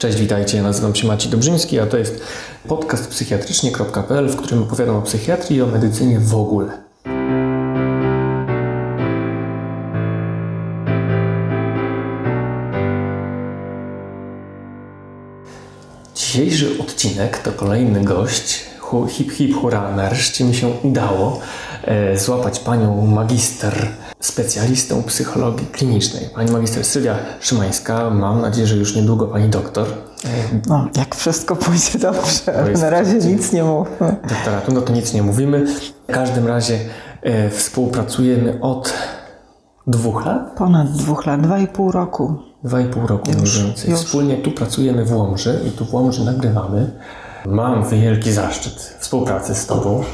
Cześć, 0.00 0.18
witajcie, 0.18 0.56
ja 0.56 0.62
nazywam 0.62 0.94
się 0.94 1.06
Maciej 1.06 1.30
Dobrzyński, 1.30 1.80
a 1.80 1.86
to 1.86 1.98
jest 1.98 2.22
podcast 2.68 3.08
psychiatrycznie.pl, 3.08 4.28
w 4.28 4.36
którym 4.36 4.62
opowiadam 4.62 4.96
o 4.96 5.02
psychiatrii 5.02 5.58
i 5.58 5.62
o 5.62 5.66
medycynie 5.66 6.20
w 6.20 6.34
ogóle. 6.34 6.82
Dzisiejszy 16.14 16.82
odcinek 16.82 17.38
to 17.38 17.52
kolejny 17.52 18.04
gość. 18.04 18.64
Hip 19.08 19.32
hip 19.32 19.54
hura, 19.54 19.96
nareszcie 19.96 20.44
mi 20.44 20.54
się 20.54 20.68
udało 20.68 21.40
e, 21.84 22.18
złapać 22.18 22.60
panią 22.60 23.06
magister, 23.06 23.88
specjalistę 24.20 25.02
psychologii 25.06 25.66
klinicznej. 25.66 26.28
Pani 26.34 26.50
magister 26.50 26.84
Sylwia 26.84 27.16
Szymańska, 27.40 28.10
mam 28.10 28.40
nadzieję, 28.40 28.66
że 28.66 28.76
już 28.76 28.96
niedługo 28.96 29.26
pani 29.26 29.48
doktor. 29.48 29.86
E, 29.88 30.28
No, 30.68 30.88
jak 30.96 31.14
wszystko 31.14 31.56
pójdzie 31.56 31.98
dobrze, 31.98 32.64
na 32.82 32.90
razie 32.90 33.14
nic 33.14 33.52
nie 33.52 33.64
mówmy. 33.64 34.16
doktoratu, 34.28 34.72
no 34.72 34.80
to 34.80 34.92
nic 34.92 35.12
nie 35.14 35.22
mówimy. 35.22 35.66
W 36.08 36.12
każdym 36.12 36.46
razie 36.46 36.78
e, 37.22 37.50
współpracujemy 37.50 38.58
od 38.60 38.92
dwóch 39.86 40.26
lat, 40.26 40.52
Ponad 40.56 40.92
dwóch 40.92 41.26
lat, 41.26 41.40
dwa 41.40 41.58
i 41.58 41.66
pół 41.68 41.92
roku. 41.92 42.34
dwa 42.64 42.80
i 42.80 42.84
pół 42.84 43.06
roku 43.06 43.30
mniej 43.30 43.44
więcej. 43.64 43.90
już. 43.90 44.00
Wspólnie 44.00 44.36
tu 44.36 44.50
pracujemy 44.50 45.04
w 45.04 45.12
Łomży 45.12 45.60
i 45.68 45.70
tu 45.70 45.84
w 45.84 45.94
Łomży 45.94 46.24
nagrywamy. 46.24 46.90
Mam 47.46 47.88
wielki 47.88 48.32
zaszczyt 48.32 48.96
współpracy 48.98 49.54
z 49.54 49.66
Tobą. 49.66 50.04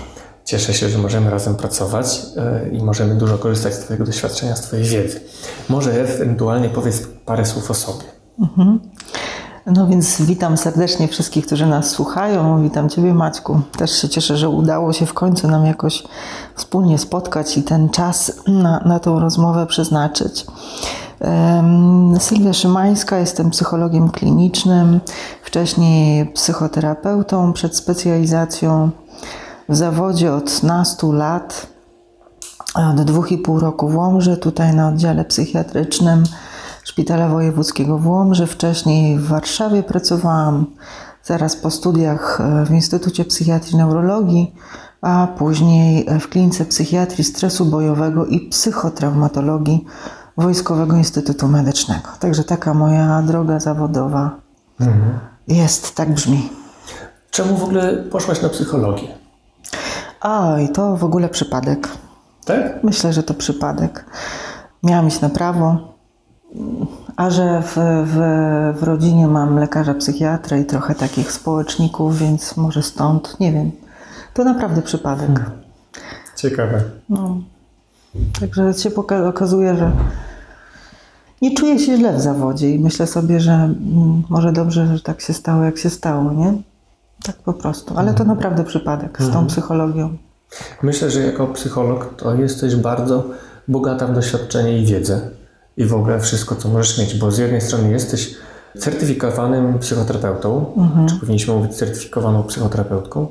Cieszę 0.46 0.74
się, 0.74 0.88
że 0.88 0.98
możemy 0.98 1.30
razem 1.30 1.54
pracować 1.54 2.22
e, 2.36 2.68
i 2.68 2.82
możemy 2.82 3.14
dużo 3.14 3.38
korzystać 3.38 3.74
z 3.74 3.78
Twojego 3.78 4.04
doświadczenia, 4.04 4.56
z 4.56 4.60
Twojej 4.60 4.84
wiedzy. 4.84 5.20
Może 5.68 6.00
ewentualnie 6.00 6.68
powiedz 6.68 7.02
parę 7.24 7.46
słów 7.46 7.70
o 7.70 7.74
sobie. 7.74 8.04
No 9.66 9.86
więc 9.86 10.22
witam 10.22 10.56
serdecznie 10.56 11.08
wszystkich, 11.08 11.46
którzy 11.46 11.66
nas 11.66 11.90
słuchają. 11.90 12.62
Witam 12.62 12.88
Ciebie 12.88 13.14
Maćku. 13.14 13.60
Też 13.78 14.02
się 14.02 14.08
cieszę, 14.08 14.36
że 14.36 14.48
udało 14.48 14.92
się 14.92 15.06
w 15.06 15.14
końcu 15.14 15.48
nam 15.48 15.66
jakoś 15.66 16.02
wspólnie 16.54 16.98
spotkać 16.98 17.58
i 17.58 17.62
ten 17.62 17.88
czas 17.88 18.32
na, 18.46 18.80
na 18.80 18.98
tą 18.98 19.20
rozmowę 19.20 19.66
przeznaczyć. 19.66 20.46
Sylwia 22.18 22.52
Szymańska, 22.52 23.18
jestem 23.18 23.50
psychologiem 23.50 24.08
klinicznym, 24.08 25.00
wcześniej 25.42 26.26
psychoterapeutą 26.26 27.52
przed 27.52 27.76
specjalizacją 27.76 28.90
w 29.68 29.76
zawodzie 29.76 30.32
od 30.32 30.62
nastu 30.62 31.12
lat. 31.12 31.66
od 32.74 33.02
dwóch 33.02 33.32
i 33.32 33.38
pół 33.38 33.60
roku 33.60 33.88
w 33.88 33.96
Łomży, 33.96 34.36
tutaj 34.36 34.74
na 34.74 34.88
oddziale 34.88 35.24
psychiatrycznym 35.24 36.24
Szpitala 36.84 37.28
Wojewódzkiego 37.28 37.98
w 37.98 38.06
Łomży. 38.06 38.46
Wcześniej 38.46 39.18
w 39.18 39.26
Warszawie 39.26 39.82
pracowałam, 39.82 40.66
zaraz 41.24 41.56
po 41.56 41.70
studiach 41.70 42.40
e, 42.40 42.64
w 42.66 42.70
Instytucie 42.70 43.24
Psychiatrii 43.24 43.74
i 43.74 43.76
Neurologii, 43.76 44.54
a 45.00 45.28
później 45.38 46.06
w 46.20 46.28
klinice 46.28 46.64
psychiatrii 46.64 47.24
stresu 47.24 47.64
bojowego 47.64 48.26
i 48.26 48.40
psychotraumatologii 48.40 49.84
Wojskowego 50.36 50.96
Instytutu 50.96 51.48
Medycznego. 51.48 52.08
Także 52.20 52.44
taka 52.44 52.74
moja 52.74 53.22
droga 53.22 53.60
zawodowa 53.60 54.40
jest, 55.48 55.94
tak 55.94 56.14
brzmi. 56.14 56.48
Czemu 57.30 57.56
w 57.56 57.64
ogóle 57.64 57.96
poszłaś 57.96 58.42
na 58.42 58.48
psychologię? 58.48 59.25
Oj, 60.28 60.68
to 60.68 60.96
w 60.96 61.04
ogóle 61.04 61.28
przypadek. 61.28 61.88
Tak? 62.44 62.84
Myślę, 62.84 63.12
że 63.12 63.22
to 63.22 63.34
przypadek. 63.34 64.04
Miałam 64.82 65.08
iść 65.08 65.20
na 65.20 65.28
prawo, 65.28 65.94
a 67.16 67.30
że 67.30 67.62
w, 67.62 67.76
w, 68.06 68.16
w 68.80 68.82
rodzinie 68.82 69.26
mam 69.26 69.58
lekarza 69.58 69.94
psychiatrę 69.94 70.60
i 70.60 70.64
trochę 70.64 70.94
takich 70.94 71.32
społeczników, 71.32 72.18
więc 72.18 72.56
może 72.56 72.82
stąd, 72.82 73.40
nie 73.40 73.52
wiem. 73.52 73.70
To 74.34 74.44
naprawdę 74.44 74.82
przypadek. 74.82 75.50
Ciekawe. 76.36 76.82
No. 77.08 77.38
Także 78.40 78.74
się 78.74 78.90
okazuje, 79.28 79.76
że 79.76 79.92
nie 81.42 81.54
czuję 81.54 81.78
się 81.78 81.96
źle 81.96 82.12
w 82.12 82.20
zawodzie 82.20 82.70
i 82.70 82.78
myślę 82.78 83.06
sobie, 83.06 83.40
że 83.40 83.52
mm, 83.52 84.22
może 84.28 84.52
dobrze, 84.52 84.86
że 84.86 85.02
tak 85.02 85.20
się 85.20 85.32
stało, 85.32 85.64
jak 85.64 85.78
się 85.78 85.90
stało, 85.90 86.32
nie? 86.32 86.54
Tak 87.22 87.36
po 87.36 87.52
prostu. 87.52 87.98
Ale 87.98 88.14
to 88.14 88.24
naprawdę 88.24 88.64
przypadek 88.64 89.22
z 89.22 89.32
tą 89.32 89.46
psychologią. 89.46 90.16
Myślę, 90.82 91.10
że 91.10 91.20
jako 91.20 91.46
psycholog 91.46 92.14
to 92.16 92.34
jesteś 92.34 92.76
bardzo 92.76 93.24
bogata 93.68 94.06
w 94.06 94.14
doświadczenie 94.14 94.78
i 94.78 94.86
wiedzę 94.86 95.20
i 95.76 95.84
w 95.84 95.94
ogóle 95.94 96.20
wszystko, 96.20 96.56
co 96.56 96.68
możesz 96.68 96.98
mieć, 96.98 97.18
bo 97.18 97.30
z 97.30 97.38
jednej 97.38 97.60
strony 97.60 97.90
jesteś 97.90 98.34
certyfikowanym 98.78 99.78
psychoterapeutą, 99.78 100.72
czy 101.08 101.20
powinniśmy 101.20 101.54
mówić 101.54 101.74
certyfikowaną 101.74 102.42
psychoterapeutką. 102.42 103.26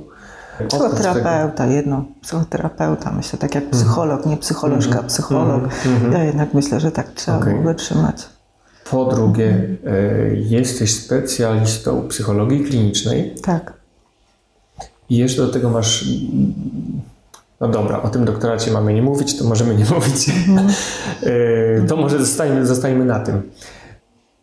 Psychoterapeuta, 0.68 1.66
jedno. 1.66 2.06
Psychoterapeuta, 2.22 3.12
myślę, 3.12 3.40
tak 3.40 3.56
jak 3.56 3.70
psycholog, 3.70 4.26
nie 4.26 4.38
psycholożka, 4.38 5.04
psycholog. 5.04 5.64
Ja 6.12 6.24
jednak 6.24 6.54
myślę, 6.54 6.80
że 6.80 6.92
tak 6.92 7.08
trzeba 7.12 7.38
Okej. 7.38 7.54
byłoby 7.54 7.76
trzymać. 7.76 8.30
Po 8.92 9.06
drugie, 9.06 9.68
e, 9.86 10.36
jesteś 10.36 10.94
specjalistą 10.94 12.08
psychologii 12.08 12.64
klinicznej 12.64 13.36
Tak. 13.42 13.74
i 15.10 15.18
jeszcze 15.18 15.42
do 15.42 15.48
tego 15.48 15.70
masz. 15.70 16.06
No 17.62 17.68
dobra, 17.68 18.02
o 18.02 18.10
tym 18.10 18.26
doktoracie 18.26 18.72
mamy 18.72 18.94
nie 18.94 19.02
mówić, 19.02 19.38
to 19.38 19.46
możemy 19.46 19.76
nie 19.76 19.86
mówić. 19.96 20.30
E, 21.24 21.86
to 21.88 21.96
może 21.96 22.20
zostańmy, 22.20 22.66
zostańmy 22.66 23.06
na 23.06 23.20
tym. 23.20 23.42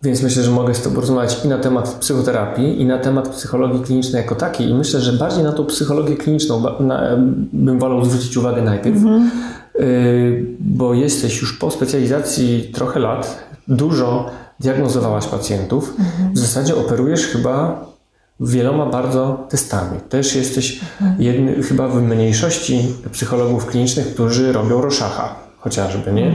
Więc 0.03 0.22
myślę, 0.22 0.42
że 0.42 0.50
mogę 0.50 0.74
z 0.74 0.82
Tobą 0.82 1.00
rozmawiać 1.00 1.44
i 1.44 1.48
na 1.48 1.59
temat 1.59 1.88
psychoterapii, 2.00 2.80
i 2.80 2.84
na 2.86 2.98
temat 2.98 3.28
psychologii 3.28 3.82
klinicznej 3.82 4.22
jako 4.22 4.34
takiej. 4.34 4.69
I 4.69 4.74
myślę, 4.74 5.00
że 5.00 5.12
bardziej 5.12 5.44
na 5.44 5.53
tą 5.53 5.66
psychologię 5.66 6.16
kliniczną 6.16 6.62
bym 7.53 7.78
wolał 7.78 8.04
zwrócić 8.04 8.36
uwagę 8.36 8.62
najpierw, 8.62 8.98
Y, 9.80 10.44
bo 10.60 10.94
jesteś 10.94 11.41
już 11.41 11.59
po 11.59 11.70
specjalizacji 11.70 12.70
trochę 12.74 13.00
lat, 13.00 13.52
dużo 13.69 14.31
diagnozowałaś 14.61 15.27
pacjentów. 15.27 15.95
W 16.33 16.39
zasadzie 16.39 16.77
operujesz 16.77 17.27
chyba 17.27 17.84
wieloma 18.41 18.87
bardzo 18.87 19.47
testami. 19.49 20.00
Też 20.09 20.37
jesteś 20.37 20.81
jedny, 21.19 21.62
chyba 21.62 21.89
w 21.89 22.03
mniejszości 22.03 22.95
psychologów 23.12 23.67
klinicznych, 23.67 24.15
którzy 24.15 24.53
robią 24.53 24.81
Roszacha 24.81 25.34
chociażby, 25.59 26.12
nie? 26.12 26.34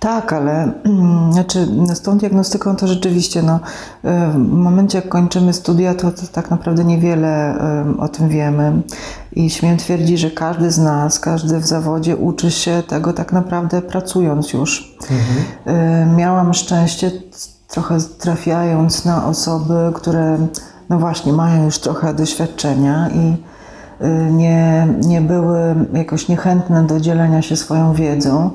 Tak, 0.00 0.32
ale 0.32 0.72
mm, 0.84 1.32
znaczy, 1.32 1.66
no 1.70 1.94
z 1.94 2.02
tą 2.02 2.18
diagnostyką 2.18 2.76
to 2.76 2.86
rzeczywiście, 2.86 3.42
no, 3.42 3.60
w 4.04 4.38
momencie 4.38 4.98
jak 4.98 5.08
kończymy 5.08 5.52
studia, 5.52 5.94
to, 5.94 6.10
to 6.10 6.22
tak 6.32 6.50
naprawdę 6.50 6.84
niewiele 6.84 7.58
o 7.98 8.08
tym 8.08 8.28
wiemy. 8.28 8.82
I 9.32 9.50
śmiem 9.50 9.76
twierdzić, 9.76 10.20
że 10.20 10.30
każdy 10.30 10.70
z 10.70 10.78
nas, 10.78 11.20
każdy 11.20 11.58
w 11.58 11.66
zawodzie 11.66 12.16
uczy 12.16 12.50
się 12.50 12.82
tego 12.88 13.12
tak 13.12 13.32
naprawdę 13.32 13.82
pracując 13.82 14.52
już. 14.52 14.96
Y, 15.66 16.06
Miałam 16.16 16.54
szczęście, 16.54 17.10
trochę 17.68 17.98
trafiając 18.18 19.04
na 19.04 19.26
osoby, 19.26 19.74
które, 19.94 20.38
no 20.88 20.98
właśnie, 20.98 21.32
mają 21.32 21.64
już 21.64 21.78
trochę 21.78 22.14
doświadczenia 22.14 23.08
i 23.08 23.36
y, 24.04 24.32
nie, 24.32 24.88
nie 25.00 25.20
były 25.20 25.74
jakoś 25.92 26.28
niechętne 26.28 26.82
do 26.86 27.00
dzielenia 27.00 27.42
się 27.42 27.56
swoją 27.56 27.92
wiedzą. 27.92 28.50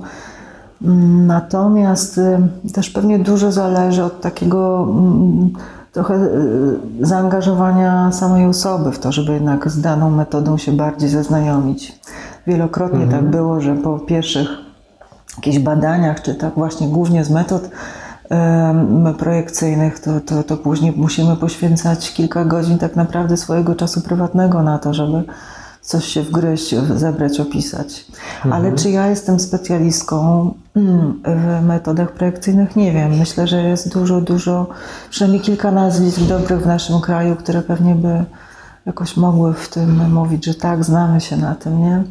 Natomiast 1.27 2.17
y, 2.17 2.71
też 2.73 2.89
pewnie 2.89 3.19
dużo 3.19 3.51
zależy 3.51 4.03
od 4.03 4.21
takiego 4.21 4.87
mm, 4.89 5.53
trochę 5.91 6.15
y, 6.15 6.79
zaangażowania 7.01 8.11
samej 8.11 8.45
osoby 8.45 8.91
w 8.91 8.99
to, 8.99 9.11
żeby 9.11 9.33
jednak 9.33 9.69
z 9.69 9.81
daną 9.81 10.11
metodą 10.11 10.57
się 10.57 10.71
bardziej 10.71 11.09
zaznajomić. 11.09 11.99
Wielokrotnie 12.47 13.07
tak 13.07 13.23
było, 13.23 13.61
że 13.61 13.75
po 13.75 13.99
pierwszych 13.99 14.47
jakichś 15.35 15.59
badaniach, 15.59 16.21
czy 16.21 16.35
tak 16.35 16.53
właśnie 16.53 16.87
głównie 16.87 17.23
z 17.23 17.29
metod 17.29 17.69
projekcyjnych, 19.17 19.99
to, 19.99 20.19
to, 20.19 20.43
to 20.43 20.57
później 20.57 20.93
musimy 20.95 21.35
poświęcać 21.35 22.13
kilka 22.13 22.45
godzin 22.45 22.77
tak 22.77 22.95
naprawdę 22.95 23.37
swojego 23.37 23.75
czasu 23.75 24.01
prywatnego 24.01 24.63
na 24.63 24.79
to, 24.79 24.93
żeby 24.93 25.23
coś 25.83 26.05
się 26.05 26.21
wgryźć, 26.21 26.75
zebrać, 26.95 27.39
opisać. 27.39 28.05
Ale 28.51 28.75
czy 28.75 28.89
ja 28.89 29.07
jestem 29.07 29.39
specjalistką 29.39 30.53
mm, 30.75 31.21
w 31.25 31.65
metodach 31.65 32.11
projekcyjnych? 32.11 32.75
Nie 32.75 32.91
wiem. 32.91 33.17
Myślę, 33.17 33.47
że 33.47 33.63
jest 33.63 33.93
dużo, 33.93 34.21
dużo, 34.21 34.67
przynajmniej 35.09 35.41
kilka 35.41 35.71
nazwisk 35.71 36.19
dobrych 36.19 36.61
w 36.61 36.67
naszym 36.67 37.01
kraju, 37.01 37.35
które 37.35 37.61
pewnie 37.61 37.95
by 37.95 38.25
jakoś 38.85 39.17
mogły 39.17 39.53
w 39.53 39.69
tym 39.69 40.13
mówić, 40.13 40.45
że 40.45 40.53
tak, 40.53 40.83
znamy 40.83 41.21
się 41.21 41.37
na 41.37 41.55
tym, 41.55 41.81
nie? 41.81 42.03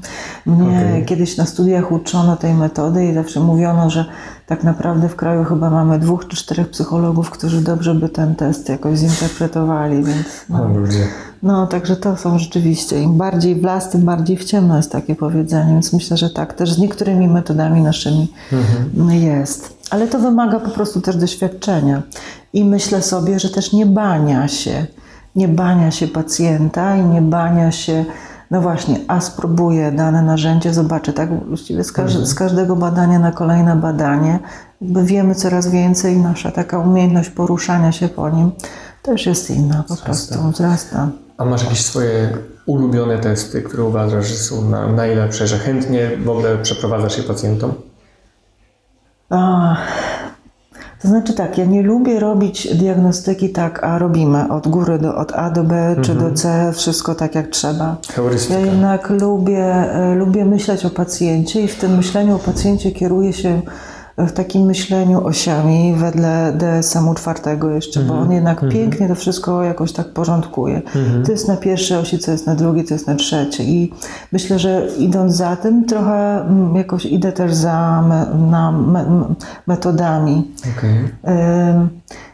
Mnie 0.46 0.78
Okej. 0.78 1.04
kiedyś 1.04 1.36
na 1.36 1.46
studiach 1.46 1.92
uczono 1.92 2.36
tej 2.36 2.54
metody 2.54 3.06
i 3.06 3.14
zawsze 3.14 3.40
mówiono, 3.40 3.90
że 3.90 4.04
tak 4.46 4.64
naprawdę 4.64 5.08
w 5.08 5.16
kraju 5.16 5.44
chyba 5.44 5.70
mamy 5.70 5.98
dwóch 5.98 6.28
czy 6.28 6.36
czterech 6.36 6.70
psychologów, 6.70 7.30
którzy 7.30 7.60
dobrze 7.60 7.94
by 7.94 8.08
ten 8.08 8.34
test 8.34 8.68
jakoś 8.68 8.98
zinterpretowali, 8.98 10.04
więc 10.04 10.26
no. 10.48 10.58
No, 11.42 11.66
także 11.66 11.96
to 11.96 12.16
są 12.16 12.38
rzeczywiście. 12.38 13.02
Im 13.02 13.16
bardziej 13.18 13.54
w 13.54 13.62
las, 13.64 13.90
tym 13.90 14.00
bardziej 14.02 14.36
w 14.36 14.44
ciemno 14.44 14.76
jest 14.76 14.92
takie 14.92 15.14
powiedzenie, 15.14 15.72
więc 15.72 15.92
myślę, 15.92 16.16
że 16.16 16.30
tak. 16.30 16.54
Też 16.54 16.72
z 16.72 16.78
niektórymi 16.78 17.28
metodami 17.28 17.80
naszymi 17.82 18.32
jest. 19.08 19.78
ale 19.90 20.08
to 20.08 20.18
wymaga 20.18 20.60
po 20.60 20.70
prostu 20.70 21.00
też 21.00 21.16
doświadczenia. 21.16 22.02
I 22.52 22.64
myślę 22.64 23.02
sobie, 23.02 23.40
że 23.40 23.48
też 23.48 23.72
nie 23.72 23.86
bania 23.86 24.48
się, 24.48 24.86
nie 25.36 25.48
bania 25.48 25.90
się 25.90 26.08
pacjenta 26.08 26.96
i 26.96 27.04
nie 27.04 27.22
bania 27.22 27.72
się, 27.72 28.04
no 28.50 28.60
właśnie, 28.60 29.00
a 29.08 29.20
spróbuję 29.20 29.92
dane 29.92 30.22
narzędzie, 30.22 30.74
zobaczę, 30.74 31.12
tak 31.12 31.48
właściwie 31.48 31.84
z, 31.84 31.92
każ 31.92 32.16
z 32.16 32.34
każdego 32.34 32.76
badania 32.76 33.18
na 33.18 33.32
kolejne 33.32 33.76
badanie, 33.76 34.38
jakby 34.80 35.04
wiemy 35.04 35.34
coraz 35.34 35.68
więcej, 35.68 36.16
nasza 36.16 36.50
taka 36.50 36.78
umiejętność 36.78 37.30
poruszania 37.30 37.92
się 37.92 38.08
po 38.08 38.30
nim 38.30 38.52
też 39.02 39.26
jest 39.26 39.50
inna, 39.50 39.84
po 39.88 39.96
prostu 39.96 40.50
wzrasta. 40.50 41.08
A 41.38 41.44
masz 41.44 41.62
jakieś 41.62 41.84
swoje 41.84 42.28
ulubione 42.66 43.18
testy, 43.18 43.62
które 43.62 43.84
uważasz, 43.84 44.26
że 44.26 44.34
są 44.34 44.68
na, 44.68 44.86
najlepsze, 44.86 45.46
że 45.46 45.58
chętnie 45.58 46.10
w 46.24 46.28
ogóle 46.28 46.58
przeprowadzasz 46.58 47.18
je 47.18 47.22
pacjentom? 47.24 47.72
A, 49.30 49.76
to 51.02 51.08
znaczy 51.08 51.34
tak, 51.34 51.58
ja 51.58 51.64
nie 51.64 51.82
lubię 51.82 52.20
robić 52.20 52.74
diagnostyki 52.74 53.50
tak, 53.50 53.84
a 53.84 53.98
robimy 53.98 54.52
od 54.52 54.68
góry 54.68 54.98
do, 54.98 55.16
od 55.16 55.32
A 55.32 55.50
do 55.50 55.64
B 55.64 55.96
czy 56.02 56.14
do 56.14 56.30
C, 56.30 56.72
wszystko 56.74 57.14
tak 57.14 57.34
jak 57.34 57.46
trzeba. 57.46 57.96
Heurystyka. 58.14 58.60
Ja 58.60 58.66
jednak 58.66 59.10
lubię, 59.10 59.64
e, 59.64 60.14
lubię 60.14 60.44
myśleć 60.44 60.84
o 60.84 60.90
pacjencie 60.90 61.62
i 61.62 61.68
w 61.68 61.76
tym 61.76 61.96
myśleniu 61.96 62.36
o 62.36 62.38
pacjencie 62.38 62.92
kieruję 62.92 63.32
się 63.32 63.62
w 64.18 64.32
takim 64.32 64.62
myśleniu 64.62 65.26
osiami 65.26 65.94
wedle 65.96 66.52
DSM-u 66.52 67.14
czwartego 67.14 67.70
jeszcze, 67.70 68.00
bo 68.00 68.14
on 68.14 68.32
jednak 68.32 68.68
pięknie 68.68 69.08
to 69.08 69.14
wszystko 69.14 69.62
jakoś 69.62 69.92
tak 69.92 70.08
porządkuje. 70.08 70.82
To 71.26 71.32
jest 71.32 71.48
na 71.48 71.56
pierwszej 71.56 71.96
osi, 71.96 72.18
co 72.18 72.32
jest 72.32 72.46
na 72.46 72.54
drugiej, 72.54 72.84
co 72.84 72.94
jest 72.94 73.06
na 73.06 73.14
trzeciej. 73.14 73.68
I 73.68 73.92
myślę, 74.32 74.58
że 74.58 74.88
idąc 74.98 75.34
za 75.34 75.56
tym, 75.56 75.84
trochę 75.84 76.40
mm, 76.40 76.76
jakoś 76.76 77.06
idę 77.06 77.32
też 77.32 77.54
za 77.54 78.04
me, 78.08 78.26
na 78.50 78.72
me, 78.72 79.34
metodami. 79.66 80.50
Okej. 80.78 80.98
Ym, 81.70 81.88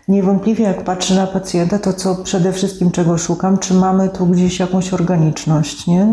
Niewątpliwie, 0.09 0.65
jak 0.65 0.85
patrzę 0.85 1.15
na 1.15 1.27
pacjenta, 1.27 1.79
to 1.79 1.93
co 1.93 2.15
przede 2.15 2.53
wszystkim 2.53 2.91
czego 2.91 3.19
szukam, 3.19 3.59
czy 3.59 3.75
mamy 3.75 4.09
tu 4.09 4.27
gdzieś 4.27 4.61
jakąś 4.61 4.95
organiczność, 4.95 5.87
nie? 5.87 6.11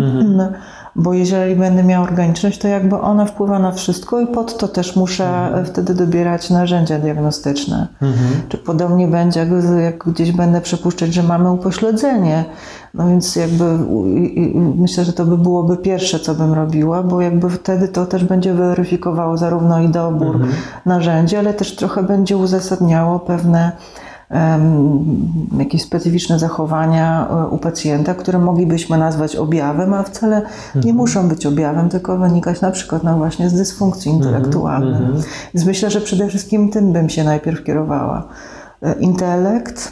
Bo 0.96 1.14
jeżeli 1.14 1.56
będę 1.56 1.84
miała 1.84 2.08
organiczność, 2.08 2.60
to 2.60 2.68
jakby 2.68 3.00
ona 3.00 3.26
wpływa 3.26 3.60
na 3.60 3.72
wszystko 3.72 4.20
i 4.20 4.28
pod 4.28 4.58
to 4.58 4.68
też 4.68 4.96
muszę 4.96 5.26
e, 5.56 5.66
wtedy 5.66 5.94
dobierać 5.94 6.50
narzędzia 6.50 7.00
diagnostyczne. 7.00 7.88
Czy 8.50 8.58
podobnie 8.58 9.08
będzie, 9.08 9.40
jak, 9.40 9.50
jak 9.82 10.04
gdzieś 10.10 10.32
będę 10.32 10.62
przypuszczać, 10.62 11.14
że 11.14 11.24
mamy 11.24 11.52
upośledzenie. 11.52 12.46
No 12.94 13.08
więc 13.08 13.36
jakby 13.36 13.64
myślę, 14.78 15.06
że 15.06 15.14
to 15.14 15.26
by 15.26 15.38
byłoby 15.38 15.78
pierwsze, 15.78 16.20
co 16.20 16.36
bym 16.36 16.54
robiła, 16.54 17.04
bo 17.04 17.22
jakby 17.22 17.50
wtedy 17.50 17.88
to 17.88 18.06
też 18.06 18.24
będzie 18.24 18.54
weryfikowało 18.54 19.38
zarówno 19.38 19.82
i 19.82 19.90
dobór 19.90 20.40
narzędzi, 20.86 21.36
ale 21.36 21.54
też 21.54 21.76
trochę 21.76 22.04
będzie 22.04 22.38
uzasadniało 22.38 23.20
pewne 23.20 23.72
jakieś 25.58 25.82
specyficzne 25.82 26.40
zachowania 26.40 27.28
e, 27.30 27.48
u 27.48 27.58
pacjenta, 27.58 28.14
które 28.14 28.40
moglibyśmy 28.40 28.98
nazwać 28.98 29.36
objawem, 29.36 29.94
a 29.94 30.04
wcale 30.04 30.42
nie 30.76 30.94
muszą 30.94 31.28
być 31.28 31.46
objawem, 31.46 31.90
tylko 31.90 32.18
wynikać 32.18 32.62
na 32.62 32.72
przykład 32.72 33.04
no 33.04 33.18
właśnie 33.18 33.50
z 33.50 33.54
dysfunkcji 33.54 34.12
intelektualnej. 34.12 35.02
Więc 35.54 35.66
myślę, 35.66 35.92
że 35.92 36.02
przede 36.02 36.28
wszystkim 36.28 36.70
tym 36.70 36.94
bym 36.94 37.10
się 37.10 37.24
najpierw 37.24 37.64
kierowała. 37.64 38.28
E, 38.82 38.94
Intelekt, 38.94 39.92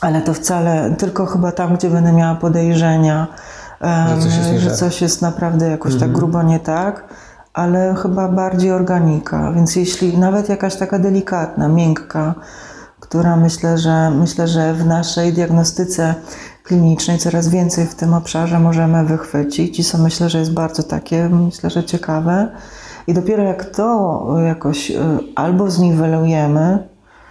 ale 0.00 0.20
to 0.20 0.34
wcale 0.34 0.94
tylko 0.98 1.26
chyba 1.26 1.52
tam, 1.52 1.76
gdzie 1.76 1.90
będę 1.90 2.12
miała 2.12 2.34
podejrzenia, 2.34 3.26
em, 3.80 4.20
coś 4.20 4.36
jest 4.36 4.50
że 4.50 4.70
tak. 4.70 4.78
coś 4.78 5.02
jest 5.02 5.22
naprawdę 5.22 5.68
jakoś 5.68 5.96
tak 5.96 6.12
grubo 6.12 6.42
nie 6.42 6.60
tak, 6.60 7.04
ale 7.54 7.94
chyba 8.02 8.28
bardziej 8.28 8.72
organika. 8.72 9.52
Więc 9.52 9.76
jeśli 9.76 10.18
nawet 10.18 10.48
jakaś 10.48 10.76
taka 10.76 10.98
delikatna, 10.98 11.68
miękka, 11.68 12.34
która 13.12 13.36
myślę, 13.36 13.78
że 13.78 14.10
myślę, 14.10 14.48
że 14.48 14.74
w 14.74 14.86
naszej 14.86 15.32
diagnostyce 15.32 16.14
klinicznej 16.62 17.18
coraz 17.18 17.48
więcej 17.48 17.86
w 17.86 17.94
tym 17.94 18.14
obszarze 18.14 18.60
możemy 18.60 19.04
wychwycić 19.04 19.80
i 19.80 19.84
co 19.84 19.98
myślę, 19.98 20.30
że 20.30 20.38
jest 20.38 20.52
bardzo 20.52 20.82
takie, 20.82 21.28
myślę, 21.28 21.70
że 21.70 21.84
ciekawe. 21.84 22.48
I 23.06 23.14
dopiero 23.14 23.42
jak 23.42 23.64
to 23.64 24.26
jakoś 24.46 24.90
y, 24.90 24.96
albo 25.34 25.70
zniwelujemy, 25.70 26.88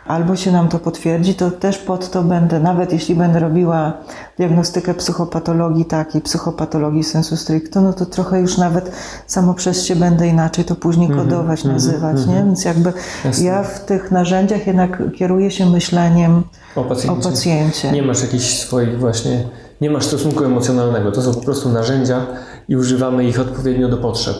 albo 0.07 0.35
się 0.35 0.51
nam 0.51 0.67
to 0.69 0.79
potwierdzi, 0.79 1.33
to 1.35 1.51
też 1.51 1.77
pod 1.77 2.11
to 2.11 2.23
będę, 2.23 2.59
nawet 2.59 2.93
jeśli 2.93 3.15
będę 3.15 3.39
robiła 3.39 3.93
diagnostykę 4.37 4.93
psychopatologii 4.93 5.85
takiej, 5.85 6.21
psychopatologii 6.21 7.03
sensu 7.03 7.37
stricto, 7.37 7.81
no 7.81 7.93
to 7.93 8.05
trochę 8.05 8.39
już 8.39 8.57
nawet 8.57 8.91
samo 9.27 9.53
przez 9.53 9.85
się 9.85 9.95
będę 9.95 10.27
inaczej 10.27 10.65
to 10.65 10.75
później 10.75 11.09
kodować, 11.09 11.63
nazywać, 11.63 12.25
nie? 12.25 12.35
Więc 12.35 12.65
jakby 12.65 12.93
Jasne. 13.25 13.45
ja 13.45 13.63
w 13.63 13.85
tych 13.85 14.11
narzędziach 14.11 14.67
jednak 14.67 15.01
kieruję 15.17 15.51
się 15.51 15.65
myśleniem 15.69 16.43
O 16.75 16.83
pacjencie. 16.83 17.27
o 17.27 17.31
pacjencie. 17.31 17.91
Nie 17.91 18.03
masz 18.03 18.21
jakichś 18.21 18.59
swoich 18.59 18.99
właśnie, 18.99 19.43
nie 19.81 19.89
masz 19.89 20.05
stosunku 20.05 20.43
emocjonalnego. 20.43 21.11
To 21.11 21.21
są 21.21 21.33
po 21.33 21.41
prostu 21.41 21.69
narzędzia 21.69 22.25
i 22.69 22.75
używamy 22.75 23.25
ich 23.25 23.39
odpowiednio 23.39 23.89
do 23.89 23.97
potrzeb. 23.97 24.35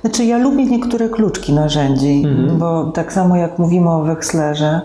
Znaczy 0.00 0.24
ja 0.24 0.38
lubię 0.38 0.64
niektóre 0.66 1.08
kluczki 1.08 1.52
narzędzi, 1.52 2.24
bo 2.58 2.84
tak 2.84 3.12
samo 3.12 3.36
jak 3.36 3.58
mówimy 3.58 3.90
o 3.90 4.02
Wexlerze, 4.02 4.80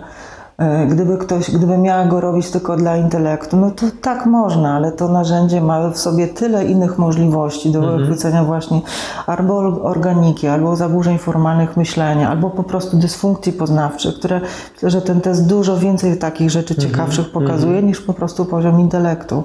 e, 0.57 0.87
gdyby 0.87 1.17
ktoś, 1.17 1.51
gdyby 1.51 1.77
miała 1.77 2.05
go 2.05 2.21
robić 2.21 2.51
tylko 2.51 2.75
dla 2.75 2.97
intelektu, 2.97 3.57
no 3.57 3.71
to 3.71 3.85
tak 4.01 4.25
można, 4.25 4.73
ale 4.73 4.91
to 4.91 5.07
narzędzie 5.07 5.61
ma 5.61 5.89
w 5.89 5.97
sobie 5.97 6.27
tyle 6.27 6.65
innych 6.65 6.97
możliwości 6.97 7.71
do 7.71 7.81
wychwycenia 7.81 8.43
właśnie 8.43 8.81
albo 9.27 9.57
organiki, 9.81 10.47
albo 10.47 10.75
zaburzeń 10.75 11.17
formalnych 11.17 11.77
myślenia, 11.77 12.29
albo 12.29 12.49
po 12.49 12.63
prostu 12.63 12.97
dysfunkcji 12.97 13.53
poznawczych, 13.53 14.15
które 14.15 14.41
myślę, 14.73 14.89
że 14.89 15.01
ten 15.01 15.21
test 15.21 15.47
dużo 15.47 15.77
więcej 15.77 16.17
takich 16.17 16.49
rzeczy 16.49 16.75
ciekawszych 16.75 17.31
pokazuje 17.31 17.83
niż 17.83 18.01
po 18.01 18.13
prostu 18.13 18.45
poziom 18.45 18.79
intelektu. 18.79 19.43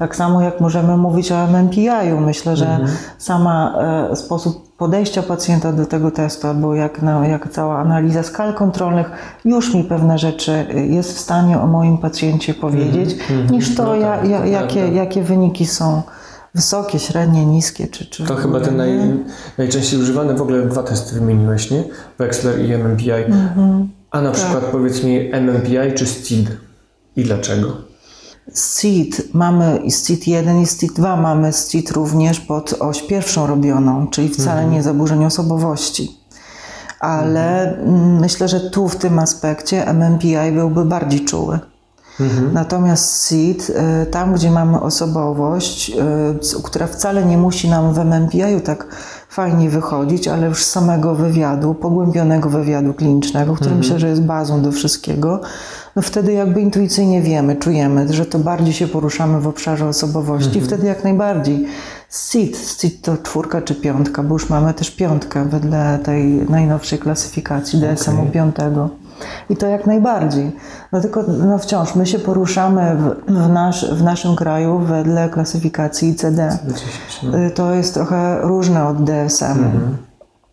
Tak 0.00 0.16
samo 0.16 0.42
jak 0.42 0.60
możemy 0.60 0.96
mówić 0.96 1.32
o 1.32 1.46
MMPI-u. 1.46 2.20
Myślę, 2.20 2.56
że 2.56 2.78
sama 3.18 3.74
e, 4.10 4.16
sposób 4.16 4.76
podejścia 4.76 5.22
pacjenta 5.22 5.72
do 5.72 5.86
tego 5.86 6.10
testu, 6.10 6.46
albo 6.46 6.74
jak, 6.74 7.02
no, 7.02 7.24
jak 7.24 7.50
cała 7.50 7.78
analiza 7.78 8.22
skal 8.22 8.54
kontrolnych, 8.54 9.10
już 9.44 9.74
mi 9.74 9.84
pewne 9.84 10.18
rzeczy 10.18 10.66
jest 10.88 11.16
w 11.16 11.18
stanie 11.18 11.60
o 11.60 11.66
moim 11.66 11.98
pacjencie 11.98 12.54
powiedzieć, 12.54 13.16
niż 13.50 13.74
to, 13.74 13.84
No 13.84 13.94
ja, 13.94 14.16
tak, 14.16 14.28
ja, 14.28 14.38
to 14.38 14.46
jakie, 14.46 14.80
prawda. 14.80 14.96
jakie 14.96 15.22
wyniki 15.22 15.66
są 15.66 16.02
wysokie, 16.54 16.98
średnie, 16.98 17.46
niskie, 17.46 17.88
czy... 17.88 18.06
czy 18.06 18.24
To 18.24 18.36
chyba 18.36 18.60
te 18.60 18.70
naj, 18.70 19.00
najczęściej 19.58 20.00
używane 20.00 20.34
w 20.34 20.42
ogóle 20.42 20.62
dwa 20.62 20.82
testy 20.82 21.14
wymieniłeś, 21.14 21.70
nie? 21.70 21.84
Wexler 22.18 22.64
i 22.64 22.72
MMPI. 22.72 23.10
A 24.10 24.20
na 24.20 24.30
przykład 24.30 24.64
powiedz 24.64 25.04
mi 25.04 25.30
MMPI 25.32 25.94
czy 25.94 26.06
STID? 26.06 26.50
I 27.16 27.24
dlaczego? 27.24 27.89
SCIT 28.52 29.34
mamy 29.34 29.80
i 29.84 29.90
SCIT 29.90 30.26
1 30.26 30.60
i 30.60 30.66
SCIT 30.66 30.92
2 30.92 31.16
mamy. 31.16 31.52
SCIT 31.52 31.90
również 31.90 32.40
pod 32.40 32.72
oś 32.72 33.02
pierwszą 33.02 33.46
robioną, 33.46 34.06
czyli 34.06 34.28
wcale 34.28 34.66
nie 34.66 34.82
zaburzeń 34.82 35.24
osobowości. 35.24 36.20
Ale 37.00 37.76
mm, 37.76 38.20
myślę, 38.20 38.48
że 38.48 38.70
tu 38.70 38.88
w 38.88 38.96
tym 38.96 39.18
aspekcie 39.18 39.92
MMPI 39.92 40.52
byłby 40.52 40.84
bardziej 40.84 41.24
czuły. 41.24 41.58
Natomiast 42.52 43.28
SID, 43.28 43.70
y, 43.70 44.06
tam 44.06 44.34
gdzie 44.34 44.50
mamy 44.50 44.80
osobowość, 44.80 45.90
y, 46.56 46.62
która 46.62 46.86
wcale 46.86 47.24
nie 47.24 47.38
musi 47.38 47.68
nam 47.68 47.94
w 47.94 47.98
MMPI 47.98 48.60
tak 48.64 48.86
fajnie 49.28 49.70
wychodzić, 49.70 50.28
ale 50.28 50.46
już 50.46 50.64
z 50.64 50.70
samego 50.70 51.14
wywiadu, 51.14 51.74
pogłębionego 51.74 52.48
wywiadu 52.48 52.94
klinicznego, 52.94 53.54
który 53.54 53.74
myślę, 53.74 53.98
że 53.98 54.08
jest 54.08 54.22
bazą 54.22 54.62
do 54.62 54.72
wszystkiego, 54.72 55.40
no 55.96 56.02
wtedy 56.02 56.32
jakby 56.32 56.60
intuicyjnie 56.60 57.22
wiemy, 57.22 57.56
czujemy, 57.56 58.12
że 58.12 58.26
to 58.26 58.38
bardziej 58.38 58.74
się 58.74 58.88
poruszamy 58.88 59.40
w 59.40 59.46
obszarze 59.48 59.88
osobowości, 59.88 60.60
wtedy 60.60 60.86
jak 60.86 61.04
najbardziej. 61.04 61.66
SID, 62.10 62.56
SID 62.56 63.02
to 63.02 63.16
czwórka 63.16 63.62
czy 63.62 63.74
piątka, 63.74 64.22
bo 64.22 64.34
już 64.34 64.48
mamy 64.48 64.74
też 64.74 64.90
piątkę 64.90 65.44
wedle 65.44 65.98
tej 66.04 66.24
najnowszej 66.26 66.98
klasyfikacji 66.98 67.80
DSM-u 67.80 68.26
piątego. 68.26 68.88
I 69.50 69.56
to 69.56 69.66
jak 69.66 69.86
najbardziej. 69.86 70.52
No 70.92 71.00
tylko 71.00 71.22
no 71.22 71.58
wciąż 71.58 71.94
my 71.94 72.06
się 72.06 72.18
poruszamy 72.18 72.96
w, 72.96 73.32
w, 73.32 73.48
nasz, 73.48 73.94
w 73.94 74.02
naszym 74.02 74.36
kraju 74.36 74.78
wedle 74.78 75.28
klasyfikacji 75.28 76.08
ICD. 76.08 76.58
Y, 77.46 77.50
To 77.50 77.74
jest 77.74 77.94
trochę 77.94 78.40
różne 78.42 78.86
od 78.86 79.04
DSM. 79.04 79.64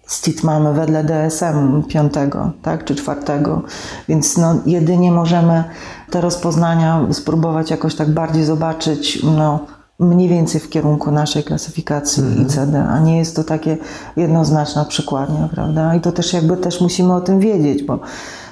STIT 0.07 0.43
mamy 0.43 0.73
wedle 0.73 1.03
DSM 1.03 1.83
piątego, 1.83 2.51
tak, 2.61 2.85
czy 2.85 2.95
czwartego, 2.95 3.61
więc 4.07 4.37
no, 4.37 4.55
jedynie 4.65 5.11
możemy 5.11 5.63
te 6.09 6.21
rozpoznania 6.21 7.07
spróbować 7.11 7.71
jakoś 7.71 7.95
tak 7.95 8.09
bardziej 8.09 8.43
zobaczyć, 8.43 9.23
no, 9.23 9.59
mniej 9.99 10.29
więcej 10.29 10.61
w 10.61 10.69
kierunku 10.69 11.11
naszej 11.11 11.43
klasyfikacji 11.43 12.23
ICD, 12.41 12.83
a 12.89 12.99
nie 12.99 13.17
jest 13.17 13.35
to 13.35 13.43
takie 13.43 13.77
jednoznaczna 14.17 14.85
przykładnia, 14.85 15.49
prawda? 15.51 15.95
I 15.95 16.01
to 16.01 16.11
też 16.11 16.33
jakby 16.33 16.57
też 16.57 16.81
musimy 16.81 17.13
o 17.13 17.21
tym 17.21 17.39
wiedzieć, 17.39 17.83
bo 17.83 17.99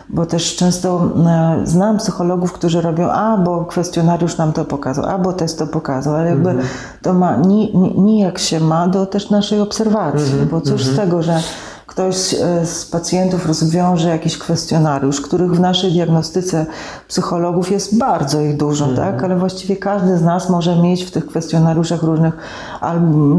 bo 0.09 0.25
też 0.25 0.55
często 0.55 1.11
e, 1.27 1.61
znam 1.63 1.97
psychologów, 1.97 2.53
którzy 2.53 2.81
robią, 2.81 3.11
a 3.11 3.37
bo 3.37 3.65
kwestionariusz 3.65 4.37
nam 4.37 4.53
to 4.53 4.65
pokazał, 4.65 5.05
a 5.05 5.17
bo 5.17 5.33
test 5.33 5.59
to 5.59 5.67
pokazał, 5.67 6.15
ale 6.15 6.29
jakby 6.29 6.55
to 7.01 7.13
ma 7.13 7.35
ni, 7.35 7.77
ni, 7.77 7.99
nijak 7.99 8.39
się 8.39 8.59
ma 8.59 8.87
do 8.87 9.05
też 9.05 9.29
naszej 9.29 9.59
obserwacji, 9.59 10.33
bo 10.51 10.61
cóż 10.61 10.83
z 10.83 10.95
tego, 10.95 11.23
że 11.23 11.39
ktoś 11.87 12.33
e, 12.33 12.65
z 12.65 12.85
pacjentów 12.85 13.45
rozwiąże 13.47 14.09
jakiś 14.09 14.37
kwestionariusz, 14.37 15.21
których 15.21 15.51
w 15.51 15.59
naszej 15.59 15.91
diagnostyce 15.91 16.65
psychologów 17.07 17.71
jest 17.71 17.97
bardzo 17.97 18.41
ich 18.41 18.57
dużo, 18.57 18.85
Mhm. 18.85 19.13
tak? 19.13 19.23
ale 19.23 19.35
właściwie 19.35 19.75
każdy 19.77 20.17
z 20.17 20.21
nas 20.21 20.49
może 20.49 20.75
mieć 20.75 21.03
w 21.03 21.11
tych 21.11 21.25
kwestionariuszach 21.27 22.03
różnych 22.03 22.37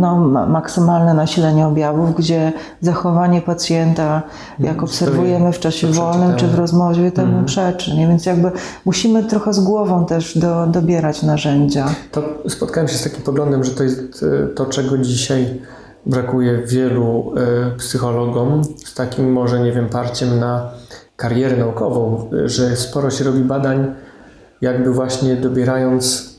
no, 0.01 0.17
ma- 0.17 0.47
maksymalne 0.47 1.15
nasilenie 1.15 1.67
objawów, 1.67 2.17
gdzie 2.17 2.53
zachowanie 2.81 3.41
pacjenta, 3.41 4.23
jak 4.59 4.83
obserwujemy 4.83 5.53
w 5.53 5.59
czasie 5.61 5.87
wolnym 5.87 6.37
czy 6.37 6.47
w 6.47 6.55
rozmowie, 6.55 7.13
temu 7.13 7.45
przeczy. 7.45 7.95
Nie? 7.97 8.09
Więc 8.09 8.27
jakby 8.27 8.51
musimy 8.85 9.25
trochę 9.25 9.53
z 9.53 9.61
głową 9.61 10.07
też 10.07 10.39
do, 10.39 10.67
dobierać 10.67 11.23
narzędzia. 11.23 11.87
To 12.13 12.23
spotkałem 12.49 12.89
się 12.89 12.99
z 12.99 13.03
takim 13.05 13.23
poglądem, 13.23 13.65
że 13.65 13.71
to 13.71 13.83
jest 13.83 14.25
e, 14.45 14.47
to, 14.49 14.67
czego 14.67 14.99
dzisiaj 14.99 15.61
brakuje 16.07 16.63
wielu 16.67 17.35
e, 17.37 17.71
psychologom, 17.79 18.63
z 18.85 18.95
takim 18.95 19.33
może, 19.33 19.61
nie 19.61 19.73
wiem, 19.73 19.89
parciem 19.89 20.41
na 20.41 20.71
karierę 21.17 21.57
naukową, 21.57 22.31
e, 22.45 22.49
że 22.49 22.77
sporo 22.77 23.11
się 23.11 23.25
robi 23.25 23.41
badań, 23.41 23.95
jakby 24.61 24.93
właśnie 24.93 25.37
dobierając, 25.37 26.37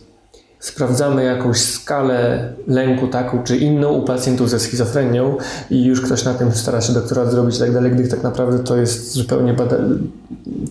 sprawdzamy 0.60 1.24
jakąś 1.24 1.58
skalę 1.58 2.50
lęku 2.68 3.08
taką 3.08 3.44
czy 3.44 3.58
inną 3.58 3.90
u 3.94 4.06
pacjentów 4.06 4.50
ze 4.50 4.60
schizofrenią 4.60 5.38
i 5.70 5.86
już 5.86 6.02
ktoś 6.02 6.26
na 6.26 6.34
tym 6.34 6.52
stara 6.52 6.82
się 6.82 6.94
doktorat 6.94 7.32
zrobić 7.32 7.56
i 7.56 7.60
tak 7.60 7.74
dalej, 7.74 7.92
gdy 7.92 8.08
tak 8.08 8.24
naprawdę 8.24 8.60
to 8.60 8.78
jest 8.78 9.12
zupełnie 9.12 9.54
bada- 9.54 9.78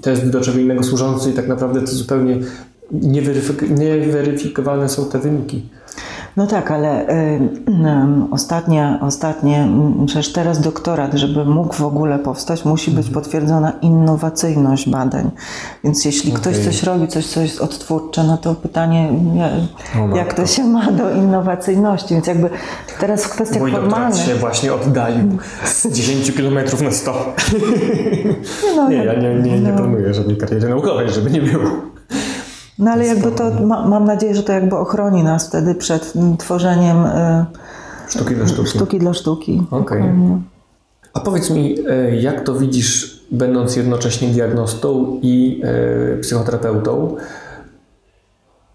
test 0.03 0.31
do 0.31 0.41
czego 0.41 0.59
innego 0.59 0.83
służący 0.83 1.31
i 1.31 1.33
tak 1.33 1.49
naprawdę 1.49 1.81
to 1.81 1.87
zupełnie 1.87 2.39
nieweryfik- 2.93 3.79
nieweryfikowane 3.79 4.89
są 4.89 5.05
te 5.05 5.19
wyniki. 5.19 5.69
No 6.37 6.47
tak, 6.47 6.71
ale 6.71 7.09
y, 7.09 7.13
y, 7.13 8.31
ostatnie, 8.31 8.99
ostatnie, 9.01 9.69
przecież 10.07 10.33
teraz 10.33 10.61
doktorat, 10.61 11.15
żeby 11.15 11.45
mógł 11.45 11.75
w 11.75 11.81
ogóle 11.83 12.19
powstać, 12.19 12.65
musi 12.65 12.91
być 12.91 13.11
potwierdzona 13.11 13.73
innowacyjność 13.83 14.89
badań. 14.89 15.31
Więc 15.85 16.05
jeśli 16.05 16.33
ktoś 16.33 16.55
Okej. 16.55 16.65
coś 16.65 16.83
robi, 16.83 17.09
coś, 17.09 17.27
co 17.27 17.41
jest 17.41 17.61
odtwórcze, 17.61 18.25
no 18.25 18.37
to 18.39 18.55
pytanie, 18.55 19.13
O 20.13 20.17
jak, 20.17 20.35
to 20.35 20.47
się 20.47 20.65
ma 20.65 20.93
do 20.93 21.11
innowacyjności. 21.11 22.15
Więc 22.15 22.27
jakby 22.27 22.51
teraz 23.01 23.25
w 23.25 23.29
kwestiach 23.29 23.63
Mój 23.63 23.73
doktorat 23.73 23.95
formalnych... 23.95 24.27
się 24.27 24.35
właśnie 24.35 24.75
oddalił 24.75 25.39
z 25.65 25.87
10 25.87 26.33
km 26.33 26.55
na 26.85 26.91
100. 26.91 27.35
No, 28.77 28.89
Nie, 28.89 29.05
ja 29.05 29.15
nie, 29.15 29.35
nie, 29.35 29.61
nie 29.61 29.73
planuję 29.73 30.15
żadnej 30.15 30.37
kariery 30.37 30.69
naukowej, 30.69 31.11
żeby 31.11 31.31
nie 31.31 31.43
było. 31.43 31.96
No 32.79 32.91
ale 32.91 33.07
jakby 33.07 33.33
to, 33.33 33.51
ma, 33.51 33.89
mam 33.89 34.05
nadzieję, 34.05 34.35
że 34.35 34.43
to 34.43 34.53
jakby 34.53 34.77
ochroni 34.77 35.23
nas 35.23 35.49
wtedy 35.49 35.75
przed 35.75 36.13
mm, 36.17 36.37
tworzeniem 36.37 37.07
y, 37.07 37.47
Sztuki 38.09 38.35
dla 38.35 38.47
sztuki. 38.47 38.69
sztuki 38.69 38.99
dla 38.99 39.15
sztuki. 39.15 39.63
Okej. 39.71 40.03
A 41.15 41.21
powiedz 41.21 41.51
mi, 41.51 41.77
e, 41.89 42.17
jak 42.17 42.41
to 42.41 42.55
widzisz, 42.55 43.21
będąc 43.31 43.77
jednocześnie 43.77 44.29
diagnostą 44.29 45.19
i 45.23 45.63
e, 45.65 46.17
psychoterapeutą, 46.17 47.17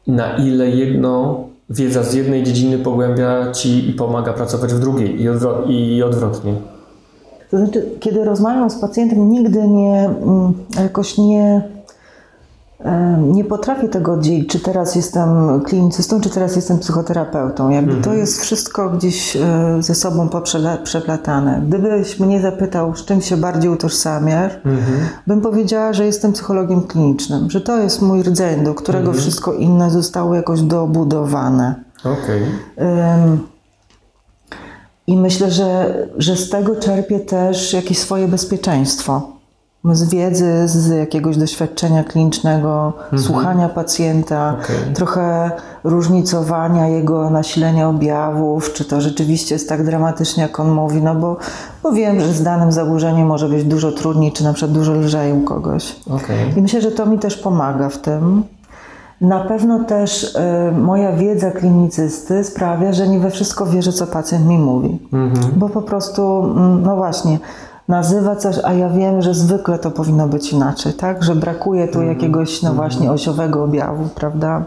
na 0.07 0.37
ile 0.37 0.69
jedno, 0.69 1.43
wiedza 1.69 2.03
z 2.03 2.13
jednej 2.13 2.43
dziedziny 2.43 2.77
pogłębia 2.77 3.51
ci 3.51 3.89
i 3.89 3.93
pomaga 3.93 4.33
pracować 4.33 4.73
w 4.73 4.79
drugiej 4.79 5.21
i, 5.67 5.95
i 5.95 6.03
odwrotnie? 6.03 6.53
To 7.51 7.57
znaczy, 7.57 7.85
kiedy 7.99 8.25
rozmawiam 8.25 8.69
z 8.69 8.75
pacjentem, 8.75 9.29
nigdy 9.29 9.67
nie, 9.67 10.09
mm, 10.23 10.53
jakoś 10.83 11.17
nie, 11.17 11.61
nie 13.17 13.43
potrafię 13.43 13.89
tego 13.89 14.13
oddzielić, 14.13 14.49
czy 14.49 14.59
teraz 14.59 14.95
jestem 14.95 15.61
klinicystą, 15.61 16.21
czy 16.21 16.29
teraz 16.29 16.55
jestem 16.55 16.79
psychoterapeutą. 16.79 17.69
Jakby 17.69 17.95
to 17.95 18.13
jest 18.13 18.41
wszystko 18.41 18.89
gdzieś 18.89 19.35
e, 19.35 19.41
ze 19.79 19.95
sobą 19.95 20.29
przeplatane. 20.83 21.61
Gdybyś 21.67 22.19
mnie 22.19 22.41
zapytał, 22.41 22.95
z 22.95 23.05
czym 23.05 23.21
się 23.21 23.37
bardziej 23.37 23.71
utożsamiasz, 23.71 24.51
bym 25.27 25.41
powiedziała, 25.41 25.93
że 25.93 26.05
jestem 26.05 26.33
psychologiem 26.33 26.81
klinicznym, 26.81 27.49
że 27.49 27.61
to 27.61 27.77
jest 27.77 28.01
mój 28.01 28.23
rdzeń, 28.23 28.63
do 28.63 28.73
którego 28.73 29.13
wszystko 29.13 29.53
inne 29.53 29.91
zostało 29.91 30.35
jakoś 30.35 30.61
dobudowane. 30.61 31.75
Okej. 31.99 32.41
Ym, 33.23 33.39
I 35.07 35.17
myślę, 35.17 35.51
że, 35.51 35.95
że 36.17 36.35
z 36.35 36.49
tego 36.49 36.75
czerpię 36.75 37.19
też 37.19 37.73
jakieś 37.73 37.99
swoje 37.99 38.27
bezpieczeństwo. 38.27 39.40
Z 39.85 40.09
wiedzy, 40.09 40.67
z 40.67 40.87
jakiegoś 40.87 41.37
doświadczenia 41.37 42.03
klinicznego, 42.03 42.93
słuchania 43.17 43.69
pacjenta, 43.69 44.55
Okej. 44.63 44.93
trochę 44.93 45.51
różnicowania 45.83 46.87
jego 46.87 47.29
nasilenia 47.29 47.89
objawów, 47.89 48.73
czy 48.73 48.85
to 48.85 49.01
rzeczywiście 49.01 49.55
jest 49.55 49.69
tak 49.69 49.85
dramatycznie, 49.85 50.43
jak 50.43 50.59
on 50.59 50.71
mówi, 50.71 51.01
no 51.01 51.15
bo, 51.15 51.37
bo 51.83 51.91
wiem, 51.91 52.19
że 52.19 52.33
z 52.33 52.43
danym 52.43 52.71
zaburzeniem 52.71 53.27
może 53.27 53.49
być 53.49 53.63
dużo 53.63 53.91
trudniej, 53.91 54.31
czy 54.31 54.43
na 54.43 54.53
przykład 54.53 54.71
dużo 54.71 54.93
lżej 54.93 55.33
u 55.33 55.41
kogoś. 55.41 55.95
Okej. 56.09 56.57
I 56.57 56.61
myślę, 56.61 56.81
że 56.81 56.91
to 56.91 57.05
mi 57.05 57.19
też 57.19 57.37
pomaga 57.37 57.89
w 57.89 57.97
tym. 57.97 58.43
Na 59.21 59.39
pewno 59.39 59.83
też 59.83 60.35
y, 60.35 60.71
moja 60.71 61.11
wiedza 61.11 61.51
klinicysty 61.51 62.43
sprawia, 62.43 62.93
że 62.93 63.07
nie 63.07 63.19
we 63.19 63.31
wszystko 63.31 63.65
wierzę, 63.65 63.93
co 63.93 64.07
pacjent 64.07 64.45
mi 64.45 64.57
mówi. 64.59 64.99
Bo 65.55 65.69
po 65.69 65.81
prostu, 65.81 66.43
mm, 66.43 66.83
no 66.83 66.95
właśnie, 66.95 67.39
nazywa 67.91 68.35
coś, 68.35 68.55
a 68.63 68.73
ja 68.73 68.89
wiem, 68.89 69.21
że 69.21 69.33
zwykle 69.33 69.79
to 69.79 69.91
powinno 69.91 70.27
być 70.27 70.53
inaczej, 70.53 70.93
tak? 70.93 71.23
Że 71.23 71.35
brakuje 71.35 71.87
tu 71.87 72.01
jakiegoś, 72.01 72.61
no 72.61 72.73
właśnie, 72.73 73.11
osiowego 73.11 73.63
objawu, 73.63 74.09
prawda? 74.15 74.63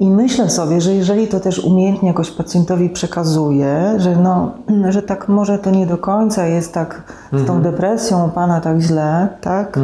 I 0.00 0.10
myślę 0.10 0.50
sobie, 0.50 0.80
że 0.80 0.94
jeżeli 0.94 1.28
to 1.28 1.40
też 1.40 1.58
umiejętnie 1.58 2.08
jakoś 2.08 2.30
pacjentowi 2.30 2.90
przekazuję, 2.90 3.94
że 3.96 4.16
no, 4.16 4.52
że 4.94 5.02
tak 5.02 5.28
może 5.28 5.58
to 5.58 5.70
nie 5.70 5.86
do 5.86 5.98
końca 5.98 6.46
jest 6.46 6.74
tak 6.74 7.02
z 7.32 7.46
tą 7.46 7.62
depresją 7.62 8.26
u 8.26 8.28
Pana 8.28 8.60
tak 8.60 8.80
źle, 8.80 9.28
tak? 9.40 9.78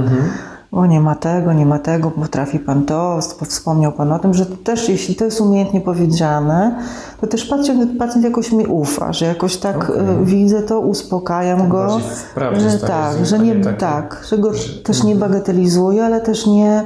O, 0.76 0.86
nie 0.86 1.00
ma 1.00 1.14
tego, 1.14 1.52
nie 1.52 1.66
ma 1.66 1.78
tego, 1.78 2.10
potrafi 2.10 2.58
Pan 2.58 2.84
to, 2.84 3.18
wspomniał 3.44 3.92
Pan 3.92 4.12
o 4.12 4.18
tym, 4.18 4.34
że 4.34 4.46
też, 4.46 4.88
jeśli 4.88 5.14
to 5.14 5.24
jest 5.24 5.40
umiejętnie 5.40 5.80
powiedziane, 5.80 6.76
to 7.20 7.26
też 7.26 7.44
pacjent, 7.44 7.98
pacjent 7.98 8.24
jakoś 8.24 8.52
mi 8.52 8.66
ufa, 8.66 9.12
że 9.12 9.26
jakoś 9.26 9.56
tak 9.56 9.92
e, 9.96 10.24
widzę 10.24 10.62
to, 10.62 10.80
uspokajam 10.80 11.68
go, 11.68 11.78
bardziej 11.86 12.10
w 12.10 12.34
prawdzie 12.34 12.70
że 12.70 12.78
tak, 12.78 13.26
że 13.26 13.38
nie, 13.38 13.54
takie- 13.54 13.76
tak, 13.76 14.24
że 14.30 14.38
go 14.38 14.50
też 14.84 15.04
nie 15.04 15.16
bagatelizuję, 15.16 16.04
ale 16.04 16.20
też 16.20 16.46
nie, 16.46 16.84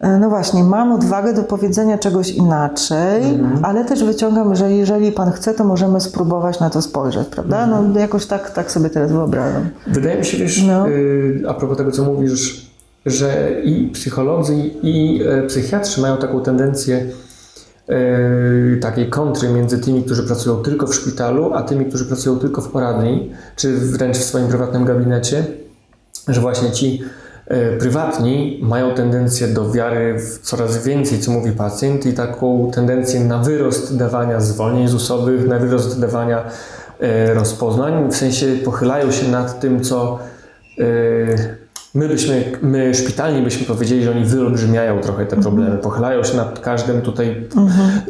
E, 0.00 0.18
No 0.18 0.28
właśnie, 0.28 0.64
mam 0.64 0.92
odwagę 0.92 1.32
do 1.32 1.42
powiedzenia 1.42 1.98
czegoś 1.98 2.30
inaczej, 2.30 3.24
Mhm. 3.34 3.64
ale 3.64 3.84
też 3.84 4.04
wyciągam, 4.04 4.54
że 4.54 4.72
jeżeli 4.72 5.12
pan 5.12 5.30
chce, 5.32 5.54
to 5.54 5.64
możemy 5.64 6.00
spróbować 6.00 6.60
na 6.60 6.70
to 6.70 6.82
spojrzeć, 6.82 7.28
prawda? 7.28 7.64
Mhm. 7.64 7.92
No 7.92 8.00
jakoś 8.00 8.26
tak, 8.26 8.50
tak 8.50 8.70
sobie 8.70 8.90
teraz 8.90 9.12
wyobrażam. 9.12 9.68
Wydaje 9.86 10.18
mi 10.18 10.24
się, 10.24 10.38
wiesz, 10.38 10.62
No. 10.62 10.88
y, 10.88 11.42
a 11.48 11.54
propos 11.54 11.76
tego, 11.78 11.90
co 11.90 12.04
mówisz, 12.04 12.71
że 13.06 13.50
i 13.64 13.90
psycholodzy, 13.92 14.54
i 14.82 15.22
e, 15.28 15.42
psychiatrzy 15.42 16.00
mają 16.00 16.16
taką 16.16 16.42
tendencję 16.42 17.06
e, 17.88 18.76
takiej 18.80 19.10
kontry 19.10 19.48
między 19.48 19.78
tymi, 19.78 20.02
którzy 20.02 20.22
pracują 20.22 20.62
tylko 20.62 20.86
w 20.86 20.94
szpitalu, 20.94 21.54
a 21.54 21.62
tymi, 21.62 21.86
którzy 21.86 22.04
pracują 22.04 22.38
tylko 22.38 22.62
w 22.62 22.68
poradni, 22.68 23.32
czy 23.56 23.76
wręcz 23.76 24.16
w 24.16 24.24
swoim 24.24 24.48
prywatnym 24.48 24.84
gabinecie, 24.84 25.44
że 26.28 26.40
właśnie 26.40 26.70
ci 26.70 27.02
e, 27.46 27.76
prywatni 27.76 28.60
mają 28.62 28.94
tendencję 28.94 29.48
do 29.48 29.70
wiary 29.70 30.18
w 30.18 30.38
coraz 30.38 30.84
więcej, 30.84 31.18
co 31.20 31.30
mówi 31.30 31.52
pacjent 31.52 32.06
i 32.06 32.12
taką 32.12 32.70
tendencję 32.74 33.20
na 33.20 33.38
wyrost 33.38 33.96
dawania 33.96 34.40
zwolnień 34.40 34.88
ZUS-owych, 34.88 35.48
na 35.48 35.58
wyrost 35.58 36.00
dawania 36.00 36.44
rozpoznań, 37.34 38.10
w 38.10 38.16
sensie 38.16 38.46
pochylają 38.64 39.10
się 39.12 39.28
nad 39.28 39.60
tym, 39.60 39.80
co 39.80 40.18
my 41.94 42.08
byśmy, 42.08 42.52
my 42.62 42.94
szpitalni 42.94 43.42
byśmy 43.42 43.66
powiedzieli, 43.66 44.04
że 44.04 44.10
oni 44.10 44.24
wyolbrzymiają 44.24 45.00
trochę 45.00 45.26
te 45.26 45.36
problemy, 45.36 45.78
pochylają 45.78 46.24
się 46.24 46.36
nad 46.36 46.60
każdym 46.60 47.02
tutaj 47.02 47.48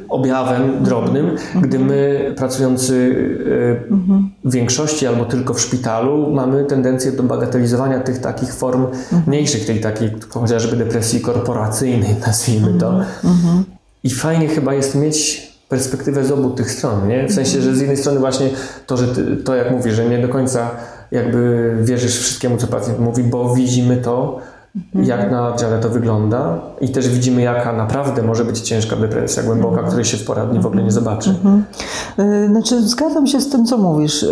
objawem 0.08 0.84
drobnym, 0.84 1.36
gdy 1.62 1.78
my 1.78 2.32
pracujący 2.36 3.14
e, 4.44 4.48
w 4.48 4.52
większości 4.52 5.06
albo 5.06 5.24
tylko 5.24 5.54
w 5.54 5.60
szpitalu 5.60 6.32
mamy 6.32 6.64
tendencję 6.64 7.12
do 7.12 7.22
bagatelizowania 7.22 8.00
tych 8.00 8.18
takich 8.18 8.54
form 8.54 8.86
mniejszych, 9.26 9.66
tej 9.66 9.80
takiej 9.80 10.10
chociażby 10.28 10.76
depresji 10.76 11.20
korporacyjnej, 11.20 12.16
nazwijmy 12.26 12.78
to. 12.78 13.00
I 14.04 14.10
fajnie 14.10 14.48
chyba 14.48 14.74
jest 14.74 14.94
mieć 14.94 15.52
perspektywę 15.68 16.24
z 16.24 16.30
obu 16.30 16.50
tych 16.50 16.70
stron, 16.70 17.08
nie? 17.08 17.28
W 17.28 17.32
sensie, 17.32 17.60
że 17.62 17.74
z 17.74 17.80
jednej 17.80 17.96
strony 17.96 18.20
właśnie 18.20 18.50
to, 18.86 18.96
że 18.96 19.08
ty, 19.08 19.36
to 19.36 19.54
jak 19.54 19.70
mówisz, 19.70 19.94
że 19.94 20.08
nie 20.08 20.18
do 20.18 20.28
końca 20.28 20.70
jakby 21.12 21.72
wierzysz 21.82 22.18
wszystkiemu, 22.18 22.56
co 22.56 22.66
pacjent 22.66 23.00
mówi, 23.00 23.22
bo 23.24 23.54
widzimy 23.54 23.96
to, 23.96 24.38
jak 24.94 25.30
na 25.30 25.56
dziale 25.56 25.78
to 25.78 25.88
wygląda 25.88 26.60
i 26.80 26.88
też 26.88 27.08
widzimy, 27.08 27.42
jaka 27.42 27.72
naprawdę 27.72 28.22
może 28.22 28.44
być 28.44 28.60
ciężka 28.60 28.96
depresja 28.96 29.42
głęboka, 29.42 29.82
której 29.82 30.04
się 30.04 30.16
w 30.16 30.24
poradni 30.24 30.60
w 30.60 30.66
ogóle 30.66 30.82
nie 30.82 30.92
zobaczy. 30.92 31.34
Y, 32.18 32.48
Znaczy, 32.48 32.82
zgadzam 32.88 33.26
się 33.26 33.40
z 33.40 33.50
tym, 33.50 33.66
co 33.66 33.78
mówisz. 33.78 34.26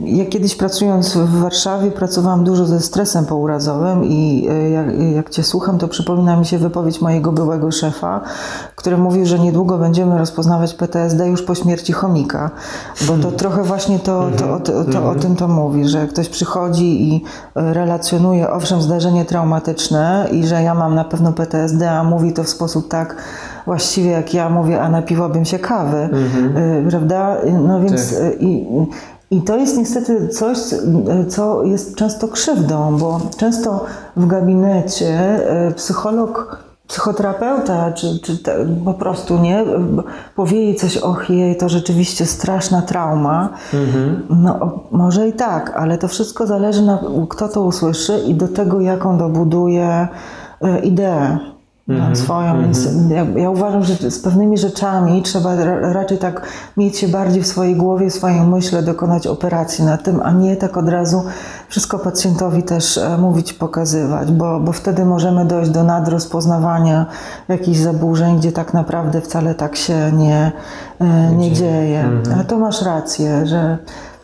Ja 0.00 0.26
kiedyś 0.26 0.56
pracując 0.56 1.16
w 1.16 1.40
Warszawie, 1.40 1.90
pracowałam 1.90 2.44
dużo 2.44 2.66
ze 2.66 2.80
stresem 2.80 3.26
pourazowym 3.26 4.04
i 4.04 4.48
e, 4.50 4.70
jak, 4.70 4.86
jak 5.14 5.30
Cię 5.30 5.42
słucham, 5.42 5.78
to 5.78 5.88
przypomina 5.88 6.36
mi 6.36 6.46
się 6.46 6.58
wypowiedź 6.58 7.00
mojego 7.00 7.32
byłego 7.32 7.72
szefa, 7.72 8.20
który 8.76 8.98
mówił, 8.98 9.26
że 9.26 9.38
niedługo 9.38 9.78
będziemy 9.78 10.18
rozpoznawać 10.18 10.74
PTSD 10.74 11.28
już 11.28 11.42
po 11.42 11.54
śmierci 11.54 11.92
chomika, 11.92 12.50
bo 13.06 13.16
to 13.18 13.32
trochę 13.32 13.62
właśnie 13.62 13.98
to, 13.98 14.30
to, 14.38 14.60
to, 14.60 14.84
to, 14.84 15.10
o 15.10 15.14
tym 15.14 15.36
to 15.36 15.48
mówi, 15.48 15.88
że 15.88 16.06
ktoś 16.06 16.28
przychodzi 16.28 17.08
i 17.08 17.24
e, 17.56 17.74
relacjonuje, 17.74 18.50
owszem, 18.50 18.82
zdarzenie 18.82 19.24
traumatyczne 19.24 20.28
i 20.32 20.46
że 20.46 20.62
ja 20.62 20.74
mam 20.74 20.94
na 20.94 21.04
pewno 21.04 21.32
PTSD, 21.32 21.90
a 21.90 22.04
mówi 22.04 22.32
to 22.32 22.44
w 22.44 22.48
sposób 22.48 22.88
tak 22.88 23.16
właściwie 23.66 24.10
jak 24.10 24.34
ja 24.34 24.48
mówię, 24.48 24.82
a 24.82 24.88
napiłabym 24.88 25.44
się 25.44 25.58
kawy, 25.58 26.08
y, 26.86 26.90
prawda? 26.90 27.36
No 27.66 27.80
więc 27.80 28.10
Tak. 28.10 28.42
i, 28.42 28.66
i 29.32 29.42
to 29.42 29.56
jest 29.56 29.78
niestety 29.78 30.28
coś, 30.28 30.58
co 31.28 31.64
jest 31.64 31.94
często 31.94 32.28
krzywdą, 32.28 32.96
bo 32.98 33.20
często 33.36 33.84
w 34.16 34.26
gabinecie 34.26 35.38
y, 35.70 35.74
psycholog, 35.74 36.58
psychoterapeuta, 36.86 37.92
czy, 37.92 38.20
czy 38.20 38.38
te, 38.38 38.66
po 38.84 38.94
prostu 38.94 39.38
nie, 39.38 39.64
powie 40.36 40.62
jej 40.64 40.76
coś, 40.76 40.96
och 40.96 41.30
jej, 41.30 41.56
to 41.56 41.68
rzeczywiście 41.68 42.26
straszna 42.26 42.82
trauma. 42.82 43.48
No 44.30 44.54
o- 44.60 44.88
może 44.90 45.28
i 45.28 45.32
tak, 45.32 45.76
ale 45.76 45.98
to 45.98 46.08
wszystko 46.08 46.46
zależy 46.46 46.82
na 46.82 46.98
kto 47.28 47.48
to 47.48 47.62
usłyszy 47.62 48.18
i 48.26 48.34
do 48.34 48.48
tego, 48.48 48.80
jaką 48.80 49.18
dobuduje 49.18 50.08
y, 50.64 50.78
ideę 50.78 51.38
Mhm, 51.88 52.16
swoją. 52.16 52.62
Więc 52.62 52.88
ja, 53.10 53.40
ja 53.40 53.50
uważam, 53.50 53.84
że 53.84 54.10
z 54.10 54.18
pewnymi 54.18 54.58
rzeczami 54.58 55.22
trzeba 55.22 55.54
ra, 55.54 55.92
raczej 55.92 56.18
tak 56.18 56.46
mieć 56.76 56.98
się 56.98 57.08
bardziej 57.08 57.42
w 57.42 57.46
swojej 57.46 57.76
głowie, 57.76 58.10
w 58.10 58.14
swoim 58.14 58.48
myśle, 58.48 58.82
dokonać 58.82 59.26
operacji 59.26 59.84
na 59.84 59.98
tym, 59.98 60.20
a 60.24 60.32
nie 60.32 60.56
tak 60.56 60.76
od 60.76 60.88
razu 60.88 61.22
wszystko 61.68 61.98
pacjentowi 61.98 62.62
też 62.62 62.98
e, 62.98 63.18
mówić, 63.18 63.52
pokazywać, 63.52 64.32
bo, 64.32 64.60
bo 64.60 64.72
wtedy 64.72 65.04
możemy 65.04 65.44
dojść 65.44 65.70
do 65.70 65.84
nadrozpoznawania 65.84 67.06
jakichś 67.48 67.78
zaburzeń, 67.78 68.38
gdzie 68.38 68.52
tak 68.52 68.74
naprawdę 68.74 69.20
wcale 69.20 69.54
tak 69.54 69.76
się 69.76 70.12
nie, 70.12 70.52
e, 71.00 71.34
nie 71.34 71.52
dzieje. 71.52 72.10
Ale 72.34 72.44
to 72.44 72.58
masz 72.58 72.82
rację, 72.82 73.46
że 73.46 73.78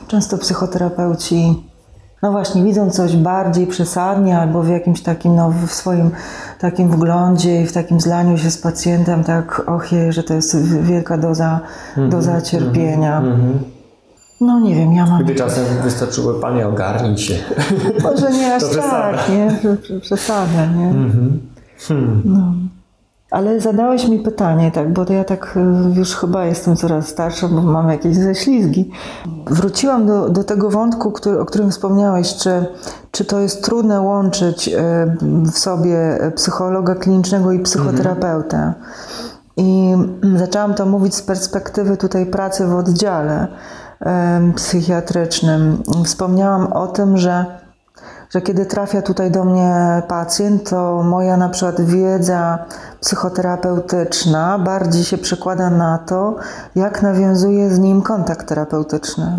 często 0.09 0.39
psychoterapeuci 0.39 1.68
no 2.23 2.33
właśnie, 2.33 2.65
widzą 2.65 2.91
coś 2.91 3.17
bardziej 3.17 3.67
przesadnie 3.67 4.39
albo 4.39 4.63
w 4.63 4.69
jakimś 4.69 5.03
takim, 5.03 5.35
no 5.37 5.51
w 5.67 5.71
swoim 5.73 6.11
takim 6.59 6.89
wglądzie 6.89 7.63
i 7.63 7.67
w 7.67 7.73
takim 7.73 8.01
zlaniu 8.01 8.39
się 8.39 8.51
z 8.51 8.59
pacjentem, 8.59 9.25
tak 9.25 9.63
och 9.67 9.93
jej, 9.93 10.13
że 10.13 10.23
to 10.23 10.35
jest 10.35 10.83
wielka 10.83 11.19
doza, 11.19 11.61
doza 11.97 12.41
cierpienia. 12.41 13.23
No 14.41 14.61
nie 14.61 14.75
wiem, 14.75 14.93
ja 14.93 15.07
mam... 15.07 15.25
Gdy 15.25 15.35
czasem 15.35 15.65
wystarczyło, 15.85 16.35
panie 16.35 16.69
ogarnij 16.69 17.19
się. 17.19 17.35
Może 18.03 18.31
nie 18.33 18.55
aż 18.55 18.63
tak, 18.91 19.17
nie? 19.29 19.57
Prze- 19.59 19.77
prze- 19.77 20.01
Przesada, 20.01 20.67
nie? 20.67 20.93
No. 22.25 22.53
Ale 23.31 23.61
zadałeś 23.61 24.09
mi 24.09 24.19
pytanie, 24.19 24.71
tak, 24.71 24.93
bo 24.93 25.05
ja 25.13 25.25
tak 25.25 25.57
y, 25.57 25.99
już 25.99 26.17
chyba 26.17 26.45
jestem 26.45 26.77
coraz 26.77 27.09
starsza, 27.09 27.49
bo 27.49 27.63
mam 27.63 27.89
jakieś 27.89 28.17
ześlizgi. 28.17 28.91
Wróciłam 29.47 30.07
do, 30.07 30.29
do 30.29 30.45
tego 30.45 30.71
wątku, 30.71 31.13
który, 31.13 31.41
o 31.41 31.45
którym 31.45 31.71
wspomniałeś, 31.71 32.35
czy, 32.35 32.67
czy 33.11 33.25
to 33.25 33.41
jest 33.41 33.65
trudne 33.65 34.01
łączyć 34.01 34.69
y, 34.69 34.73
w 35.53 35.59
sobie 35.59 36.19
psychologa 36.37 36.95
klinicznego 36.95 37.53
i 37.53 37.61
psychoterapeutę. 37.61 38.75
I 39.57 39.95
zaczęłam 40.37 40.75
to 40.75 40.87
mówić 40.87 41.15
z 41.15 41.23
perspektywy 41.23 41.97
tutaj 41.97 42.27
pracy 42.27 42.67
w 42.67 42.75
oddziale 42.75 43.49
em, 44.01 44.53
psychiatrycznym. 44.53 45.83
Wspomniałam 46.05 46.73
o 46.73 46.87
tym, 46.87 47.17
że 47.17 47.47
że 48.31 48.41
kiedy 48.43 48.67
trafia 48.67 49.03
tutaj 49.03 49.31
do 49.31 49.45
mnie 49.45 50.03
pacjent, 50.09 50.71
to 50.71 51.03
moja 51.03 51.37
na 51.37 51.49
przykład 51.49 51.81
wiedza 51.81 52.59
psychoterapeutyczna 53.01 54.59
bardziej 54.59 55.05
się 55.05 55.19
przekłada 55.19 55.71
na 55.71 55.99
to, 55.99 56.37
jak 56.77 57.03
nawiązuję 57.03 57.71
z 57.71 57.79
nim 57.79 58.03
kontakt 58.03 58.49
terapeutyczny. 58.49 59.37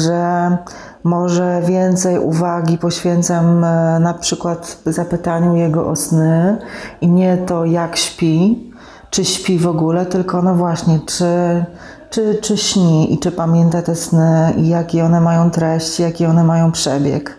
Że 0.00 0.56
może 1.04 1.62
więcej 1.66 2.18
uwagi 2.18 2.78
poświęcam 2.78 3.64
e, 3.64 3.98
na 4.00 4.14
przykład 4.14 4.78
zapytaniu 4.86 5.56
jego 5.56 5.88
o 5.88 5.96
sny 5.96 6.58
i 7.00 7.08
nie 7.08 7.36
to 7.36 7.64
jak 7.64 7.96
śpi, 7.96 8.70
czy 9.10 9.24
śpi 9.24 9.58
w 9.58 9.66
ogóle, 9.66 10.06
tylko 10.06 10.42
no 10.42 10.54
właśnie, 10.54 11.00
czy, 11.06 11.64
czy, 12.10 12.38
czy 12.42 12.56
śni 12.56 13.14
i 13.14 13.18
czy 13.18 13.32
pamięta 13.32 13.82
te 13.82 13.94
sny 13.94 14.52
i 14.56 14.68
jakie 14.68 15.04
one 15.04 15.20
mają 15.20 15.50
treści, 15.50 16.02
jaki 16.02 16.26
one 16.26 16.44
mają 16.44 16.72
przebieg. 16.72 17.36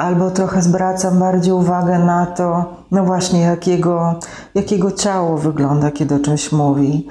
Albo 0.00 0.30
trochę 0.30 0.62
zwracam 0.62 1.18
bardziej 1.18 1.52
uwagę 1.52 1.98
na 1.98 2.26
to, 2.26 2.64
no 2.90 3.04
właśnie, 3.04 3.40
jak 3.40 3.66
jego, 3.66 4.14
jak 4.54 4.72
jego 4.72 4.92
ciało 4.92 5.38
wygląda, 5.38 5.90
kiedy 5.90 6.14
o 6.14 6.18
czymś 6.18 6.52
mówi. 6.52 7.08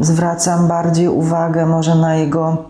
Zwracam 0.00 0.68
bardziej 0.68 1.08
uwagę 1.08 1.66
może 1.66 1.94
na 1.94 2.14
jego 2.14 2.68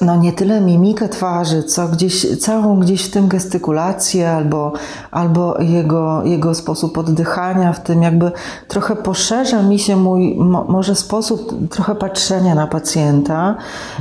no 0.00 0.16
nie 0.16 0.32
tyle 0.32 0.60
mimikę 0.60 1.08
twarzy, 1.08 1.62
co 1.62 1.88
gdzieś, 1.88 2.38
całą 2.38 2.80
gdzieś 2.80 3.04
w 3.04 3.10
tym 3.10 3.28
gestykulację 3.28 4.30
albo, 4.30 4.72
albo 5.10 5.60
jego, 5.60 6.24
jego 6.24 6.54
sposób 6.54 6.98
oddychania, 6.98 7.72
w 7.72 7.80
tym 7.80 8.02
jakby 8.02 8.32
trochę 8.68 8.96
poszerza 8.96 9.62
mi 9.62 9.78
się 9.78 9.96
mój 9.96 10.36
mo, 10.36 10.64
może 10.64 10.94
sposób 10.94 11.68
trochę 11.70 11.94
patrzenia 11.94 12.54
na 12.54 12.66
pacjenta 12.66 13.56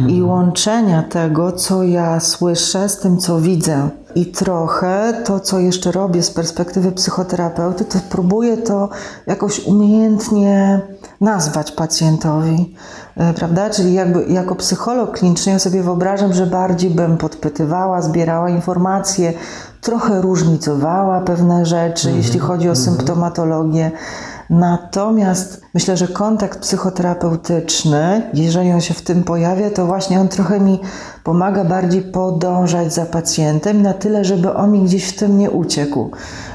i 0.08 0.22
łączenia 0.22 1.04
tego, 1.04 1.52
co 1.52 1.84
ja 1.84 2.20
słyszę 2.20 2.90
z 2.90 3.00
tym, 3.00 3.18
co 3.18 3.42
widzę. 3.42 3.90
I 4.16 4.26
trochę 4.26 5.22
to, 5.26 5.40
co 5.40 5.60
jeszcze 5.60 5.92
robię 5.92 6.24
z 6.24 6.32
perspektywy 6.32 6.92
psychoterapeuty, 6.92 7.86
to 7.86 8.00
próbuję 8.10 8.58
to 8.58 8.90
jakoś 9.28 9.60
umiejętnie 9.60 10.82
nazwać 11.22 11.72
pacjentowi, 11.72 12.76
e, 13.18 13.34
prawda? 13.34 13.70
Czyli 13.70 13.94
jakby 13.94 14.24
jako 14.24 14.56
psycholog 14.56 15.18
kliniczny 15.18 15.52
ja 15.52 15.60
sobie 15.60 15.84
wyobrażam, 15.84 16.34
że 16.34 16.46
bardziej 16.46 16.90
bym 16.90 17.18
podpytywała, 17.18 18.02
zbierała 18.02 18.50
informacje, 18.50 19.34
trochę 19.82 20.22
różnicowała 20.22 21.22
pewne 21.22 21.66
rzeczy, 21.66 22.12
jeśli 22.12 22.40
chodzi 22.40 22.70
o 22.70 22.76
symptomatologię. 22.76 23.92
Natomiast 24.52 25.62
myślę, 25.74 25.98
że 25.98 26.08
kontakt 26.08 26.60
psychoterapeutyczny, 26.60 28.22
jeżeli 28.34 28.72
on 28.72 28.82
się 28.82 28.94
w 28.94 29.02
tym 29.02 29.24
pojawia, 29.24 29.70
to 29.70 29.86
właśnie 29.86 30.20
on 30.20 30.28
trochę 30.28 30.60
mi 30.60 30.80
pomaga 31.24 31.64
bardziej 31.64 32.02
podążać 32.02 32.94
za 32.94 33.06
pacjentem 33.06 33.82
na 33.82 33.94
tyle, 33.94 34.26
żeby 34.26 34.54
on 34.54 34.72
mi 34.72 34.84
gdzieś 34.84 35.10
w 35.10 35.16
tym 35.16 35.38
nie 35.38 35.52
uciekł, 35.52 36.12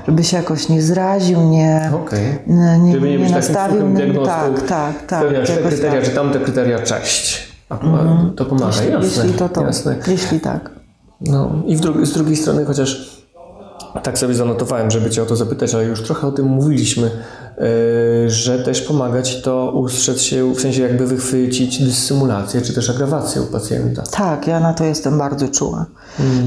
żeby 0.08 0.24
się 0.24 0.36
jakoś 0.36 0.68
nie 0.68 0.82
zraził, 0.82 1.40
nie, 1.40 1.90
Okej. 1.94 2.38
nie, 2.46 2.78
nie, 2.78 2.92
Żeby 2.92 3.10
nie 3.10 3.18
takim 3.18 3.34
nastawił. 3.34 4.24
Tak, 4.24 4.62
tak, 4.62 5.06
tak. 5.06 5.20
Spełniasz 5.20 5.48
te 5.48 5.54
jakoś 5.54 5.68
kryteria, 5.72 6.00
tak. 6.00 6.04
czy 6.10 6.14
tamte 6.14 6.40
kryteria, 6.40 6.78
cześć. 6.78 7.48
A 7.68 7.78
to 8.36 8.44
pomaga, 8.44 8.66
Jeśli, 8.66 8.92
jasne. 8.92 9.22
jeśli 9.24 9.38
to 9.38 9.48
to, 9.48 9.62
jasne. 9.62 9.96
jeśli 10.06 10.40
tak. 10.40 10.70
No 11.20 11.50
i 11.66 11.76
dru- 11.76 12.06
z 12.06 12.12
drugiej 12.12 12.36
strony, 12.36 12.64
chociaż 12.64 13.16
tak 14.02 14.18
sobie 14.18 14.34
zanotowałem, 14.34 14.90
żeby 14.90 15.10
Cię 15.10 15.22
o 15.22 15.26
to 15.26 15.36
zapytać, 15.36 15.74
ale 15.74 15.84
już 15.84 16.02
trochę 16.02 16.26
o 16.26 16.32
tym 16.32 16.46
mówiliśmy, 16.46 17.10
że 18.26 18.58
też 18.58 18.80
pomaga 18.80 19.22
Ci 19.22 19.42
to 19.42 19.72
ustrzec 19.74 20.20
się, 20.20 20.54
w 20.54 20.60
sensie 20.60 20.82
jakby 20.82 21.06
wychwycić 21.06 21.82
dysymulację, 21.82 22.60
czy 22.60 22.74
też 22.74 22.90
agrawację 22.90 23.42
u 23.42 23.46
pacjenta. 23.46 24.02
Tak, 24.02 24.46
ja 24.46 24.60
na 24.60 24.74
to 24.74 24.84
jestem 24.84 25.18
bardzo 25.18 25.48
czuła. 25.48 25.86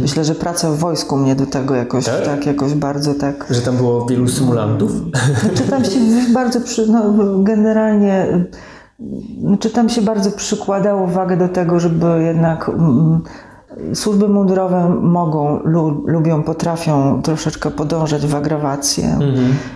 Myślę, 0.01 0.25
że 0.25 0.35
praca 0.35 0.71
w 0.71 0.77
wojsku 0.77 1.17
mnie 1.17 1.35
do 1.35 1.45
tego 1.45 1.75
jakoś 1.75 2.05
Tak? 2.05 2.25
tak, 2.25 2.45
jakoś 2.45 2.73
bardzo 2.73 3.13
tak 3.13 3.45
Że 3.49 3.61
tam 3.61 3.77
było 3.77 4.05
wielu 4.05 4.27
symulantów. 4.27 4.91
Czy 5.55 5.63
tam 5.63 5.85
się 5.85 5.99
bardzo, 6.33 6.61
przy, 6.61 6.87
no, 6.87 7.13
generalnie, 7.43 8.45
czy 9.59 9.69
tam 9.69 9.89
się 9.89 10.01
bardzo 10.01 10.31
przykładało 10.31 11.03
uwagę 11.03 11.37
do 11.37 11.47
tego, 11.47 11.79
żeby 11.79 12.05
jednak 12.23 12.69
mm, 12.69 13.21
służby 13.93 14.27
mundurowe 14.27 14.89
mogą, 15.01 15.59
lu, 15.63 16.03
lubią, 16.05 16.43
potrafią 16.43 17.21
troszeczkę 17.21 17.71
podążać 17.71 18.27
w 18.27 18.35
agrawację 18.35 19.19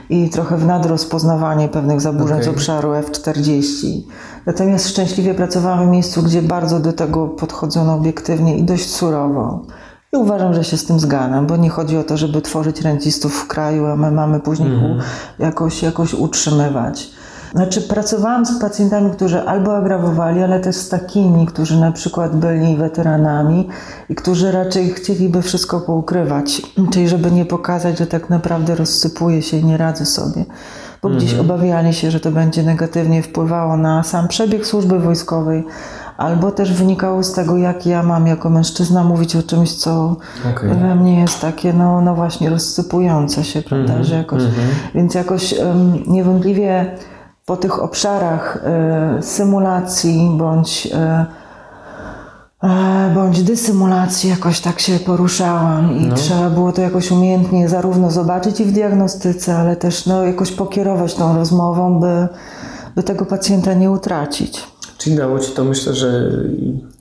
i 0.10 0.30
trochę 0.30 0.58
w 0.58 0.66
nadrozpoznawanie 0.66 1.68
pewnych 1.68 2.02
zaburzeń 2.02 2.38
z 2.38 2.42
Okej. 2.48 2.54
obszaru 2.54 2.92
F40. 2.92 4.02
Natomiast 4.46 4.90
szczęśliwie 4.90 5.34
pracowałam 5.34 5.88
w 5.88 5.92
miejscu, 5.92 6.24
gdzie 6.24 6.42
bardzo 6.42 6.80
do 6.80 6.94
tego 6.94 7.28
podchodzono 7.28 7.94
obiektywnie 7.96 8.58
i 8.58 8.64
dość 8.64 8.90
surowo. 8.90 9.62
I 10.14 10.18
uważam, 10.18 10.54
że 10.54 10.64
się 10.64 10.78
z 10.78 10.86
tym 10.86 11.00
zgadzam, 11.00 11.48
bo 11.48 11.58
nie 11.58 11.70
chodzi 11.70 11.98
o 11.98 12.04
to, 12.04 12.18
żeby 12.18 12.42
tworzyć 12.42 12.82
rencistów 12.82 13.34
w 13.34 13.48
kraju, 13.48 13.86
a 13.86 13.96
my 13.96 14.12
mamy 14.12 14.40
później 14.40 14.74
Mhm. 14.74 15.00
jakoś, 15.40 15.84
jakoś 15.84 16.14
utrzymywać. 16.14 17.12
Znaczy, 17.56 17.82
pracowałam 17.82 18.46
z 18.46 18.60
pacjentami, 18.60 19.12
którzy 19.12 19.42
albo 19.42 19.78
agrawowali, 19.78 20.44
ale 20.44 20.60
też 20.60 20.76
z 20.76 20.90
takimi, 20.90 21.46
którzy 21.46 21.80
na 21.80 21.92
przykład 21.92 22.36
byli 22.36 22.78
weteranami 22.78 23.68
i 24.10 24.16
którzy 24.16 24.52
raczej 24.52 24.90
chcieliby 24.90 25.42
wszystko 25.42 25.82
poukrywać, 25.82 26.62
czyli 26.92 27.10
żeby 27.10 27.32
nie 27.32 27.46
pokazać, 27.46 27.98
że 27.98 28.08
tak 28.08 28.30
naprawdę 28.30 28.76
rozsypuje 28.76 29.42
się 29.42 29.58
i 29.58 29.66
nie 29.66 29.78
radzę 29.78 30.06
sobie. 30.06 30.46
Bo 31.02 31.10
gdzieś 31.10 31.34
obawiali 31.34 31.94
się, 31.94 32.12
że 32.12 32.20
to 32.20 32.32
będzie 32.32 32.64
negatywnie 32.64 33.24
wpływało 33.24 33.78
na 33.78 34.04
sam 34.04 34.28
przebieg 34.28 34.68
służby 34.68 35.00
wojskowej, 35.00 35.64
albo 36.18 36.52
też 36.52 36.74
wynikało 36.74 37.24
z 37.24 37.34
tego, 37.34 37.58
jak 37.58 37.86
ja 37.86 38.04
mam 38.04 38.28
jako 38.28 38.50
mężczyzna 38.50 39.04
mówić 39.04 39.36
o 39.36 39.44
czymś, 39.44 39.74
co 39.74 40.16
Okej. 40.52 40.70
we 40.70 40.96
mnie 40.96 41.22
jest 41.22 41.42
takie, 41.42 41.74
no, 41.74 42.02
no 42.02 42.16
właśnie, 42.16 42.50
rozsypujące 42.50 43.44
się, 43.44 43.62
prawda, 43.62 44.04
że 44.04 44.16
jakoś, 44.16 44.44
więc 44.96 45.16
jakoś 45.16 45.54
em, 45.54 46.04
niewątpliwie 46.08 46.98
po 47.46 47.58
tych 47.58 47.84
obszarach 47.84 48.58
e, 48.64 49.18
symulacji 49.22 50.36
bądź 50.38 50.88
e, 50.94 51.26
e, 52.64 53.12
bądź 53.16 53.44
dysymulacji 53.44 54.30
jakoś 54.30 54.60
tak 54.60 54.80
się 54.80 55.00
poruszałam 55.00 55.98
i 55.98 56.12
trzeba 56.14 56.50
było 56.50 56.72
to 56.72 56.82
jakoś 56.82 57.12
umiejętnie 57.12 57.70
zarówno 57.70 58.12
zobaczyć 58.12 58.60
i 58.60 58.66
w 58.66 58.72
diagnostyce, 58.72 59.56
ale 59.56 59.76
też 59.76 60.06
no, 60.06 60.24
jakoś 60.24 60.52
pokierować 60.52 61.14
tą 61.14 61.36
rozmową, 61.36 62.00
by, 62.00 62.28
by 62.96 63.04
tego 63.04 63.26
pacjenta 63.26 63.74
nie 63.74 63.92
utracić. 63.92 64.64
Czyli 64.98 65.16
dało 65.16 65.40
Ci 65.40 65.52
to, 65.52 65.64
myślę, 65.64 65.94
że 65.94 66.32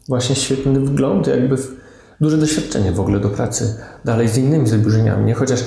właśnie 0.09 0.37
świetny 0.37 0.81
wgląd, 0.81 1.27
jakby 1.27 1.57
duże 2.21 2.39
doświadczenie 2.39 2.93
w 2.93 3.01
ogóle 3.01 3.21
do 3.21 3.29
pracy 3.29 3.77
dalej 4.05 4.29
z 4.29 4.39
innymi 4.39 4.69
zaburzeniami, 4.69 5.25
nie? 5.25 5.35
Chociaż 5.35 5.65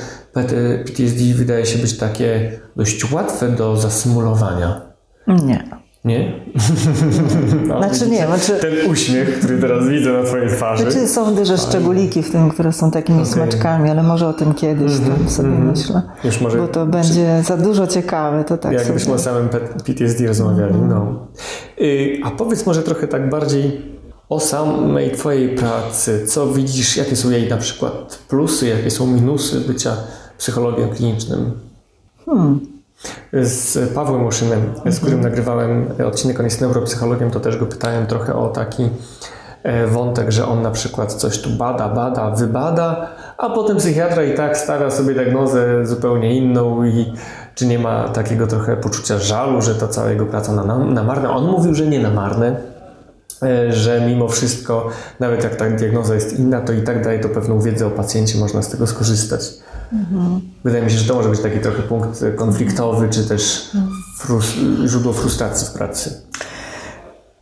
PTSD 0.86 1.24
wydaje 1.36 1.66
się 1.66 1.80
być 1.80 1.98
takie 1.98 2.52
dość 2.76 3.12
łatwe 3.12 3.50
do 3.50 3.78
zasymulowania, 3.78 4.82
Nie. 5.28 5.64
nie? 6.06 6.34
No, 7.68 7.78
Znaczy 7.84 8.10
nie, 8.10 8.28
znaczy, 8.28 8.54
Ten 8.62 8.92
uśmiech, 8.92 9.40
który 9.40 9.58
teraz 9.62 9.88
widzę 9.88 10.12
na 10.14 10.24
Twojej 10.24 10.50
twarzy. 10.50 10.84
znaczy 10.92 11.08
są 11.08 11.36
duże 11.36 11.58
szczególiki 11.58 12.24
w 12.24 12.32
tym, 12.32 12.50
które 12.50 12.74
są 12.74 12.92
takimi 12.92 13.26
smaczkami, 13.26 13.90
ale 13.90 14.04
może 14.04 14.28
o 14.28 14.34
tym 14.34 14.54
kiedyś 14.54 14.92
tam 15.00 15.30
sobie 15.30 15.50
myślę. 15.50 16.02
Już 16.24 16.42
może 16.42 16.58
Bo 16.58 16.68
to 16.68 16.86
będzie 16.86 17.44
za 17.44 17.58
dużo 17.58 17.88
ciekawe, 17.88 18.44
to 18.44 18.58
tak 18.58 18.74
jakbyśmy 18.74 19.00
sobie. 19.00 19.16
o 19.16 19.20
samym 19.20 19.50
PTSD 19.86 20.28
rozmawiali. 20.28 20.76
No. 20.90 21.28
Y, 21.82 22.20
A 22.24 22.32
powiedz 22.32 22.66
może 22.66 22.84
trochę 22.84 23.08
tak 23.08 23.30
bardziej 23.30 23.82
o 24.30 24.40
samej 24.40 25.12
Twojej 25.12 25.56
pracy. 25.56 26.26
Co 26.28 26.48
widzisz, 26.48 26.98
jakie 26.98 27.16
są 27.16 27.30
jej 27.30 27.50
na 27.50 27.58
przykład 27.58 28.20
plusy, 28.30 28.68
jakie 28.68 28.92
są 28.92 29.08
minusy 29.08 29.60
bycia 29.62 29.92
psychologiem 30.38 30.90
klinicznym? 30.90 31.52
Z 33.34 33.94
Pawłem 33.94 34.26
Łoszynem, 34.26 34.62
z 34.86 35.00
którym 35.00 35.22
nagrywałem 35.22 35.88
odcinek, 36.08 36.40
on 36.40 36.46
jest 36.46 36.62
neuropsychologiem, 36.62 37.32
to 37.32 37.40
też 37.40 37.58
go 37.58 37.66
pytałem 37.66 38.06
trochę 38.06 38.36
o 38.36 38.50
taki 38.50 38.90
e, 39.64 39.88
wątek, 39.88 40.32
że 40.32 40.48
on 40.48 40.62
na 40.62 40.72
przykład 40.72 41.14
coś 41.14 41.42
tu 41.42 41.50
bada, 41.50 41.90
bada, 41.90 42.32
wybada, 42.32 43.10
a 43.38 43.50
potem 43.50 43.78
psychiatra 43.78 44.24
i 44.24 44.36
tak 44.36 44.58
stawia 44.58 44.92
sobie 44.92 45.14
diagnozę 45.14 45.86
zupełnie 45.86 46.38
inną 46.38 46.84
i 46.84 47.14
czy 47.56 47.66
nie 47.66 47.80
ma 47.80 48.10
takiego 48.10 48.48
trochę 48.48 48.78
poczucia 48.78 49.18
żalu, 49.18 49.62
że 49.62 49.76
ta 49.76 49.88
cała 49.88 50.10
jego 50.10 50.26
praca 50.26 50.52
na, 50.52 50.64
na, 50.64 50.78
na 50.78 51.04
marne. 51.04 51.30
On 51.30 51.46
mówił, 51.46 51.76
że 51.76 51.88
nie 51.88 52.00
na 52.00 52.10
marne, 52.10 52.56
e, 53.44 53.74
że 53.74 54.02
mimo 54.02 54.28
wszystko, 54.28 54.90
nawet 55.20 55.44
jak 55.44 55.56
ta 55.56 55.70
diagnoza 55.70 56.16
jest 56.16 56.40
inna, 56.40 56.62
to 56.62 56.74
i 56.74 56.82
tak 56.82 57.04
daje 57.04 57.20
to 57.20 57.30
pewną 57.30 57.60
wiedzę 57.60 57.88
o 57.88 57.92
pacjencie, 57.92 58.38
można 58.38 58.62
z 58.62 58.70
tego 58.70 58.88
skorzystać. 58.88 59.42
Wydaje 60.64 60.84
mi 60.84 60.92
się, 60.92 60.98
że 60.98 61.08
to 61.08 61.16
może 61.16 61.30
być 61.30 61.40
taki 61.40 61.60
trochę 61.60 61.82
punkt 61.82 62.24
konfliktowy, 62.36 63.10
czy 63.10 63.28
też 63.28 63.72
frus 64.18 64.54
źródło 64.86 65.14
frustracji 65.14 65.68
w 65.68 65.72
pracy. 65.72 66.22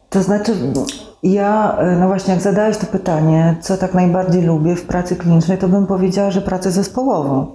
To 0.10 0.24
znaczy, 0.24 0.54
ja, 1.24 1.78
no 2.00 2.08
właśnie, 2.08 2.34
jak 2.34 2.44
zadałeś 2.44 2.78
to 2.78 2.86
pytanie, 2.86 3.58
co 3.62 3.78
tak 3.78 3.94
najbardziej 3.94 4.42
lubię 4.42 4.76
w 4.76 4.84
pracy 4.84 5.16
klinicznej, 5.16 5.58
to 5.58 5.68
bym 5.68 5.88
powiedziała, 5.88 6.32
że 6.32 6.42
pracę 6.42 6.72
zespołową. 6.72 7.48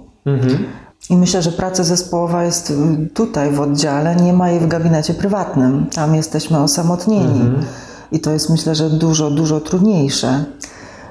I 1.09 1.17
myślę, 1.17 1.41
że 1.41 1.51
praca 1.51 1.83
zespołowa 1.83 2.43
jest 2.43 2.73
tutaj 3.13 3.51
w 3.51 3.61
oddziale, 3.61 4.15
nie 4.15 4.33
ma 4.33 4.49
jej 4.49 4.59
w 4.59 4.67
gabinecie 4.67 5.13
prywatnym. 5.13 5.85
Tam 5.95 6.15
jesteśmy 6.15 6.57
osamotnieni. 6.57 7.51
I 8.11 8.19
to 8.19 8.31
jest 8.31 8.49
myślę, 8.49 8.75
że 8.75 8.89
dużo, 8.89 9.31
dużo 9.31 9.59
trudniejsze. 9.59 10.45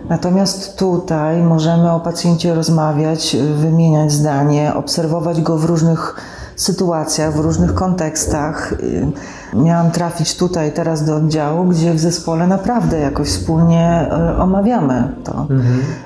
Natomiast 0.08 0.78
tutaj 0.78 1.42
możemy 1.42 1.92
o 1.92 2.00
pacjencie 2.00 2.54
rozmawiać, 2.54 3.36
wymieniać 3.54 4.12
zdanie, 4.12 4.74
obserwować 4.74 5.40
go 5.40 5.58
w 5.58 5.64
różnych 5.64 6.14
sytuacjach, 6.58 7.34
w 7.34 7.40
różnych 7.40 7.74
kontekstach. 7.74 8.72
Y, 8.72 9.12
Miałam 9.54 9.90
trafić 9.90 10.36
tutaj 10.36 10.72
teraz 10.72 11.04
do 11.04 11.16
oddziału, 11.16 11.64
gdzie 11.64 11.94
w 11.94 12.00
zespole 12.00 12.46
naprawdę 12.46 12.98
jakoś 12.98 13.28
wspólnie 13.28 14.08
y, 14.36 14.42
omawiamy 14.42 15.12
to. 15.24 15.46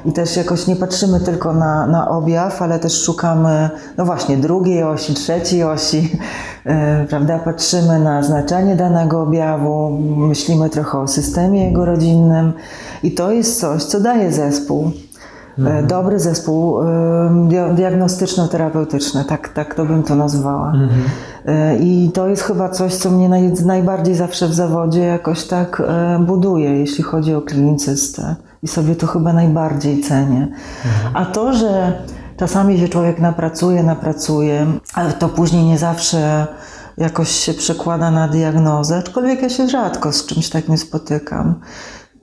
I 0.04 0.12
też 0.12 0.36
jakoś 0.36 0.66
nie 0.66 0.76
patrzymy 0.76 1.20
tylko 1.20 1.52
na, 1.52 1.86
na 1.86 2.08
objaw, 2.08 2.62
ale 2.62 2.78
też 2.78 3.02
szukamy, 3.02 3.70
no 3.96 4.04
właśnie, 4.04 4.36
drugiej 4.36 4.82
osi, 4.82 5.14
trzeciej 5.14 5.64
osi, 5.64 5.98
y, 7.02 7.06
prawda? 7.08 7.38
Patrzymy 7.38 7.98
na 7.98 8.22
znaczenie 8.22 8.76
danego 8.76 9.22
objawu, 9.22 9.90
myślimy 10.16 10.70
trochę 10.70 10.98
o 10.98 11.08
systemie 11.08 11.64
jego 11.64 11.84
rodzinnym 11.84 12.52
i 13.02 13.14
to 13.14 13.32
jest 13.32 13.60
coś, 13.60 13.84
co 13.84 14.00
daje 14.00 14.32
zespół. 14.32 14.92
E, 15.58 15.82
Dobry 15.82 16.18
zespół 16.20 16.76
dia- 17.48 17.74
diagnostyczno-terapeutyczny, 17.74 19.24
tak, 19.24 19.48
tak 19.48 19.74
to 19.74 19.84
bym 19.84 20.02
to 20.02 20.14
nazwała. 20.14 20.72
E, 21.46 21.76
I 21.78 22.10
to 22.14 22.28
jest 22.28 22.42
chyba 22.42 22.68
coś, 22.68 22.94
co 22.94 23.10
mnie 23.10 23.28
naj, 23.28 23.52
najbardziej 23.64 24.14
zawsze 24.14 24.48
w 24.48 24.54
zawodzie 24.54 25.00
jakoś 25.00 25.44
tak 25.44 25.82
e, 25.86 26.18
buduje, 26.18 26.70
jeśli 26.78 27.04
chodzi 27.04 27.34
o 27.34 27.42
klinicystę. 27.42 28.36
I 28.62 28.68
sobie 28.68 28.96
to 28.96 29.06
chyba 29.06 29.32
najbardziej 29.32 30.00
cenię. 30.00 30.48
A 31.14 31.24
to, 31.24 31.52
że 31.52 31.92
czasami 32.36 32.78
się 32.78 32.88
człowiek 32.88 33.20
napracuje, 33.20 33.82
napracuje, 33.82 34.66
ale 34.94 35.12
to 35.12 35.28
później 35.28 35.64
nie 35.64 35.78
zawsze 35.78 36.46
jakoś 36.98 37.28
się 37.30 37.54
przekłada 37.54 38.10
na 38.10 38.28
diagnozę, 38.28 38.96
aczkolwiek 38.96 39.42
ja 39.42 39.48
się 39.48 39.68
rzadko 39.68 40.12
z 40.12 40.26
czymś 40.26 40.48
takim 40.50 40.78
spotykam 40.78 41.54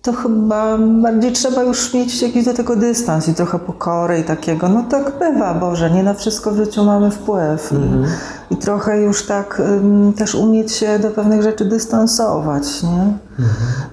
to 0.02 0.14
chyba 0.14 0.78
bardziej 0.78 1.32
trzeba 1.32 1.64
już 1.64 1.94
mieć 1.94 2.22
jakiś 2.22 2.46
do 2.46 2.54
tego 2.54 2.76
dystans 2.76 3.28
i 3.28 3.34
trochę 3.34 3.60
pokory 3.60 4.20
i 4.20 4.24
takiego, 4.24 4.70
no 4.70 4.84
tak 4.84 5.20
bywa, 5.20 5.54
Boże, 5.54 5.92
nie 5.92 6.04
na 6.04 6.14
wszystko 6.14 6.52
w 6.52 6.58
życiu 6.58 6.84
mamy 6.84 7.12
wpływ 7.12 7.72
i, 7.72 8.54
i 8.54 8.58
trochę 8.58 9.02
już 9.02 9.26
tak 9.26 9.60
ym, 9.60 10.14
też 10.14 10.36
umieć 10.36 10.72
się 10.72 11.00
do 11.00 11.12
pewnych 11.12 11.42
rzeczy 11.42 11.66
dystansować, 11.66 12.84
nie? 12.84 13.14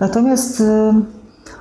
Natomiast 0.01 0.61
ym, 0.61 1.05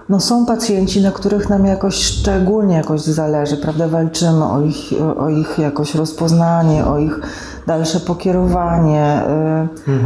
no 0.10 0.19
są 0.19 0.45
pacjenci, 0.45 1.01
na 1.01 1.12
których 1.12 1.49
nam 1.49 1.65
jakoś 1.65 1.95
szczególnie 1.95 2.75
jakoś 2.75 3.01
zależy, 3.01 3.58
prawda? 3.58 3.88
Walczymy 3.88 4.45
o 4.45 4.62
ich, 4.62 4.93
o 5.17 5.29
ich 5.29 5.60
jakoś 5.60 5.95
rozpoznanie, 5.95 6.86
o 6.86 6.97
ich 6.97 7.19
dalsze 7.67 7.99
pokierowanie, 7.99 9.21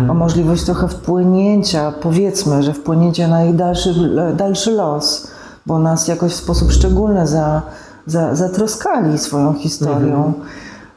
y, 0.08 0.12
o 0.12 0.14
możliwość 0.14 0.64
trochę 0.64 0.88
wpłynięcia, 0.88 1.94
powiedzmy, 2.02 2.64
że 2.64 2.74
wpłynięcie 2.74 3.28
na 3.28 3.46
ich 3.46 3.56
dalszy, 3.56 3.94
dalszy 4.38 4.72
los, 4.72 5.28
bo 5.66 5.80
nas 5.80 6.08
jakoś 6.08 6.32
w 6.32 6.36
sposób 6.36 6.72
szczególny 6.72 7.28
za, 7.28 7.62
za, 8.06 8.36
zatroskali 8.36 9.18
swoją 9.18 9.54
historią. 9.54 10.34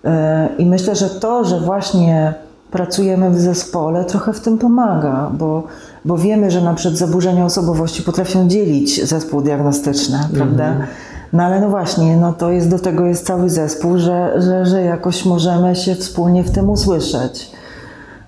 Y, 0.04 0.08
I 0.58 0.66
myślę, 0.66 0.96
że 0.96 1.10
to, 1.10 1.44
że 1.44 1.60
właśnie 1.60 2.34
pracujemy 2.70 3.30
w 3.30 3.40
zespole, 3.40 4.04
trochę 4.04 4.32
w 4.32 4.40
tym 4.40 4.58
pomaga, 4.58 5.30
bo, 5.32 5.62
bo 6.04 6.18
wiemy, 6.18 6.50
że 6.50 6.60
na 6.60 6.74
przykład 6.74 6.98
zaburzenia 6.98 7.44
osobowości 7.44 8.02
potrafią 8.02 8.48
dzielić 8.48 9.04
zespół 9.08 9.40
diagnostyczny, 9.40 10.18
prawda? 10.34 10.76
No 11.32 11.42
ale 11.42 11.60
no 11.60 11.68
właśnie, 11.68 12.16
no 12.16 12.32
to 12.32 12.50
jest 12.50 12.70
do 12.70 12.78
tego 12.78 13.06
jest 13.06 13.26
cały 13.26 13.50
zespół, 13.50 13.98
że, 13.98 14.42
że, 14.42 14.66
że 14.66 14.82
jakoś 14.82 15.24
możemy 15.24 15.76
się 15.76 15.94
wspólnie 15.94 16.44
w 16.44 16.50
tym 16.50 16.70
usłyszeć. 16.70 17.50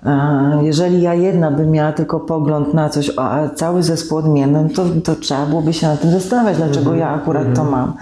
E, 0.05 0.59
Jeżeli 0.61 1.01
ja 1.01 1.13
jedna 1.13 1.51
bym 1.51 1.71
miała 1.71 1.91
tylko 1.91 2.19
pogląd 2.19 2.73
na 2.73 2.89
coś, 2.89 3.11
a 3.17 3.49
cały 3.55 3.83
zespół 3.83 4.17
odmienny, 4.17 4.69
to, 4.69 4.85
to 5.03 5.15
trzeba 5.15 5.45
byłoby 5.45 5.73
się 5.73 5.87
nad 5.87 6.01
tym 6.01 6.11
zastanawiać, 6.11 6.57
dlaczego 6.57 6.95
ja 6.95 7.09
akurat 7.09 7.47
to 7.55 7.63
mam. 7.63 7.93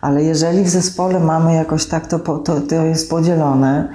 Ale 0.00 0.22
jeżeli 0.22 0.64
w 0.64 0.68
zespole 0.68 1.20
mamy 1.20 1.54
jakoś 1.54 1.86
tak, 1.86 2.06
to, 2.06 2.18
to, 2.18 2.60
to 2.60 2.74
jest 2.74 3.10
podzielone, 3.10 3.88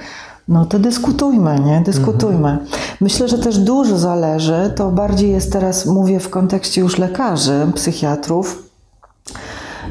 no 0.47 0.65
to 0.65 0.79
dyskutujmy, 0.79 1.59
nie? 1.59 1.81
Dyskutujmy. 1.85 2.57
Myślę, 3.01 3.27
że 3.27 3.37
też 3.37 3.57
dużo 3.57 3.97
zależy, 3.97 4.73
to 4.75 4.91
bardziej 4.91 5.31
jest 5.31 5.53
teraz, 5.53 5.85
mówię 5.85 6.19
w 6.19 6.29
kontekście 6.29 6.81
już 6.81 6.97
lekarzy, 6.97 7.67
psychiatrów, 7.75 8.72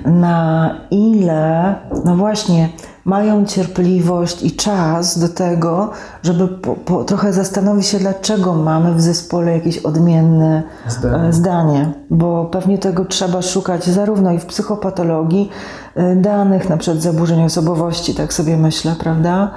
na 0.04 0.70
ile, 0.90 1.74
no 2.04 2.16
właśnie, 2.16 2.68
mają 3.04 3.44
cierpliwość 3.44 4.42
i 4.42 4.52
czas 4.52 5.18
do 5.18 5.28
tego, 5.28 5.90
żeby 6.22 6.48
po, 6.48 6.74
po, 6.74 7.04
trochę 7.04 7.32
zastanowić 7.32 7.86
się, 7.86 7.98
dlaczego 7.98 8.54
mamy 8.54 8.94
w 8.94 9.00
zespole 9.00 9.52
jakieś 9.52 9.78
odmienne 9.78 10.62
Zdanie. 10.88 11.28
e, 11.28 11.32
zdanie, 11.32 11.92
bo 12.10 12.44
pewnie 12.44 12.78
tego 12.78 13.04
trzeba 13.04 13.42
szukać 13.42 13.84
zarówno 13.84 14.32
i 14.32 14.38
w 14.38 14.46
psychopatologii 14.46 15.50
e, 15.94 16.16
danych, 16.16 16.68
na 16.68 16.76
przykład 16.76 17.02
zaburzeń 17.02 17.44
osobowości, 17.44 18.14
tak 18.14 18.32
sobie 18.32 18.56
myślę, 18.56 18.94
prawda? 18.98 19.50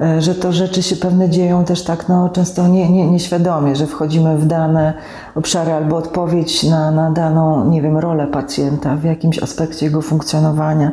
E, 0.00 0.22
Że 0.22 0.34
to 0.34 0.52
rzeczy 0.52 0.82
się 0.82 0.96
pewne 0.96 1.30
dzieją 1.30 1.64
też 1.64 1.84
tak 1.84 2.08
no, 2.08 2.28
często 2.28 2.68
nie, 2.68 2.90
nie, 2.90 3.10
nieświadomie, 3.10 3.76
że 3.76 3.86
wchodzimy 3.86 4.38
w 4.38 4.46
dane 4.46 4.94
obszary 5.34 5.72
albo 5.72 5.96
odpowiedź 5.96 6.62
na, 6.62 6.90
na 6.90 7.10
daną, 7.10 7.70
nie 7.70 7.82
wiem, 7.82 7.98
rolę 7.98 8.26
pacjenta 8.26 8.96
w 8.96 9.04
jakimś 9.04 9.42
aspekcie 9.42 9.86
jego 9.86 10.02
funkcjonowania. 10.02 10.92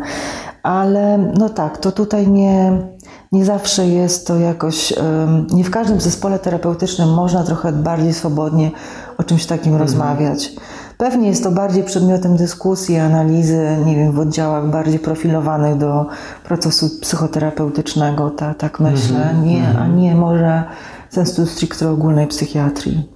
Ale 0.64 1.18
no 1.18 1.50
tak, 1.50 1.78
to 1.78 1.92
tutaj 1.92 2.28
nie, 2.28 2.82
nie 3.32 3.46
zawsze 3.46 3.88
jest 3.88 4.28
to 4.28 4.36
jakoś, 4.36 4.94
nie 5.54 5.64
w 5.64 5.72
każdym 5.72 6.02
zespole 6.02 6.40
terapeutycznym 6.40 7.14
można 7.14 7.44
trochę 7.44 7.72
bardziej 7.72 8.14
swobodnie 8.14 8.72
o 9.18 9.24
czymś 9.24 9.46
takim 9.46 9.76
rozmawiać. 9.76 10.52
Pewnie 11.02 11.28
jest 11.28 11.44
to 11.44 11.52
bardziej 11.52 11.84
przedmiotem 11.84 12.38
dyskusji, 12.38 12.98
analizy, 12.98 13.78
nie 13.86 13.96
wiem, 13.96 14.12
w 14.12 14.20
oddziałach 14.20 14.70
bardziej 14.70 15.00
profilowanych 15.00 15.78
do 15.78 16.06
procesu 16.44 16.90
psychoterapeutycznego, 17.02 18.30
ta, 18.30 18.54
tak 18.54 18.80
myślę, 18.80 19.36
nie, 19.44 19.68
a 19.80 19.88
nie 19.88 20.16
może 20.16 20.64
sensu 21.10 21.46
stricte 21.46 21.90
ogólnej 21.90 22.28
psychiatrii. 22.28 23.10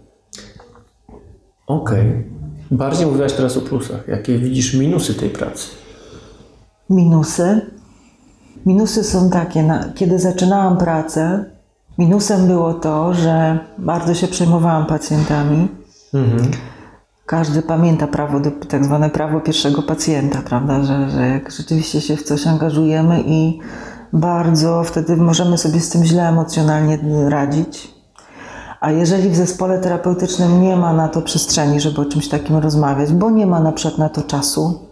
Okej. 1.67 2.23
Bardziej 2.71 3.07
mówiłaś 3.07 3.33
teraz 3.33 3.57
o 3.57 3.61
plusach. 3.61 4.07
Jakie 4.07 4.37
widzisz 4.37 4.73
minusy 4.73 5.13
tej 5.13 5.29
pracy? 5.29 5.67
Minusy. 6.89 7.61
Minusy 8.65 9.03
są 9.03 9.29
takie, 9.29 9.63
na, 9.63 9.93
kiedy 9.95 10.19
zaczynałam 10.19 10.77
pracę, 10.77 11.45
minusem 11.97 12.47
było 12.47 12.73
to, 12.73 13.13
że 13.13 13.59
bardzo 13.77 14.13
się 14.13 14.27
przejmowałam 14.27 14.85
pacjentami. 14.85 15.67
Mhm. 16.13 16.51
Każdy 17.25 17.61
pamięta 17.61 18.07
prawo, 18.07 18.39
do, 18.39 18.51
tak 18.51 18.85
zwane 18.85 19.09
prawo 19.09 19.41
pierwszego 19.41 19.81
pacjenta, 19.81 20.41
prawda, 20.41 20.83
że, 20.83 21.09
że 21.09 21.27
jak 21.27 21.51
rzeczywiście 21.51 22.01
się 22.01 22.15
w 22.15 22.23
coś 22.23 22.47
angażujemy 22.47 23.23
i 23.25 23.59
bardzo 24.13 24.83
wtedy 24.83 25.17
możemy 25.17 25.57
sobie 25.57 25.79
z 25.79 25.89
tym 25.89 26.05
źle 26.05 26.29
emocjonalnie 26.29 26.99
radzić. 27.29 27.95
A 28.79 28.91
jeżeli 28.91 29.29
w 29.29 29.35
zespole 29.35 29.79
terapeutycznym 29.79 30.61
nie 30.61 30.75
ma 30.75 30.93
na 30.93 31.07
to 31.07 31.21
przestrzeni, 31.21 31.79
żeby 31.79 32.01
o 32.01 32.05
czymś 32.05 32.29
takim 32.29 32.55
rozmawiać, 32.55 33.13
bo 33.13 33.29
nie 33.29 33.45
ma 33.45 33.59
na 33.59 33.71
przykład 33.71 33.97
na 33.97 34.09
to 34.09 34.21
czasu, 34.21 34.84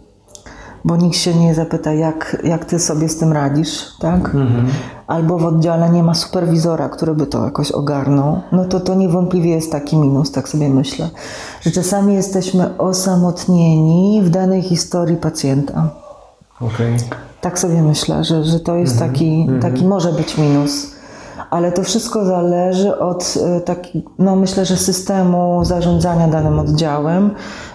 bo 0.84 0.96
nikt 0.96 1.16
się 1.16 1.34
nie 1.34 1.54
zapyta, 1.54 1.92
jak, 1.92 2.36
jak 2.44 2.64
ty 2.64 2.78
sobie 2.78 3.08
z 3.08 3.18
tym 3.18 3.32
radzisz, 3.32 3.96
tak? 3.98 4.30
Albo 5.06 5.38
w 5.38 5.44
oddziale 5.44 5.90
nie 5.90 6.02
ma 6.02 6.14
superwizora, 6.14 6.88
który 6.88 7.14
by 7.14 7.26
to 7.26 7.44
jakoś 7.44 7.72
ogarnął, 7.72 8.40
no 8.52 8.64
to 8.64 8.80
to 8.80 8.94
niewątpliwie 8.94 9.50
jest 9.50 9.72
taki 9.72 9.96
minus, 9.96 10.32
tak 10.32 10.48
sobie 10.48 10.68
myślę, 10.68 11.10
że 11.60 11.70
czasami 11.70 12.14
jesteśmy 12.14 12.78
osamotnieni 12.78 14.22
w 14.24 14.30
danej 14.30 14.62
historii 14.62 15.16
pacjenta. 15.16 15.90
Okej. 16.60 16.96
Tak 17.40 17.58
sobie 17.58 17.82
myślę, 17.82 18.24
że, 18.24 18.44
że 18.44 18.60
to 18.60 18.76
jest 18.76 18.98
taki, 18.98 19.48
taki 19.60 19.84
może 19.84 20.12
być 20.12 20.38
minus. 20.38 20.93
Ale 21.54 21.72
to 21.72 21.82
wszystko 21.82 22.24
zależy 22.24 22.98
od 22.98 23.34
e, 23.56 23.60
taki, 23.60 24.04
no 24.18 24.36
myślę, 24.36 24.66
że 24.66 24.76
systemu 24.76 25.64
zarządzania 25.64 26.28
danym 26.28 26.58
oddziałem 26.58 27.30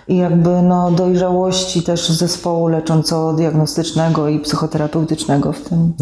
i 0.08 0.18
jakby 0.18 0.62
no 0.62 0.92
dojrzałości 0.92 1.84
też 1.84 2.10
zespołu 2.10 2.68
lecząco-diagnostycznego 2.68 4.28
i 4.28 4.40
psychoterapeutycznego 4.40 5.54
w 5.54 5.62
tym. 5.62 5.94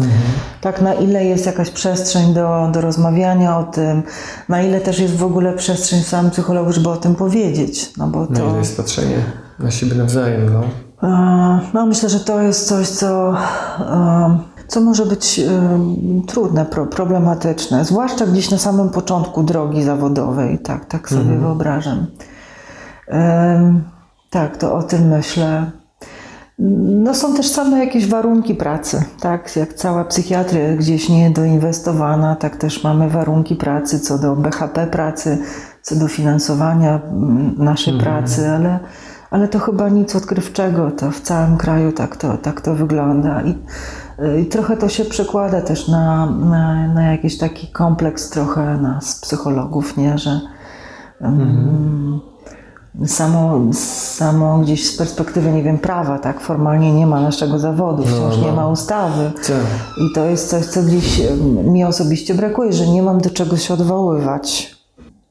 Tak, 0.60 0.82
na 0.82 0.94
ile 0.94 1.24
jest 1.24 1.46
jakaś 1.46 1.70
przestrzeń 1.70 2.34
do, 2.34 2.68
do 2.72 2.80
rozmawiania 2.80 3.58
o 3.58 3.64
tym, 3.64 4.02
na 4.48 4.62
ile 4.62 4.80
też 4.80 4.98
jest 4.98 5.16
w 5.16 5.24
ogóle 5.24 5.52
przestrzeń 5.52 6.02
sam 6.02 6.30
psychologów, 6.30 6.74
żeby 6.74 6.88
o 6.88 6.96
tym 6.96 7.14
powiedzieć. 7.14 7.92
No 7.96 8.06
bo 8.06 8.26
to... 8.26 8.32
i 8.32 8.36
to 8.36 8.56
jest 8.56 8.76
patrzenie 8.76 9.24
na 9.58 9.70
siebie 9.70 9.94
nawzajem, 9.94 10.52
no. 10.52 10.60
E, 11.08 11.60
No, 11.74 11.86
myślę, 11.86 12.08
że 12.08 12.20
to 12.20 12.42
jest 12.42 12.68
coś, 12.68 12.88
co, 12.88 13.34
e, 13.80 14.38
co 14.68 14.80
może 14.80 15.06
być 15.06 15.40
trudne, 16.26 16.64
pro, 16.66 16.86
problematyczne, 16.86 17.84
zwłaszcza 17.84 18.26
gdzieś 18.26 18.50
na 18.50 18.58
samym 18.58 18.90
początku 18.90 19.42
drogi 19.42 19.82
zawodowej. 19.82 20.58
Tak, 20.58 20.84
tak 20.84 21.08
sobie 21.08 21.36
wyobrażam. 21.38 22.06
Em, 23.08 23.84
Tak, 24.30 24.56
to 24.56 24.74
o 24.74 24.82
tym 24.82 25.08
myślę. 25.08 25.70
No 27.04 27.14
są 27.14 27.34
też 27.34 27.48
same 27.48 27.78
jakieś 27.78 28.06
warunki 28.08 28.54
pracy, 28.54 29.04
tak? 29.20 29.56
Jak 29.56 29.74
cała 29.74 30.04
psychiatria 30.04 30.76
gdzieś 30.76 31.08
niedoinwestowana, 31.08 32.36
tak 32.36 32.56
też 32.56 32.84
mamy 32.84 33.08
warunki 33.08 33.56
pracy 33.56 34.00
co 34.00 34.18
do 34.18 34.36
BHP 34.36 34.86
pracy, 34.86 35.38
co 35.82 35.96
do 35.96 36.08
finansowania 36.08 37.00
naszej 37.56 37.98
pracy, 37.98 38.48
ale, 38.50 38.78
ale 39.30 39.48
to 39.48 39.58
chyba 39.58 39.88
nic 39.88 40.16
odkrywczego, 40.16 40.90
to 40.90 41.10
w 41.10 41.20
całym 41.20 41.56
kraju 41.56 41.92
tak 41.92 42.16
to, 42.16 42.36
tak 42.36 42.60
to 42.60 42.74
wygląda. 42.74 43.42
I, 43.42 43.58
I 44.42 44.46
trochę 44.46 44.76
to 44.76 44.88
się 44.88 45.04
przekłada 45.04 45.60
też 45.60 45.88
na, 45.88 46.26
na, 46.26 46.88
na 46.94 47.12
jakiś 47.12 47.38
taki 47.38 47.66
kompleks 47.66 48.30
trochę 48.30 48.76
nas, 48.76 49.20
psychologów, 49.20 49.96
nie? 49.96 50.18
Że 50.18 50.40
mm, 51.20 52.20
samo, 53.06 53.60
samo 53.72 54.58
gdzieś 54.58 54.86
z 54.86 54.96
perspektywy, 54.96 55.52
nie 55.52 55.62
wiem, 55.62 55.78
prawa, 55.78 56.18
tak, 56.18 56.40
formalnie 56.40 56.92
nie 56.92 57.06
ma 57.06 57.20
naszego 57.20 57.58
zawodu, 57.58 58.02
wciąż 58.02 58.38
nie 58.38 58.52
ma 58.52 58.68
ustawy. 58.68 59.32
Co? 59.42 59.52
I 60.00 60.12
to 60.14 60.24
jest 60.24 60.50
coś, 60.50 60.66
co 60.66 60.82
gdzieś 60.82 61.22
mi 61.64 61.84
osobiście 61.84 62.34
brakuje, 62.34 62.72
że 62.72 62.86
nie 62.86 63.02
mam 63.02 63.20
do 63.20 63.30
czego 63.30 63.56
się 63.56 63.74
odwoływać. 63.74 64.76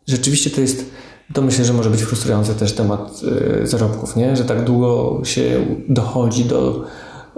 Rzeczywiście 0.07 0.49
to 0.49 0.61
jest, 0.61 0.85
to 1.33 1.41
myślę, 1.41 1.65
że 1.65 1.73
może 1.73 1.89
być 1.89 2.01
frustrujący 2.01 2.55
też 2.55 2.73
temat 2.73 3.21
y, 3.63 3.67
zarobków, 3.67 4.15
nie? 4.15 4.35
Że 4.35 4.45
tak 4.45 4.63
długo 4.63 5.21
się 5.23 5.65
dochodzi 5.89 6.45
do 6.45 6.83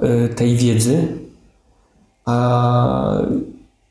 y, 0.04 0.30
tej 0.36 0.58
wiedzy, 0.58 1.08
a 2.25 3.21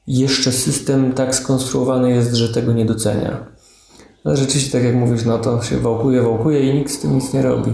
jeszcze 0.06 0.52
system 0.52 1.12
tak 1.12 1.34
skonstruowany 1.34 2.10
jest, 2.10 2.34
że 2.34 2.48
tego 2.48 2.72
nie 2.72 2.84
docenia. 2.84 3.36
Ale 4.24 4.36
rzeczywiście, 4.36 4.72
tak 4.72 4.84
jak 4.84 4.94
mówisz, 4.94 5.24
no 5.24 5.38
to 5.38 5.62
się 5.62 5.78
wałkuje, 5.78 6.22
wałkuje 6.22 6.70
i 6.70 6.74
nikt 6.74 6.92
z 6.92 6.98
tym 6.98 7.14
nic 7.14 7.32
nie 7.32 7.42
robi. 7.42 7.72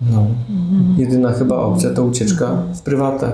No. 0.00 0.26
Jedyna 0.96 1.32
chyba 1.32 1.56
opcja 1.56 1.90
to 1.90 2.04
ucieczka 2.04 2.62
w 2.74 2.80
prywatę. 2.80 3.32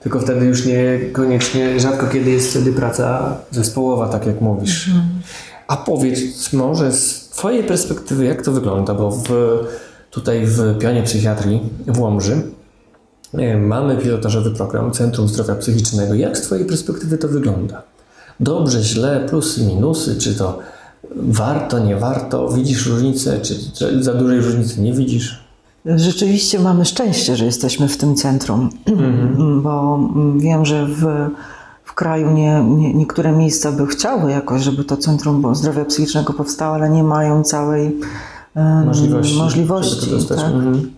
Tylko 0.00 0.20
wtedy 0.20 0.46
już 0.46 0.66
niekoniecznie, 0.66 1.80
rzadko 1.80 2.06
kiedy 2.06 2.30
jest 2.30 2.50
wtedy 2.50 2.72
praca 2.72 3.36
zespołowa, 3.50 4.08
tak 4.08 4.26
jak 4.26 4.40
mówisz. 4.40 4.90
A 5.68 5.76
powiedz 5.76 6.52
może 6.52 6.92
z 6.92 7.28
Twojej 7.28 7.64
perspektywy, 7.64 8.24
jak 8.24 8.42
to 8.42 8.52
wygląda, 8.52 8.94
bo 8.94 9.10
w, 9.10 9.28
tutaj 10.10 10.46
w 10.46 10.78
Pionie 10.78 11.02
Psychiatrii 11.02 11.60
w 11.86 11.98
Łomży 12.00 12.42
e, 13.34 13.56
mamy 13.56 13.96
pilotażowy 13.96 14.50
program 14.50 14.92
Centrum 14.92 15.28
Zdrowia 15.28 15.54
Psychicznego. 15.54 16.14
Jak 16.14 16.38
z 16.38 16.40
Twojej 16.40 16.64
perspektywy 16.64 17.18
to 17.18 17.28
wygląda? 17.28 17.82
Dobrze, 18.40 18.82
źle, 18.82 19.26
plusy, 19.28 19.64
minusy, 19.64 20.16
czy 20.16 20.34
to 20.34 20.58
warto, 21.16 21.78
nie 21.78 21.96
warto? 21.96 22.48
Widzisz 22.48 22.86
różnicę, 22.86 23.40
czy, 23.40 23.54
czy 23.72 24.02
za 24.02 24.14
dużej 24.14 24.40
różnicy 24.40 24.80
nie 24.80 24.92
widzisz? 24.92 25.44
Rzeczywiście 25.86 26.60
mamy 26.60 26.84
szczęście, 26.84 27.36
że 27.36 27.44
jesteśmy 27.44 27.88
w 27.88 27.96
tym 27.96 28.14
centrum, 28.14 28.70
bo 29.62 30.00
wiem, 30.36 30.66
że 30.66 30.86
w 30.86 31.06
kraju 31.98 32.30
nie, 32.30 32.64
nie, 32.64 32.94
niektóre 32.94 33.32
miejsca 33.32 33.72
by 33.72 33.86
chciały 33.86 34.30
jakoś, 34.30 34.62
żeby 34.62 34.84
to 34.84 34.96
Centrum 34.96 35.54
Zdrowia 35.54 35.84
Psychicznego 35.84 36.32
powstało, 36.32 36.74
ale 36.74 36.90
nie 36.90 37.04
mają 37.04 37.44
całej 37.44 38.00
Możliwości. 38.86 39.38
możliwości 39.38 40.10
tak? 40.28 40.38
Mhm. 40.38 40.90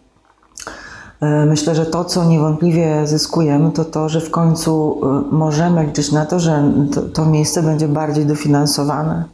E, 1.21 1.47
Myślę, 1.47 1.75
że 1.75 1.87
to, 1.87 2.05
co 2.05 2.25
niewątpliwie 2.25 3.07
zyskujemy, 3.07 3.71
to 3.71 3.85
to, 3.85 4.09
że 4.09 4.21
w 4.21 4.31
końcu 4.31 5.01
e, 5.03 5.35
możemy 5.35 5.87
liczyć 5.87 6.13
na 6.13 6.27
to, 6.27 6.41
że 6.41 6.73
to, 6.95 7.03
to 7.03 7.27
miejsce 7.27 7.63
będzie 7.63 7.89
bardziej 7.89 8.27
dofinansowane. 8.27 9.25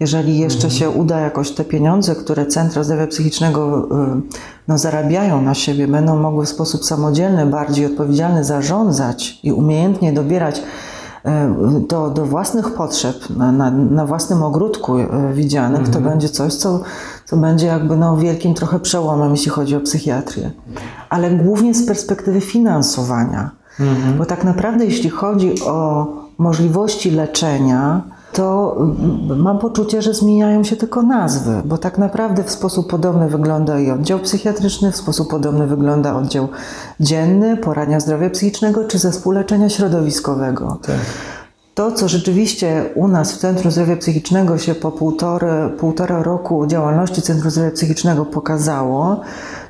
Jeżeli 0.00 0.38
jeszcze 0.38 0.70
się 0.70 0.90
uda 0.90 1.20
jakoś 1.20 1.50
te 1.50 1.64
pieniądze, 1.64 2.14
które 2.14 2.46
Centra 2.46 2.84
Zdrowia 2.84 3.06
Psychicznego 3.06 3.88
e, 3.90 4.20
no, 4.68 4.78
zarabiają 4.78 5.42
na 5.42 5.54
siebie, 5.54 5.88
będą 5.88 6.16
mogły 6.16 6.46
w 6.46 6.48
sposób 6.48 6.84
samodzielny, 6.84 7.46
bardziej 7.46 7.86
odpowiedzialny 7.86 8.44
zarządzać 8.44 9.38
i 9.42 9.52
umiejętnie 9.52 10.12
dobierać 10.12 10.62
do, 11.88 12.10
do 12.10 12.26
własnych 12.26 12.74
potrzeb, 12.74 13.16
na, 13.30 13.52
na, 13.52 13.70
na 13.70 14.06
własnym 14.06 14.42
ogródku 14.42 14.98
e, 14.98 15.32
widzianych, 15.32 15.88
to 15.88 16.00
będzie 16.00 16.28
coś, 16.28 16.54
co, 16.54 16.80
co 17.24 17.36
będzie 17.36 17.66
jakby 17.66 17.96
no, 17.96 18.16
wielkim 18.16 18.54
trochę 18.54 18.80
przełomem, 18.80 19.30
jeśli 19.30 19.50
chodzi 19.50 19.76
o 19.76 19.80
psychiatrię. 19.80 20.50
Ale 21.08 21.30
głównie 21.30 21.74
z 21.74 21.86
perspektywy 21.86 22.40
finansowania. 22.40 23.50
Bo 24.18 24.26
tak 24.26 24.44
naprawdę, 24.44 24.84
jeśli 24.84 25.10
chodzi 25.10 25.64
o 25.64 26.06
możliwości 26.38 27.10
leczenia, 27.10 28.02
to 28.36 28.76
mam 29.36 29.58
poczucie, 29.58 30.02
że 30.02 30.14
zmieniają 30.14 30.64
się 30.64 30.76
tylko 30.76 31.02
nazwy, 31.02 31.62
bo 31.64 31.78
tak 31.78 31.98
naprawdę 31.98 32.44
w 32.44 32.50
sposób 32.50 32.90
podobny 32.90 33.28
wygląda 33.28 33.80
i 33.80 33.90
oddział 33.90 34.18
psychiatryczny, 34.18 34.92
w 34.92 34.96
sposób 34.96 35.30
podobny 35.30 35.66
wygląda 35.66 36.16
oddział 36.16 36.48
dzienny, 37.00 37.56
poradnia 37.56 38.00
zdrowia 38.00 38.30
psychicznego 38.30 38.84
czy 38.84 38.98
zespół 38.98 39.32
leczenia 39.32 39.68
środowiskowego. 39.68 40.78
Tak. 40.82 40.96
To, 41.74 41.92
co 41.92 42.08
rzeczywiście 42.08 42.84
u 42.94 43.08
nas 43.08 43.32
w 43.32 43.36
Centrum 43.36 43.72
Zdrowia 43.72 43.96
Psychicznego 43.96 44.58
się 44.58 44.74
po 44.74 44.92
półtory, 44.92 45.48
półtora 45.78 46.22
roku 46.22 46.66
działalności 46.66 47.22
Centrum 47.22 47.50
Zdrowia 47.50 47.70
Psychicznego 47.70 48.24
pokazało, 48.24 49.20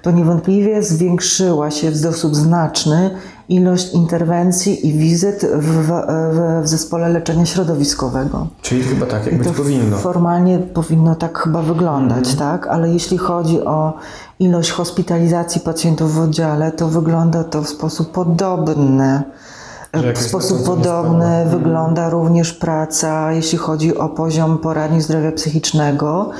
to 0.02 0.10
niewątpliwie 0.10 0.82
zwiększyła 0.82 1.70
się 1.70 1.90
w 1.90 1.96
sposób 1.96 2.36
znaczny 2.36 3.10
ilość 3.48 3.92
interwencji 3.94 4.86
i 4.86 4.92
wizyt 4.92 5.46
w, 5.54 5.88
w, 5.88 5.92
w 6.62 6.68
zespole 6.68 7.08
leczenia 7.08 7.46
środowiskowego. 7.46 8.46
Czyli 8.62 8.82
chyba 8.82 9.06
tak, 9.06 9.26
jak 9.26 9.38
być 9.38 9.48
to 9.48 9.54
powinno. 9.54 9.96
Formalnie 9.96 10.58
powinno 10.58 11.14
tak 11.14 11.38
chyba 11.38 11.62
wyglądać, 11.62 12.34
tak? 12.34 12.66
Ale 12.66 12.90
jeśli 12.90 13.18
chodzi 13.18 13.64
o 13.64 13.94
ilość 14.38 14.70
hospitalizacji 14.70 15.60
pacjentów 15.60 16.14
w 16.14 16.20
oddziale, 16.20 16.72
to 16.72 16.88
wygląda 16.88 17.44
to 17.44 17.62
w 17.62 17.68
sposób 17.68 18.12
podobny. 18.12 19.22
W 20.14 20.18
sposób 20.18 20.64
podobny 20.64 21.46
wygląda 21.50 22.10
również 22.10 22.52
praca, 22.52 23.32
jeśli 23.32 23.58
chodzi 23.58 23.96
o 23.96 24.08
poziom 24.08 24.58
poradni 24.58 25.00
zdrowia 25.00 25.32
psychicznego. 25.32 26.30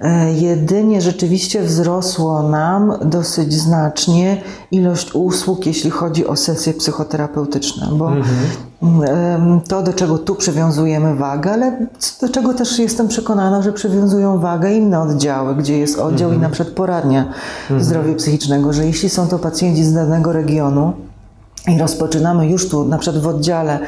E, 0.00 0.32
jedynie 0.32 1.00
rzeczywiście 1.00 1.62
wzrosło 1.62 2.42
nam 2.42 2.92
dosyć 3.04 3.54
znacznie 3.54 4.42
ilość 4.70 5.14
usług, 5.14 5.66
jeśli 5.66 5.90
chodzi 5.90 6.26
o 6.26 6.36
sesje 6.36 6.74
psychoterapeutyczne, 6.74 7.88
bo 7.92 8.12
em, 8.12 9.60
to, 9.68 9.82
do 9.82 9.92
czego 9.92 10.18
tu 10.18 10.34
przywiązujemy 10.34 11.14
wagę, 11.14 11.52
ale 11.52 11.86
do 12.20 12.28
czego 12.28 12.54
też 12.54 12.78
jestem 12.78 13.08
przekonana, 13.08 13.62
że 13.62 13.72
przywiązują 13.72 14.38
wagę 14.38 14.72
inne 14.72 15.00
oddziały, 15.00 15.56
gdzie 15.56 15.78
jest 15.78 15.98
oddział 15.98 16.32
i 16.32 16.38
na 16.38 16.50
przykład 16.50 16.74
poradnia 16.74 17.32
zdrowia 17.78 18.14
psychicznego, 18.14 18.72
że 18.72 18.86
jeśli 18.86 19.08
są 19.08 19.28
to 19.28 19.38
pacjenci 19.38 19.84
z 19.84 19.94
danego 19.94 20.32
regionu, 20.32 20.92
i 21.68 21.78
rozpoczynamy 21.78 22.48
już 22.48 22.68
tu, 22.68 22.84
na 22.84 22.98
przykład 22.98 23.22
w 23.22 23.26
oddziale, 23.26 23.78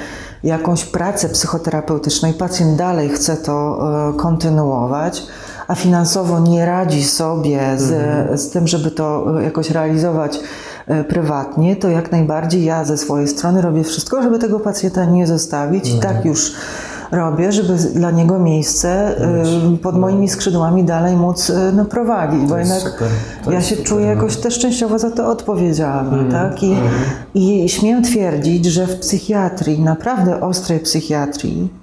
jakąś 0.45 0.85
pracę 0.85 1.29
psychoterapeutyczną 1.29 2.31
i 2.31 2.33
pacjent 2.33 2.77
dalej 2.77 3.09
chce 3.09 3.37
to 3.37 3.79
e, 4.11 4.17
kontynuować, 4.17 5.23
a 5.69 5.75
finansowo 5.75 6.41
nie 6.41 6.67
radzi 6.67 7.05
sobie 7.05 7.61
z, 7.77 8.41
z 8.41 8.51
tym, 8.51 8.69
żeby 8.69 8.91
to 8.91 9.39
e, 9.41 9.43
jakoś 9.43 9.71
realizować 9.71 10.41
e, 10.87 11.05
prywatnie, 11.05 11.77
to 11.77 11.89
jak 11.89 12.13
najbardziej 12.13 12.65
ja 12.65 12.85
ze 12.85 12.99
swojej 12.99 13.29
strony 13.29 13.63
robię 13.63 13.85
wszystko, 13.85 14.23
żeby 14.23 14.39
tego 14.39 14.61
pacjenta 14.61 15.05
nie 15.05 15.27
zostawić 15.27 15.95
i 15.95 15.99
tak 15.99 16.25
już 16.25 16.53
robię, 17.11 17.53
żeby 17.53 17.77
dla 17.77 18.11
niego 18.11 18.39
miejsce 18.39 19.19
e, 19.19 19.77
pod 19.83 19.99
moimi 19.99 20.29
skrzydłami 20.29 20.85
dalej 20.85 21.17
móc 21.17 21.53
no, 21.73 21.85
prowadzić, 21.85 22.49
bo 22.49 22.59
jednak 22.59 22.83
super. 22.83 23.09
Ja 23.51 23.61
się 23.61 23.77
super, 23.77 23.85
czuję 23.85 24.07
no. 24.07 24.13
jakoś 24.13 24.37
też 24.37 24.59
częściowo 24.59 24.99
za 24.99 25.11
to 25.11 25.29
odpowiedzialna, 25.29 26.33
tak? 26.33 26.63
I, 26.63 26.77
I 27.35 27.69
śmiem 27.69 28.03
twierdzić, 28.03 28.65
że 28.67 28.87
w 28.87 28.99
psychiatrii, 28.99 29.81
naprawdę 29.81 30.41
ostrej 30.41 30.81
psychiatrii, 30.81 31.82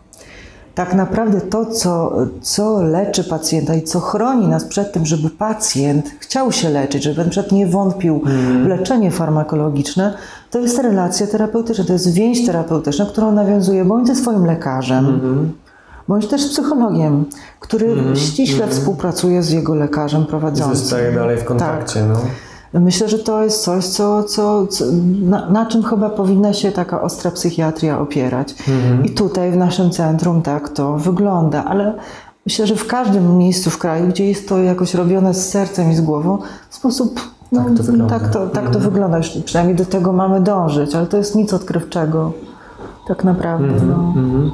tak 0.79 0.93
naprawdę 0.93 1.41
to, 1.41 1.65
co, 1.65 2.11
co 2.41 2.81
leczy 2.81 3.23
pacjenta 3.23 3.75
i 3.75 3.81
co 3.81 3.99
chroni 3.99 4.47
nas 4.47 4.63
przed 4.65 4.91
tym, 4.93 5.05
żeby 5.05 5.29
pacjent 5.29 6.11
chciał 6.19 6.51
się 6.51 6.69
leczyć, 6.69 7.03
żeby 7.03 7.23
na 7.23 7.29
przykład 7.29 7.51
nie 7.51 7.67
wątpił 7.67 8.21
w 8.63 8.67
leczenie 8.67 9.11
farmakologiczne, 9.11 10.13
to 10.51 10.59
jest 10.59 10.79
relacja 10.79 11.27
terapeutyczna, 11.27 11.83
to 11.83 11.93
jest 11.93 12.13
więź 12.13 12.45
terapeutyczna, 12.45 13.05
którą 13.05 13.31
nawiązuje 13.31 13.85
bądź 13.85 14.07
ze 14.07 14.15
swoim 14.15 14.45
lekarzem, 14.45 15.19
bądź 16.07 16.27
też 16.27 16.47
psychologiem, 16.47 17.25
który 17.59 17.95
ściśle 18.15 18.67
współpracuje 18.67 19.43
z 19.43 19.51
jego 19.51 19.75
lekarzem 19.75 20.25
prowadzącym. 20.25 20.75
Zostaje 20.75 21.11
dalej 21.11 21.37
w 21.37 21.43
kontakcie. 21.43 22.03
No. 22.03 22.15
Myślę, 22.73 23.09
że 23.09 23.19
to 23.19 23.43
jest 23.43 23.63
coś, 23.63 23.85
co, 23.85 24.23
co, 24.23 24.67
co, 24.67 24.85
na, 25.21 25.49
na 25.49 25.65
czym 25.65 25.83
chyba 25.83 26.09
powinna 26.09 26.53
się 26.53 26.71
taka 26.71 27.01
ostra 27.01 27.31
psychiatria 27.31 27.99
opierać. 27.99 28.55
I 29.03 29.09
tutaj 29.09 29.51
w 29.51 29.57
naszym 29.57 29.91
centrum 29.91 30.41
tak 30.41 30.69
to 30.69 30.97
wygląda, 30.97 31.65
ale 31.65 31.93
myślę, 32.45 32.67
że 32.67 32.75
w 32.75 32.87
każdym 32.87 33.37
miejscu 33.37 33.69
w 33.69 33.77
kraju, 33.77 34.07
gdzie 34.07 34.25
jest 34.27 34.49
to 34.49 34.57
jakoś 34.57 34.93
robione 34.93 35.33
z 35.33 35.49
sercem 35.49 35.91
i 35.91 35.95
z 35.95 36.01
głową, 36.01 36.37
w 36.69 36.75
sposób. 36.75 37.19
No, 37.51 37.63
Tak 37.63 37.77
to 37.77 37.83
wygląda. 37.83 38.19
Tak 38.19 38.33
to, 38.33 38.47
tak 38.47 38.69
to 38.69 38.79
wygląda. 38.79 39.17
Już 39.17 39.29
przynajmniej 39.29 39.75
do 39.75 39.85
tego 39.85 40.13
mamy 40.13 40.41
dążyć, 40.41 40.95
ale 40.95 41.07
to 41.07 41.17
jest 41.17 41.35
nic 41.35 41.53
odkrywczego. 41.53 42.31
Tak 43.07 43.23
naprawdę. 43.23 43.73
No. 43.87 43.93
Mhm. 43.93 44.51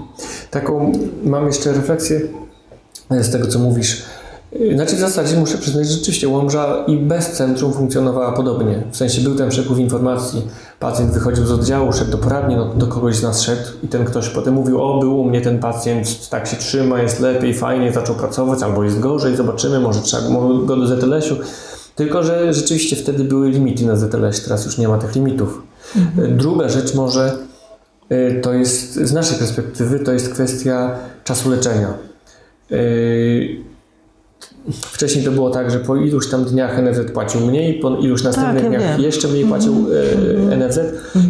Taką 0.51 0.91
mam 1.23 1.45
jeszcze 1.45 1.73
refleksję 1.73 2.21
z 3.09 3.31
tego, 3.31 3.47
co 3.47 3.59
mówisz. 3.59 4.05
E, 4.59 4.75
Znaczy 4.75 4.95
w 4.95 4.99
zasadzie 4.99 5.37
muszę 5.37 5.57
przyznać, 5.57 5.87
że 5.87 5.93
rzeczywiście 5.93 6.27
Łomża 6.27 6.83
i 6.87 6.97
bez 6.97 7.31
centrum 7.31 7.73
funkcjonowała 7.73 8.31
podobnie. 8.31 8.83
W 8.91 8.97
sensie 8.97 9.21
był 9.21 9.35
ten 9.35 9.49
przepływ 9.49 9.79
informacji. 9.79 10.41
Pacjent 10.79 11.11
wychodził 11.11 11.45
z 11.45 11.51
oddziału, 11.51 11.93
szedł 11.93 12.11
do 12.11 12.17
poradni, 12.17 12.55
no, 12.55 12.65
do 12.65 12.87
kogoś 12.87 13.15
z 13.15 13.23
nas 13.23 13.41
szedł 13.41 13.61
i 13.83 13.87
ten 13.87 14.05
ktoś 14.05 14.29
potem 14.29 14.53
mówił, 14.53 14.81
o 14.81 14.99
był 14.99 15.19
u 15.19 15.23
mnie 15.23 15.41
ten 15.41 15.59
pacjent, 15.59 16.29
tak 16.29 16.47
się 16.47 16.57
trzyma, 16.57 17.01
jest 17.01 17.19
lepiej, 17.19 17.53
fajnie, 17.53 17.91
zaczął 17.91 18.15
pracować, 18.15 18.63
albo 18.63 18.83
jest 18.83 18.99
gorzej, 18.99 19.35
zobaczymy, 19.35 19.79
może 19.79 20.01
trzeba 20.01 20.23
go 20.65 20.75
do 20.75 20.87
ZLS-u. 20.87 21.35
Tylko, 21.95 22.23
że 22.23 22.53
rzeczywiście 22.53 22.95
wtedy 22.95 23.23
były 23.23 23.49
limity 23.49 23.85
na 23.85 23.95
ZLS, 23.95 24.43
teraz 24.43 24.65
już 24.65 24.77
nie 24.77 24.87
ma 24.87 24.97
tych 24.97 25.15
limitów. 25.15 25.61
E, 26.17 26.27
Druga 26.27 26.69
rzecz 26.69 26.95
może 26.95 27.37
Y, 28.11 28.39
to 28.41 28.53
jest 28.53 28.93
z 28.93 29.13
naszej 29.13 29.37
perspektywy 29.37 29.99
to 29.99 30.11
jest 30.11 30.33
kwestia 30.33 30.95
czasu 31.23 31.49
leczenia. 31.49 31.93
Wcześniej 34.71 35.25
to 35.25 35.31
było 35.31 35.49
tak, 35.49 35.71
że 35.71 35.79
po 35.79 35.95
iluś 35.95 36.29
tam 36.29 36.45
dniach 36.45 36.83
NFZ 36.83 37.11
płacił 37.11 37.41
mniej, 37.41 37.79
po 37.79 37.97
iluś 37.97 38.23
następnych 38.23 38.63
ja 38.63 38.69
dniach 38.69 38.81
wiem. 38.81 39.01
jeszcze 39.01 39.27
mniej 39.27 39.45
płacił 39.45 39.87
y, 40.51 40.57
NFZ 40.57 40.79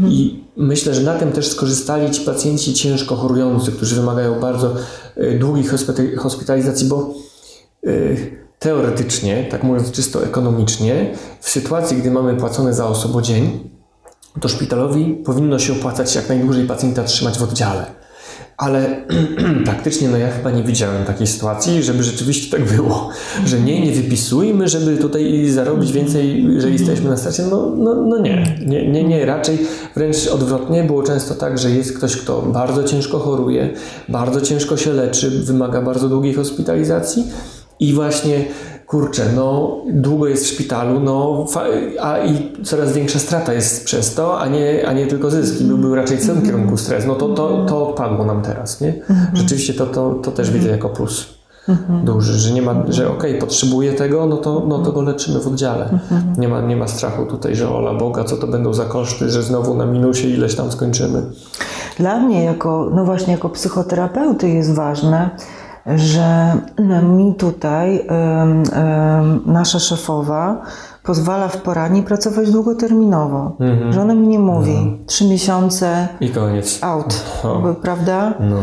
i 0.09 0.43
myślę, 0.57 0.93
że 0.93 1.01
na 1.01 1.13
tym 1.13 1.31
też 1.31 1.47
skorzystali 1.47 2.11
ci 2.11 2.21
pacjenci 2.21 2.73
ciężko 2.73 3.15
chorujący, 3.15 3.71
którzy 3.71 3.95
wymagają 3.95 4.39
bardzo 4.39 4.73
y, 5.17 5.39
długich 5.39 5.73
hospita- 5.73 6.15
hospitalizacji, 6.15 6.87
bo 6.87 7.13
y, 7.87 8.17
teoretycznie, 8.59 9.47
tak 9.51 9.63
mówiąc 9.63 9.91
czysto 9.91 10.23
ekonomicznie, 10.23 11.15
w 11.41 11.49
sytuacji, 11.49 11.97
gdy 11.97 12.11
mamy 12.11 12.35
płacone 12.35 12.73
za 12.73 12.87
osobodzień, 12.87 13.69
to 14.41 14.47
szpitalowi 14.47 15.21
powinno 15.25 15.59
się 15.59 15.73
opłacać 15.73 16.15
jak 16.15 16.29
najdłużej 16.29 16.65
pacjenta 16.65 17.03
trzymać 17.03 17.37
w 17.37 17.43
oddziale. 17.43 18.04
Ale 18.57 19.05
praktycznie 19.65 20.09
no 20.09 20.17
ja 20.17 20.31
chyba 20.31 20.51
nie 20.51 20.63
widziałem 20.63 21.05
takiej 21.05 21.27
sytuacji, 21.27 21.83
żeby 21.83 22.03
rzeczywiście 22.03 22.57
tak 22.57 22.75
było, 22.75 23.09
że 23.45 23.59
nie, 23.59 23.81
nie 23.81 23.91
wypisujmy, 23.91 24.67
żeby 24.67 24.97
tutaj 24.97 25.47
zarobić 25.49 25.91
więcej, 25.91 26.47
że 26.57 26.69
jesteśmy 26.69 27.09
na 27.09 27.17
stracie. 27.17 27.43
No, 27.43 27.73
no, 27.77 27.95
no 27.95 28.17
nie, 28.17 28.57
nie, 28.65 28.91
nie, 28.91 29.03
nie, 29.03 29.25
raczej 29.25 29.57
wręcz 29.95 30.27
odwrotnie. 30.27 30.83
Było 30.83 31.03
często 31.03 31.35
tak, 31.35 31.57
że 31.57 31.71
jest 31.71 31.97
ktoś, 31.97 32.17
kto 32.17 32.41
bardzo 32.41 32.83
ciężko 32.83 33.19
choruje, 33.19 33.69
bardzo 34.09 34.41
ciężko 34.41 34.77
się 34.77 34.93
leczy, 34.93 35.29
wymaga 35.29 35.81
bardzo 35.81 36.09
długiej 36.09 36.33
hospitalizacji 36.33 37.23
i 37.79 37.93
właśnie 37.93 38.45
kurczę, 38.95 39.25
no 39.35 39.77
długo 39.93 40.27
jest 40.27 40.45
w 40.45 40.47
szpitalu, 40.47 40.99
no 40.99 41.45
a 42.01 42.19
i 42.19 42.53
coraz 42.63 42.93
większa 42.93 43.19
strata 43.19 43.53
jest 43.53 43.85
przez 43.85 44.15
to, 44.15 44.39
a 44.39 44.47
nie, 44.47 44.87
a 44.87 44.93
nie 44.93 45.07
tylko 45.07 45.31
zyski. 45.31 45.63
Byłby 45.63 45.95
raczej 45.95 46.17
w 46.17 46.25
tym 46.25 46.41
kierunku 46.41 46.77
stres. 46.77 47.05
No 47.05 47.15
to, 47.15 47.29
to, 47.29 47.65
to 47.65 47.89
odpadło 47.89 48.25
nam 48.25 48.41
teraz, 48.41 48.81
nie? 48.81 48.93
Rzeczywiście 49.33 49.73
to, 49.73 49.85
to, 49.85 50.13
to 50.13 50.31
też 50.31 50.51
widzę 50.51 50.69
jako 50.69 50.89
plus 50.89 51.25
duży, 52.03 52.33
że 52.33 52.53
nie 52.53 52.61
ma, 52.61 52.75
że 52.89 53.09
okej, 53.09 53.39
potrzebuję 53.39 53.93
tego, 53.93 54.25
no 54.25 54.37
to, 54.37 54.63
no 54.67 54.79
to 54.79 54.91
go 54.91 55.01
leczymy 55.01 55.39
w 55.39 55.47
oddziale. 55.47 55.99
Nie 56.37 56.47
ma, 56.47 56.61
nie 56.61 56.75
ma 56.75 56.87
strachu 56.87 57.25
tutaj, 57.25 57.55
że 57.55 57.69
ola 57.69 57.93
Boga, 57.93 58.23
co 58.23 58.37
to 58.37 58.47
będą 58.47 58.73
za 58.73 58.85
koszty, 58.85 59.29
że 59.29 59.43
znowu 59.43 59.73
na 59.73 59.85
minusie 59.85 60.27
ileś 60.27 60.55
tam 60.55 60.71
skończymy. 60.71 61.21
Dla 61.97 62.19
mnie, 62.19 62.43
jako, 62.43 62.89
no 62.95 63.05
właśnie 63.05 63.33
jako 63.33 63.49
psychoterapeuty, 63.49 64.49
jest 64.49 64.73
ważne, 64.73 65.29
że 65.95 66.51
mi 67.03 67.35
tutaj 67.35 68.07
nasza 69.45 69.79
szefowa 69.79 70.61
pozwala 71.03 71.47
w 71.47 71.57
poradni 71.61 72.03
pracować 72.03 72.51
długoterminowo. 72.51 73.57
Że 73.89 74.01
ona 74.01 74.13
mi 74.13 74.27
nie 74.27 74.39
mówi 74.39 75.03
trzy 75.05 75.25
miesiące 75.27 76.07
I 76.19 76.29
koniec. 76.29 76.79
out, 76.83 77.23
O. 77.43 77.73
prawda? 77.81 78.33
No. 78.39 78.55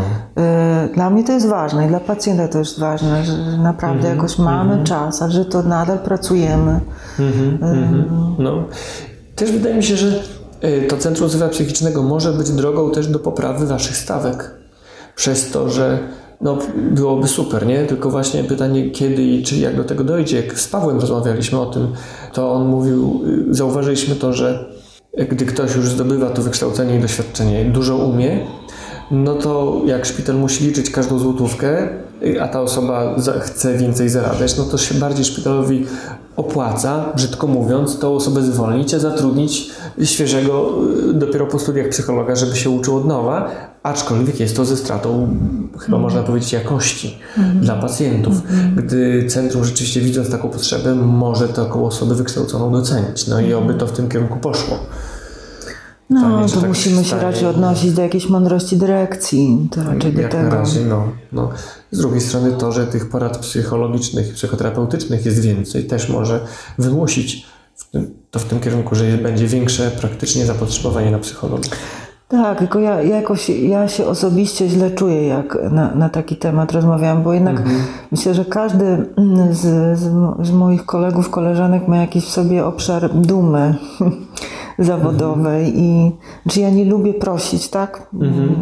Y, 0.84 0.94
Dla 0.94 1.10
mnie 1.10 1.24
to 1.24 1.32
jest 1.32 1.46
ważne 1.48 1.84
i 1.84 1.88
dla 1.88 2.00
pacjenta 2.00 2.48
to 2.48 2.58
jest 2.58 2.80
ważne, 2.80 3.24
że 3.24 3.32
naprawdę 3.58 4.08
jakoś 4.08 4.38
mamy 4.38 4.84
czas, 4.84 5.22
a 5.22 5.30
że 5.30 5.44
to 5.44 5.62
nadal 5.62 5.98
pracujemy. 5.98 6.80
No. 8.38 8.52
Też 9.36 9.52
wydaje 9.52 9.74
mi 9.74 9.84
się, 9.84 9.96
że 9.96 10.06
y, 10.64 10.86
to 10.88 10.96
Centrum 10.96 11.28
Zdrowia 11.28 11.48
Psychicznego 11.52 12.02
może 12.02 12.32
być 12.32 12.50
drogą 12.50 12.90
też 12.90 13.06
do 13.06 13.18
poprawy 13.18 13.66
waszych 13.66 13.96
stawek. 13.96 14.50
Przez 15.16 15.50
to, 15.50 15.68
że 15.68 15.98
no, 16.42 16.58
byłoby 16.90 17.28
super, 17.28 17.66
nie? 17.66 17.84
Tylko 17.84 18.10
właśnie 18.10 18.44
pytanie, 18.44 18.90
kiedy 18.90 19.22
i 19.22 19.42
czy 19.42 19.56
jak 19.56 19.76
do 19.76 19.84
tego 19.84 20.04
dojdzie. 20.04 20.36
Jak 20.36 20.60
z 20.60 20.68
Pawłem 20.68 21.00
rozmawialiśmy 21.00 21.60
o 21.60 21.66
tym, 21.66 21.88
to 22.32 22.52
on 22.52 22.68
mówił, 22.68 23.22
y, 23.50 23.54
zauważyliśmy 23.54 24.14
to, 24.14 24.32
że 24.32 24.72
gdy 25.30 25.46
ktoś 25.46 25.76
już 25.76 25.88
zdobywa 25.88 26.30
to 26.30 26.42
wykształcenie 26.42 26.96
i 26.98 27.00
doświadczenie, 27.00 27.64
dużo 27.64 27.96
umie, 27.96 28.46
no 29.10 29.34
to 29.34 29.80
jak 29.86 30.06
szpital 30.06 30.36
musi 30.36 30.64
liczyć 30.64 30.90
każdą 30.90 31.18
złotówkę, 31.18 31.88
y, 32.26 32.42
a 32.42 32.48
ta 32.48 32.60
osoba 32.60 33.16
chce 33.40 33.78
więcej 33.78 34.08
zarabiać, 34.08 34.58
no 34.58 34.64
to 34.64 34.78
się 34.78 34.94
bardziej 34.94 35.24
szpitalowi 35.24 35.86
opłaca, 36.36 37.12
brzydko 37.16 37.46
mówiąc, 37.46 37.98
tą 37.98 38.14
osobę 38.14 38.42
zwolnić, 38.42 38.94
a 38.94 38.98
zatrudnić 38.98 39.70
świeżego 40.04 40.70
y, 41.10 41.14
dopiero 41.14 41.46
po 41.46 41.58
studiach 41.58 41.88
psychologa, 41.88 42.36
żeby 42.36 42.56
się 42.56 42.70
uczył 42.70 42.96
od 42.96 43.06
nowa, 43.06 43.50
aczkolwiek 43.82 44.40
jest 44.40 44.56
to 44.56 44.64
ze 44.64 44.76
stratą, 44.76 45.36
chyba 45.78 45.98
można 45.98 46.22
powiedzieć, 46.22 46.52
jakości 46.52 47.18
dla 47.60 47.74
pacjentów. 47.74 48.34
Gdy 48.76 49.26
centrum 49.28 49.64
rzeczywiście 49.64 50.00
widząc 50.00 50.30
taką 50.30 50.48
potrzebę, 50.48 50.94
może 50.94 51.48
taką 51.48 51.86
osobę 51.86 52.14
wykształconą 52.14 52.72
docenić. 52.72 53.26
No 53.26 53.40
i 53.40 53.54
oby 53.54 53.74
to 53.74 53.86
w 53.86 53.92
tym 53.92 54.08
kierunku 54.08 54.38
poszło. 54.38 54.78
No, 56.10 56.20
Pytanie, 56.20 56.48
to 56.48 56.60
tak 56.60 56.68
musimy 56.68 57.04
się 57.04 57.16
raczej 57.16 57.46
odnosić 57.46 57.92
do 57.92 58.02
jakiejś 58.02 58.28
mądrości 58.28 58.76
dyrekcji. 58.76 59.68
To 59.70 59.82
raczej 59.82 60.12
do 60.12 60.22
tego. 60.22 60.42
na 60.42 60.50
razie, 60.50 60.80
no, 60.80 61.08
no. 61.32 61.50
Z 61.90 61.98
drugiej 61.98 62.20
strony 62.20 62.52
to, 62.52 62.72
że 62.72 62.86
tych 62.86 63.08
porad 63.08 63.38
psychologicznych 63.38 64.30
i 64.30 64.32
psychoterapeutycznych 64.32 65.26
jest 65.26 65.40
więcej, 65.40 65.84
też 65.84 66.08
może 66.08 66.40
wymusić 66.78 67.46
to 68.32 68.38
w 68.38 68.44
tym 68.44 68.60
kierunku, 68.60 68.94
że 68.94 69.04
będzie 69.04 69.46
większe 69.46 69.90
praktycznie 69.90 70.46
zapotrzebowanie 70.46 71.10
na 71.10 71.18
psychologii. 71.18 71.70
Tak, 72.28 72.58
tylko 72.58 72.78
ja, 72.78 73.02
ja 73.02 73.16
jakoś 73.16 73.48
ja 73.48 73.88
się 73.88 74.06
osobiście 74.06 74.68
źle 74.68 74.90
czuję, 74.90 75.26
jak 75.26 75.58
na, 75.70 75.94
na 75.94 76.08
taki 76.08 76.36
temat 76.36 76.72
rozmawiam, 76.72 77.22
bo 77.22 77.32
jednak 77.32 77.62
myślę, 78.12 78.34
że 78.34 78.44
każdy 78.44 79.06
z, 79.50 79.60
z, 79.98 80.10
z 80.46 80.50
moich 80.50 80.86
kolegów, 80.86 81.30
koleżanek 81.30 81.88
ma 81.88 81.96
jakiś 81.96 82.24
w 82.24 82.28
sobie 82.30 82.66
obszar 82.66 83.10
dumy 83.14 83.74
zawodowej 84.78 85.80
i 85.80 86.12
że 86.46 86.60
ja 86.60 86.70
nie 86.70 86.84
lubię 86.84 87.14
prosić, 87.14 87.68
tak? 87.68 88.08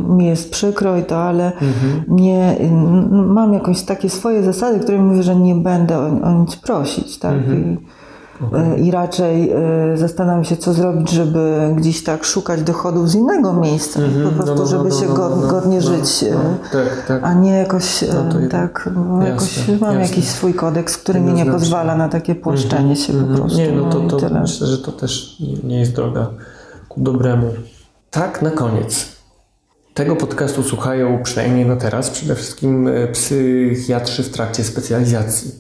Mi 0.09 0.27
jest 0.27 0.51
przykro 0.51 0.97
i 0.97 1.03
to, 1.03 1.17
ale 1.23 1.53
nie, 2.09 2.57
n- 2.59 3.27
mam 3.27 3.53
jakieś 3.55 3.83
takie 3.83 4.11
swoje 4.11 4.43
zasady, 4.43 4.81
które 4.81 4.99
mówię, 4.99 5.23
że 5.23 5.37
nie 5.37 5.55
będę 5.55 5.99
o, 5.99 6.07
o 6.23 6.33
nic 6.33 6.57
prosić, 6.57 7.19
tak? 7.19 7.35
I, 7.55 8.00
E, 8.53 8.79
I 8.79 8.91
raczej 8.91 9.51
e, 9.51 9.57
zastanawiam 9.97 10.45
się, 10.45 10.57
co 10.57 10.73
zrobić, 10.73 11.11
żeby 11.11 11.73
gdzieś 11.77 12.05
tak 12.05 12.25
szukać 12.25 12.63
dochodów 12.63 13.11
z 13.11 13.15
innego 13.15 13.53
miejsca, 13.53 14.01
po 14.25 14.31
prostu, 14.31 14.55
no, 14.55 14.61
no, 14.61 14.67
żeby 14.67 14.89
no, 14.89 15.01
się 15.01 15.07
no, 15.07 15.15
go, 15.15 15.29
no, 15.29 15.37
no, 15.37 15.49
godnie 15.49 15.77
no, 15.77 15.83
żyć, 15.83 16.23
e, 16.23 16.35
no, 16.35 16.41
tak, 16.73 17.07
tak. 17.09 17.25
a 17.25 17.35
nie 17.35 17.53
jakoś 17.53 18.05
No 18.43 18.49
tak, 18.51 18.91
bo 18.95 19.23
jakoś 19.23 19.69
mam 19.69 19.81
jasne. 19.81 20.01
jakiś 20.01 20.29
swój 20.29 20.55
kodeks, 20.55 20.99
który 20.99 21.21
mi 21.21 21.33
nie 21.33 21.47
pozwala 21.47 21.97
na 21.97 22.09
takie 22.09 22.35
płaszczenie 22.35 22.97
się 22.97 23.13
po 23.13 23.37
prostu. 23.37 23.59
Nie, 23.59 23.73
no 23.73 23.91
to, 23.91 24.01
to 24.01 24.41
myślę, 24.41 24.67
że 24.67 24.79
to 24.79 24.93
też 24.93 25.37
nie- 25.65 25.81
jest 25.81 25.93
droga 25.93 26.31
ku 26.89 27.01
dobremu. 27.01 27.47
Tak, 28.11 28.43
na 28.43 28.51
koniec. 28.51 29.07
Tego 29.95 30.17
podcastu 30.17 30.63
słuchają 30.63 31.23
przynajmniej 31.23 31.67
na 31.67 31.77
teraz 31.77 32.11
przede 32.11 32.35
wszystkim 32.35 32.89
psychiatrzy 33.13 34.23
w 34.23 34.31
trakcie 34.31 34.65
specjalizacji. 34.65 35.51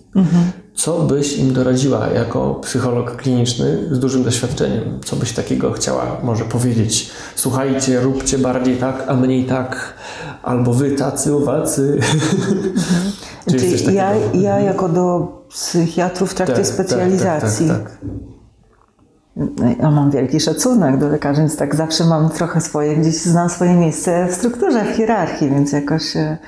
Co 0.81 0.99
byś 0.99 1.37
im 1.37 1.53
doradziła 1.53 2.07
jako 2.07 2.55
psycholog 2.55 3.16
kliniczny 3.16 3.89
z 3.91 3.99
dużym 3.99 4.22
doświadczeniem? 4.22 5.01
Co 5.05 5.16
byś 5.16 5.33
takiego 5.33 5.72
chciała 5.72 6.16
może 6.22 6.45
powiedzieć? 6.45 7.11
Słuchajcie, 7.35 8.01
róbcie 8.01 8.39
bardziej 8.39 8.76
tak, 8.76 9.05
a 9.09 9.14
mniej 9.14 9.45
tak. 9.45 9.95
Albo 10.43 10.72
wy 10.72 10.91
tacy, 10.91 11.37
owacy. 11.37 12.01
Czy 13.49 13.57
jest 13.57 13.70
coś 13.70 13.81
Znaczy, 13.81 13.97
ja, 13.97 14.14
ja 14.35 14.61
jako 14.61 14.89
do 14.89 15.28
psychiatrów 15.49 16.31
w 16.31 16.35
trakcie 16.35 16.55
Tak, 16.55 16.64
tak, 16.64 16.74
specjalizacji, 16.74 17.68
Tak, 17.68 17.78
tak, 17.78 17.99
tak, 19.59 19.78
Ja 19.78 19.91
mam 19.91 20.11
wielki 20.11 20.41
szacunek 20.41 20.99
do 20.99 21.09
lekarzy, 21.09 21.41
więc 21.41 21.57
tak 21.57 21.74
zawsze 21.74 22.05
mam 22.05 22.31
trochę 22.31 22.61
swoje, 22.61 22.97
gdzieś 22.97 23.14
znam 23.14 23.49
swoje 23.49 23.74
miejsce 23.74 24.28
w 24.31 24.35
strukturze, 24.35 24.85
w 24.85 24.97
hierarchii, 24.97 25.51
więc 25.51 25.72
jakoś. 25.72 26.16
E, 26.16 26.39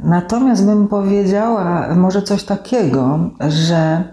natomiast 0.00 0.66
bym 0.66 0.88
powiedziała 0.88 1.94
może 1.94 2.22
coś 2.22 2.44
takiego, 2.44 3.18
że 3.48 4.04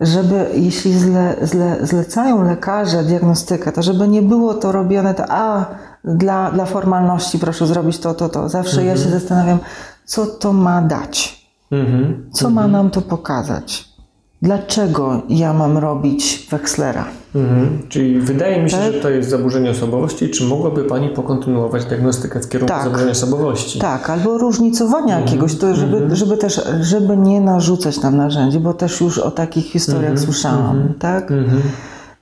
żeby 0.00 0.50
jeśli 0.54 0.98
zle, 0.98 1.36
zle, 1.42 1.86
zlecają 1.86 2.42
lekarze 2.42 3.04
diagnostykę, 3.04 3.72
to 3.72 3.82
żeby 3.82 4.08
nie 4.08 4.22
było 4.22 4.54
to 4.54 4.72
robione, 4.72 5.14
to 5.14 5.24
a 5.28 5.66
dla, 6.04 6.50
dla 6.50 6.64
formalności 6.66 7.38
proszę 7.38 7.66
zrobić 7.66 7.98
to, 7.98 8.14
to, 8.14 8.28
to. 8.28 8.48
Zawsze 8.48 8.84
ja 8.84 8.96
się 8.96 9.08
zastanawiam, 9.10 9.58
co 10.04 10.26
to 10.26 10.52
ma 10.52 10.82
dać. 10.82 11.46
Mhm. 11.70 12.30
Co 12.32 12.50
ma 12.50 12.68
nam 12.68 12.90
to 12.90 13.02
pokazać? 13.02 13.95
Dlaczego 14.42 15.22
ja 15.28 15.52
mam 15.52 15.78
robić 15.78 16.46
Wexlera? 16.50 17.04
Mhm. 17.34 17.78
Czyli 17.88 18.20
wydaje 18.20 18.62
mi 18.62 18.70
się, 18.70 18.76
Tak. 18.76 18.92
że 18.92 19.00
to 19.00 19.10
jest 19.10 19.30
zaburzenie 19.30 19.70
osobowości. 19.70 20.30
Czy 20.30 20.44
mogłaby 20.44 20.84
Pani 20.84 21.08
pokontynuować 21.08 21.84
diagnostykę 21.84 22.40
w 22.40 22.48
kierunku 22.48 22.74
Tak. 22.74 22.84
zaburzenia 22.84 23.10
osobowości? 23.10 23.78
Tak, 23.78 24.10
albo 24.10 24.38
różnicowania 24.38 25.20
jakiegoś, 25.20 25.54
to 25.54 25.74
żeby, 25.74 26.16
żeby 26.16 26.36
też, 26.36 26.60
żeby 26.80 27.16
nie 27.16 27.40
narzucać 27.40 28.00
nam 28.00 28.16
narzędzi, 28.16 28.60
bo 28.60 28.74
też 28.74 29.00
już 29.00 29.18
o 29.18 29.30
takich 29.30 29.64
historiach 29.64 30.18
słyszałam, 30.18 30.92
tak? 30.98 31.32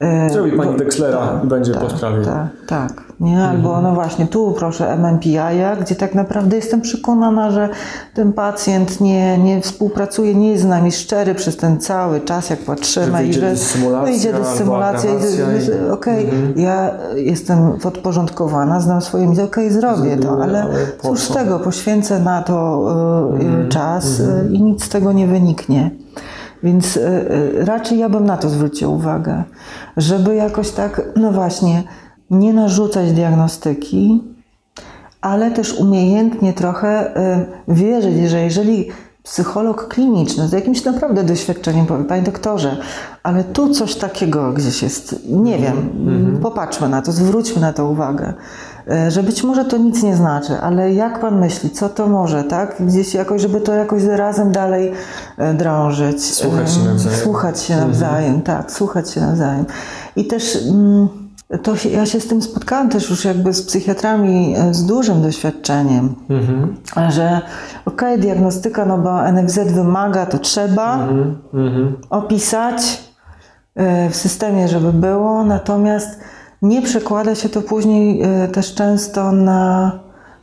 Mhm. 0.05 0.27
E, 0.27 0.31
Zrobi 0.31 0.53
Pani 0.53 0.73
bo- 0.73 0.79
Wexlera 0.79 1.41
i 1.45 1.47
będzie 1.47 1.75
po 1.75 1.91
sprawie. 1.91 2.25
Tak, 2.25 2.47
tak. 2.67 3.05
Nie? 3.21 3.45
Albo 3.45 3.81
no 3.81 3.93
właśnie 3.95 4.27
tu 4.27 4.53
proszę 4.59 4.93
MMPI, 4.97 5.39
gdzie 5.81 5.95
tak 5.95 6.15
naprawdę 6.15 6.57
jestem 6.57 6.81
przekonana, 6.81 7.51
że 7.51 7.69
ten 8.15 8.33
pacjent 8.33 9.01
nie, 9.01 9.39
nie 9.39 9.61
współpracuje, 9.61 10.35
nie 10.35 10.51
jest 10.51 10.63
z 10.63 10.67
nami 10.67 10.93
szczery 10.93 11.35
przez 11.35 11.57
ten 11.57 11.81
cały 11.81 12.21
czas, 12.21 12.51
jak 12.51 12.59
patrzymy 12.59 13.19
Że 13.19 13.25
i 13.27 13.33
że 13.33 13.41
wyjdzie 14.05 14.35
albo 14.35 14.45
dysymulacja 14.51 15.11
i 15.11 15.17
agravacja 15.17 15.45
i- 15.53 15.71
Mhm. 15.73 15.93
okej, 15.93 16.27
ja 16.57 16.91
jestem 17.17 17.73
podporządkowana, 17.83 18.81
znam 18.81 19.03
swoje 19.03 19.27
miejsce, 19.27 19.45
okej, 19.45 19.71
zrobię 19.71 20.17
to, 20.17 20.31
ale 20.43 20.63
ale 20.63 20.67
cóż 21.03 21.21
z 21.21 21.33
tego, 21.35 21.59
poświęcę 21.59 22.21
na 22.21 22.43
to 22.43 22.87
y, 23.31 23.45
Mhm. 23.45 23.67
y, 23.67 23.69
czas 23.69 24.21
y, 24.21 24.49
i 24.53 24.63
nic 24.63 24.85
z 24.85 24.89
tego 24.89 25.13
nie 25.13 25.27
wyniknie. 25.27 25.91
Więc 26.65 26.97
y, 26.97 27.01
y, 27.01 27.65
raczej 27.65 27.99
ja 27.99 28.09
bym 28.09 28.25
na 28.25 28.37
to 28.37 28.49
zwróciła 28.49 28.93
uwagę, 28.93 29.45
żeby 29.97 30.35
jakoś 30.35 30.71
tak, 30.71 31.03
no 31.17 31.33
właśnie, 31.33 31.83
nie 32.31 32.53
narzucać 32.53 33.12
diagnostyki, 33.12 34.25
ale 35.21 35.51
też 35.51 35.75
umiejętnie 35.75 36.53
trochę 36.53 37.17
y, 37.69 37.75
wierzyć, 37.75 38.31
że 38.31 38.41
jeżeli 38.41 38.89
psycholog 39.23 39.89
kliniczny 39.89 40.49
z 40.49 40.53
jakimś 40.53 40.85
naprawdę 40.85 41.25
doświadczeniem 41.25 41.87
powie, 41.87 42.05
panie 42.05 42.23
doktorze, 42.23 42.77
ale 43.23 43.45
tu 43.45 43.75
coś 43.75 43.95
takiego 43.95 44.53
gdzieś 44.53 44.83
jest, 44.83 45.17
nie 45.29 45.59
wiem, 45.59 45.91
popatrzmy 46.43 46.89
na 46.89 47.03
to, 47.03 47.12
zwróćmy 47.12 47.61
na 47.61 47.73
to 47.73 47.87
uwagę, 47.87 48.35
że 49.09 49.22
być 49.22 49.43
może 49.45 49.64
to 49.64 49.76
nic 49.76 50.03
nie 50.03 50.16
znaczy, 50.16 50.61
ale 50.61 50.95
jak 50.95 51.20
pan 51.20 51.39
myśli, 51.41 51.70
co 51.70 51.89
to 51.89 52.07
może, 52.07 52.45
tak? 52.45 52.76
Gdzieś 52.80 53.14
jakoś, 53.14 53.43
żeby 53.43 53.61
to 53.61 53.72
jakoś 53.74 54.03
razem 54.03 54.53
dalej 54.53 54.93
y, 55.53 55.55
drążyć. 55.55 56.35
Słuchać 56.35 56.72
się 56.72 56.80
nawzajem. 56.85 57.18
Słuchać 57.22 57.62
się 57.62 57.76
nawzajem, 57.76 58.43
tak, 58.43 58.72
słuchać 58.72 59.11
się 59.11 59.20
nawzajem. 59.20 59.64
I 60.16 60.24
też 60.26 60.59
mm, 60.68 61.09
to 61.62 61.76
się, 61.76 61.89
ja 61.89 62.07
się 62.07 62.20
z 62.20 62.26
tym 62.28 62.43
spotkałam 62.43 62.89
też 62.89 63.11
już 63.11 63.24
jakby 63.24 63.53
z 63.55 63.62
psychiatrami 63.62 64.55
e, 64.59 64.74
z 64.74 64.87
dużym 64.87 65.22
doświadczeniem, 65.22 66.14
Mhm. 66.30 66.76
że 67.12 67.41
okej, 67.87 68.18
diagnostyka, 68.18 68.85
no 68.85 68.99
bo 68.99 69.32
NFZ 69.32 69.59
wymaga, 69.59 70.26
to 70.26 70.39
trzeba 70.39 70.95
Mhm. 70.95 71.39
Mhm. 71.55 71.97
opisać 72.11 73.03
e, 73.74 74.11
w 74.11 74.16
systemie, 74.16 74.68
żeby 74.68 74.93
było, 74.93 75.45
natomiast 75.45 76.20
nie 76.65 76.83
przekłada 76.83 77.35
się 77.35 77.49
to 77.49 77.62
później 77.62 78.23
e, 78.23 78.49
też 78.49 78.75
często 78.75 79.33
na, 79.33 79.93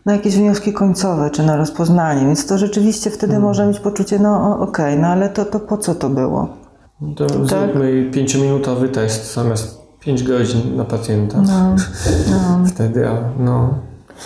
na 0.06 0.14
jakieś 0.14 0.38
wnioski 0.38 0.74
końcowe 0.74 1.30
czy 1.30 1.44
na 1.44 1.58
rozpoznanie, 1.58 2.26
więc 2.26 2.46
to 2.48 2.58
rzeczywiście 2.58 3.10
wtedy 3.10 3.40
może 3.40 3.68
mieć 3.68 3.80
poczucie, 3.80 4.20
no 4.20 4.60
okej, 4.60 5.00
no 5.00 5.08
ale 5.08 5.30
to, 5.30 5.46
to 5.46 5.60
po 5.60 5.78
co 5.78 5.96
to 5.96 6.10
było? 6.10 6.48
To 7.16 7.28
zróbmy 7.46 8.10
pięciominutowy 8.14 8.90
test 8.90 9.34
zamiast 9.34 9.82
5 10.00 10.24
godzin 10.24 10.76
na 10.76 10.86
pacjenta. 10.86 11.38
No, 11.38 11.76
no. 12.32 12.66
Wtedy, 12.76 13.08
no. 13.40 13.74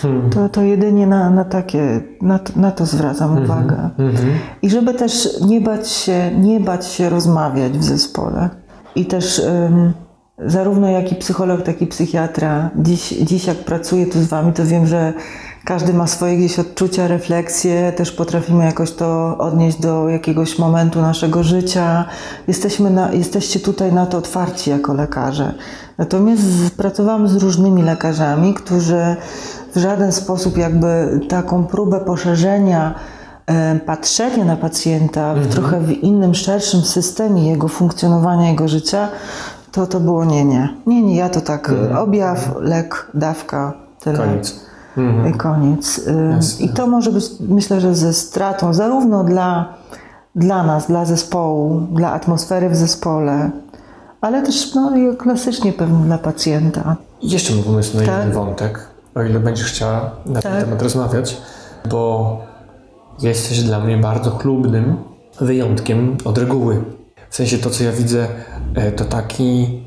Hmm. 0.02 0.30
To, 0.30 0.48
to 0.48 0.62
jedynie 0.62 1.06
na, 1.06 1.30
na 1.30 1.44
takie, 1.44 2.00
na, 2.22 2.38
to- 2.38 2.60
na 2.60 2.70
to 2.70 2.86
zwracam 2.86 3.44
uwagę. 3.44 3.90
Mhm. 3.98 4.28
I 4.62 4.70
żeby 4.70 4.94
też 4.94 5.28
nie 5.40 5.60
bać 5.60 5.88
się, 5.88 6.30
nie 6.38 6.60
bać 6.60 6.86
się 6.86 7.10
rozmawiać 7.10 7.72
w 7.78 7.84
zespole. 7.84 8.50
I 8.94 9.06
też 9.06 9.38
ym, 9.38 9.92
zarówno 10.38 10.88
jak 10.88 11.12
i 11.12 11.14
psycholog, 11.14 11.62
tak 11.62 11.82
i 11.82 11.86
psychiatra, 11.86 12.70
dziś, 12.76 13.08
dziś 13.08 13.46
jak 13.46 13.56
pracuję 13.56 14.06
tu 14.06 14.22
z 14.22 14.26
wami, 14.26 14.52
to 14.52 14.64
wiem, 14.64 14.86
że 14.86 15.12
każdy 15.64 15.92
ma 15.92 16.06
swoje 16.06 16.36
gdzieś 16.36 16.58
odczucia, 16.58 17.08
refleksje, 17.08 17.92
też 17.92 18.12
potrafimy 18.12 18.64
jakoś 18.64 18.92
to 18.92 19.38
odnieść 19.38 19.80
do 19.80 20.08
jakiegoś 20.08 20.58
momentu 20.58 21.00
naszego 21.00 21.42
życia. 21.42 22.04
Jesteśmy 22.48 22.90
na, 22.90 23.12
jesteście 23.12 23.60
tutaj 23.60 23.92
na 23.92 24.06
to 24.06 24.18
otwarci 24.18 24.70
jako 24.70 24.94
lekarze. 24.94 25.54
Natomiast 25.98 26.42
pracowałam 26.76 27.28
z 27.28 27.36
różnymi 27.36 27.82
lekarzami, 27.82 28.54
którzy 28.54 29.16
w 29.74 29.78
żaden 29.78 30.12
sposób 30.12 30.58
jakby 30.58 31.20
taką 31.28 31.64
próbę 31.64 32.00
poszerzenia 32.00 32.94
e, 33.46 33.80
patrzenia 33.86 34.44
na 34.44 34.56
pacjenta 34.56 35.34
w 35.34 35.46
trochę 35.46 35.80
w 35.80 35.90
innym, 35.90 36.34
szerszym 36.34 36.82
systemie 36.82 37.50
jego 37.50 37.68
funkcjonowania, 37.68 38.50
jego 38.50 38.68
życia, 38.68 39.08
to 39.76 39.86
to 39.86 40.00
było 40.00 40.24
nie, 40.24 40.44
nie. 40.44 40.68
Nie, 40.86 41.02
nie, 41.02 41.16
ja 41.16 41.28
to 41.28 41.40
tak 41.40 41.72
e, 41.92 41.98
objaw, 41.98 42.54
lek, 42.60 43.10
dawka, 43.14 43.72
tyle. 44.00 44.18
Koniec. 44.18 44.60
Mhm. 44.96 45.34
I 45.34 45.38
koniec. 45.38 46.00
I 46.60 46.68
to 46.68 46.86
może 46.86 47.12
być, 47.12 47.24
myślę, 47.40 47.80
że 47.80 47.94
ze 47.94 48.12
stratą 48.12 48.74
zarówno 48.74 49.24
dla, 49.24 49.74
dla 50.34 50.62
nas, 50.62 50.86
dla 50.86 51.04
zespołu, 51.04 51.80
dla 51.92 52.12
atmosfery 52.12 52.68
w 52.70 52.76
zespole, 52.76 53.50
ale 54.20 54.42
też 54.42 54.74
no, 54.74 54.92
klasycznie 55.18 55.72
pewnie 55.72 56.04
dla 56.04 56.18
pacjenta. 56.18 56.96
Jeszcze 57.22 57.54
mam 57.54 57.64
pomysł 57.64 57.96
na 57.96 58.06
Tak. 58.06 58.18
jeden 58.18 58.32
wątek, 58.32 58.88
o 59.14 59.22
ile 59.22 59.40
będziesz 59.40 59.72
chciała 59.72 60.10
na 60.26 60.42
ten 60.42 60.52
Tak. 60.52 60.64
temat 60.64 60.82
rozmawiać, 60.82 61.36
bo 61.90 62.38
jesteś 63.22 63.62
dla 63.62 63.80
mnie 63.80 63.96
bardzo 63.96 64.30
chlubnym 64.30 64.96
wyjątkiem 65.40 66.16
od 66.24 66.38
reguły. 66.38 66.84
W 67.30 67.36
sensie 67.36 67.58
to, 67.58 67.70
co 67.70 67.84
ja 67.84 67.92
widzę, 67.92 68.28
e, 68.74 68.92
to 68.92 69.04
taki, 69.04 69.80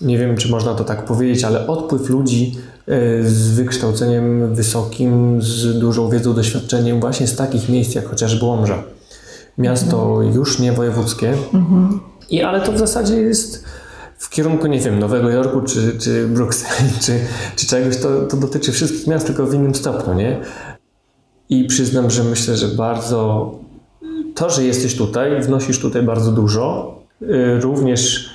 nie 0.00 0.18
wiem, 0.18 0.36
czy 0.36 0.50
można 0.50 0.74
to 0.74 0.84
tak 0.84 1.04
powiedzieć, 1.04 1.44
ale 1.44 1.66
odpływ 1.66 2.08
ludzi 2.08 2.56
e, 2.88 3.22
z 3.22 3.50
wykształceniem 3.50 4.54
wysokim, 4.54 5.42
z 5.42 5.78
dużą 5.78 6.10
wiedzą, 6.10 6.34
doświadczeniem 6.34 7.00
właśnie 7.00 7.26
z 7.26 7.36
takich 7.36 7.68
miejsc, 7.68 7.94
jak 7.94 8.08
chociażby 8.08 8.44
Łomża. 8.44 8.82
Miasto 9.58 10.22
już 10.34 10.58
nie 10.58 10.72
wojewódzkie, 10.72 11.34
I, 12.30 12.42
ale 12.42 12.60
to 12.60 12.72
w 12.72 12.78
zasadzie 12.78 13.16
jest 13.16 13.64
w 14.18 14.30
kierunku, 14.30 14.66
nie 14.66 14.78
wiem, 14.78 14.98
Nowego 14.98 15.30
Jorku 15.30 15.60
czy, 15.60 15.98
czy 15.98 16.28
Brukseli, 16.28 16.90
czy, 17.04 17.20
czy 17.56 17.66
czegoś, 17.66 17.96
to, 17.96 18.26
to 18.26 18.36
dotyczy 18.36 18.72
wszystkich 18.72 19.06
miast, 19.06 19.26
tylko 19.26 19.46
w 19.46 19.54
innym 19.54 19.74
stopniu, 19.74 20.14
nie? 20.14 20.40
I 21.48 21.64
przyznam, 21.64 22.10
że 22.10 22.24
myślę, 22.24 22.56
że 22.56 22.68
bardzo 22.68 23.50
to, 24.40 24.50
że 24.50 24.64
jesteś 24.64 24.96
tutaj, 24.96 25.42
wnosisz 25.42 25.78
tutaj 25.78 26.02
bardzo 26.02 26.32
dużo, 26.32 26.94
y, 27.22 27.60
również 27.60 28.30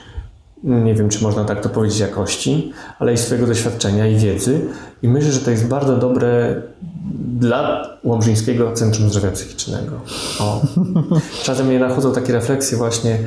nie 0.63 0.95
wiem, 0.95 1.09
czy 1.09 1.23
można 1.23 1.45
tak 1.45 1.61
to 1.61 1.69
powiedzieć, 1.69 1.99
jakości, 1.99 2.73
ale 2.99 3.13
i 3.13 3.17
swojego 3.17 3.47
doświadczenia 3.47 4.07
i 4.07 4.15
wiedzy. 4.15 4.61
I 5.03 5.07
myślę, 5.07 5.31
że 5.31 5.39
to 5.39 5.51
jest 5.51 5.67
bardzo 5.67 5.97
dobre 5.97 6.61
dla 7.39 7.89
Łomżyńskiego 8.03 8.71
Centrum 8.71 9.09
Zdrowia 9.09 9.31
Psychicznego. 9.31 9.91
O. 10.39 10.61
Czasem 11.43 11.67
mnie 11.67 11.79
nachodzą 11.79 12.13
takie 12.13 12.33
refleksje 12.33 12.77
właśnie, 12.77 13.17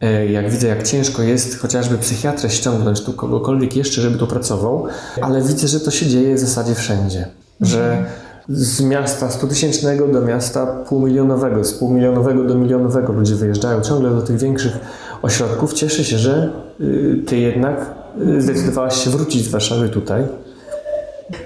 e, 0.00 0.26
jak 0.26 0.50
widzę, 0.50 0.68
jak 0.68 0.82
ciężko 0.82 1.22
jest 1.22 1.58
chociażby 1.58 1.98
psychiatrę 1.98 2.50
ściągnąć 2.50 3.00
tu 3.00 3.12
kogokolwiek 3.12 3.76
jeszcze, 3.76 4.00
żeby 4.00 4.18
tu 4.18 4.26
pracował, 4.26 4.86
ale 5.20 5.42
widzę, 5.42 5.68
że 5.68 5.80
to 5.80 5.90
się 5.90 6.06
dzieje 6.06 6.34
w 6.34 6.38
zasadzie 6.38 6.74
wszędzie. 6.74 7.28
Że 7.60 8.04
z 8.48 8.80
miasta 8.80 9.30
100 9.30 9.46
tysięcznego 9.46 10.08
do 10.08 10.20
miasta 10.20 10.66
półmilionowego, 10.66 11.64
z 11.64 11.72
półmilionowego 11.72 12.44
do 12.44 12.54
milionowego 12.54 13.12
ludzie 13.12 13.34
wyjeżdżają 13.34 13.80
ciągle 13.80 14.10
do 14.10 14.22
tych 14.22 14.38
większych 14.38 14.78
ośrodków. 15.22 15.72
Cieszę 15.72 16.04
się, 16.04 16.18
że 16.18 16.52
y, 16.80 17.22
ty 17.26 17.36
jednak 17.36 17.94
y, 18.36 18.42
zdecydowałaś 18.42 19.04
się 19.04 19.10
wrócić 19.10 19.44
z 19.44 19.48
Warszawy 19.48 19.88
tutaj. 19.88 20.22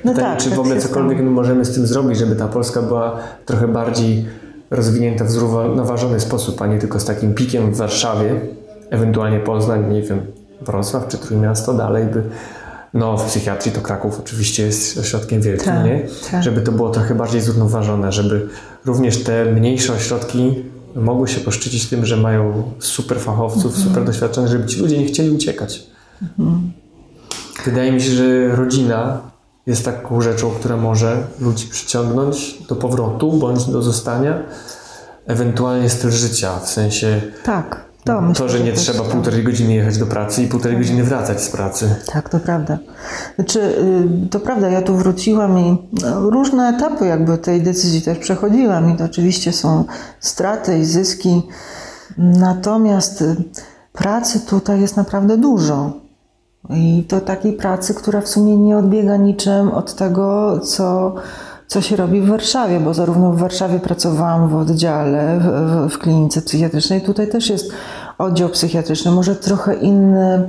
No 0.05 0.13
Pytanie, 0.13 0.35
tak, 0.35 0.39
czy 0.39 0.47
w 0.49 0.51
tak 0.51 0.59
ogóle 0.59 0.75
się 0.75 0.81
cokolwiek 0.81 1.19
my 1.19 1.31
możemy 1.31 1.65
z 1.65 1.75
tym 1.75 1.87
zrobić, 1.87 2.19
żeby 2.19 2.37
ta 2.37 2.49
Polska 2.49 2.83
była 2.83 3.19
trochę 3.47 3.69
bardziej 3.69 4.27
rozwinięta 4.71 5.25
w 5.25 5.31
zrównoważony 5.31 6.21
sposób, 6.21 6.63
a 6.63 6.67
nie 6.67 6.79
tylko 6.79 7.01
z 7.01 7.05
takim 7.05 7.35
pikiem 7.35 7.73
w 7.73 7.77
Warszawie, 7.77 8.41
ewentualnie 8.91 9.41
Poznań, 9.41 9.93
nie 9.93 10.03
wiem, 10.03 10.21
Wrocław 10.61 11.09
czy 11.09 11.19
Trójmiasto, 11.19 11.75
dalej 11.75 12.07
by 12.07 12.23
no, 12.95 13.17
w 13.19 13.25
psychiatrii 13.27 13.73
to 13.73 13.81
Kraków 13.81 14.21
oczywiście 14.21 14.63
jest 14.63 14.99
ośrodkiem 14.99 15.41
wielkim, 15.43 15.73
Tak, 15.73 15.85
nie? 15.85 16.07
tak. 16.31 16.43
Żeby 16.43 16.61
to 16.61 16.73
było 16.73 16.91
trochę 16.91 17.15
bardziej 17.15 17.41
zrównoważone, 17.41 18.13
żeby 18.13 18.49
również 18.85 19.25
te 19.25 19.45
mniejsze 19.45 19.93
ośrodki 19.93 20.55
mogły 20.95 21.29
się 21.29 21.41
poszczycić 21.41 21.87
tym, 21.87 22.07
że 22.07 22.17
mają 22.17 22.63
super 22.79 23.21
fachowców, 23.21 23.65
Mhm. 23.67 23.85
super 23.85 24.05
doświadczonych, 24.05 24.51
żeby 24.51 24.67
ci 24.67 24.81
ludzie 24.81 24.99
nie 24.99 25.07
chcieli 25.07 25.31
uciekać. 25.31 25.83
Wydaje 27.65 27.93
mi 27.93 28.01
się, 28.03 28.11
że 28.11 28.57
rodzina 28.57 29.21
jest 29.67 29.85
taką 29.85 30.21
rzeczą, 30.21 30.51
która 30.51 30.77
może 30.77 31.23
ludzi 31.41 31.67
przyciągnąć 31.67 32.59
do 32.69 32.77
powrotu 32.77 33.33
bądź 33.33 33.65
do 33.65 33.83
zostania. 33.83 34.43
Ewentualnie 35.27 35.91
styl 35.91 36.11
życia, 36.11 36.59
w 36.59 36.69
sensie 36.71 37.21
Tak, 37.45 37.85
to 38.09 38.21
myślę, 38.21 38.47
to, 38.47 38.53
że 38.53 38.61
nie 38.61 38.73
trzeba 38.73 38.99
tak. 38.99 39.09
półtorej 39.09 39.45
godziny 39.45 39.75
jechać 39.75 39.99
do 39.99 40.07
pracy 40.07 40.43
i 40.43 40.49
półtorej 40.49 40.79
godziny 40.79 41.05
wracać 41.05 41.43
z 41.43 41.51
pracy. 41.51 41.95
Tak, 42.13 42.29
to 42.29 42.41
prawda. 42.41 42.79
Znaczy, 43.35 43.61
y, 44.25 44.29
to 44.31 44.41
prawda, 44.41 44.69
ja 44.69 44.83
tu 44.83 44.97
wróciłam 44.97 45.59
i 45.59 45.79
no, 46.03 46.31
różne 46.31 46.69
etapy 46.69 47.07
jakby 47.07 47.39
tej 47.39 47.63
decyzji 47.63 48.03
też 48.03 48.19
przechodziłam 48.19 48.95
i 48.95 48.97
to 48.97 49.05
oczywiście 49.05 49.53
są 49.53 49.85
straty 50.21 50.79
i 50.79 50.85
zyski. 50.85 51.43
Natomiast 52.19 53.23
y, 53.23 53.37
pracy 53.93 54.41
tutaj 54.41 54.81
jest 54.81 54.97
naprawdę 54.97 55.37
dużo. 55.37 55.93
I 56.71 57.05
to 57.09 57.21
takiej 57.21 57.53
pracy, 57.53 57.95
która 57.95 58.21
w 58.21 58.29
sumie 58.29 58.57
nie 58.57 58.79
odbiega 58.79 59.17
niczym 59.17 59.71
od 59.71 59.95
tego, 59.95 60.59
co, 60.61 61.15
co 61.67 61.81
się 61.81 61.97
robi 61.97 62.21
w 62.21 62.29
Warszawie, 62.29 62.81
bo 62.81 62.95
zarówno 62.95 63.33
w 63.33 63.39
Warszawie 63.39 63.79
pracowałam 63.79 64.49
w 64.49 64.55
oddziale, 64.55 65.41
w, 65.41 65.93
w 65.93 65.99
klinice 65.99 66.43
psychiatrycznej, 66.43 67.01
tutaj 67.01 67.29
też 67.29 67.51
jest 67.51 67.73
oddział 68.19 68.49
psychiatryczny, 68.49 69.11
może 69.11 69.37
trochę 69.37 69.75
inny, 69.75 70.49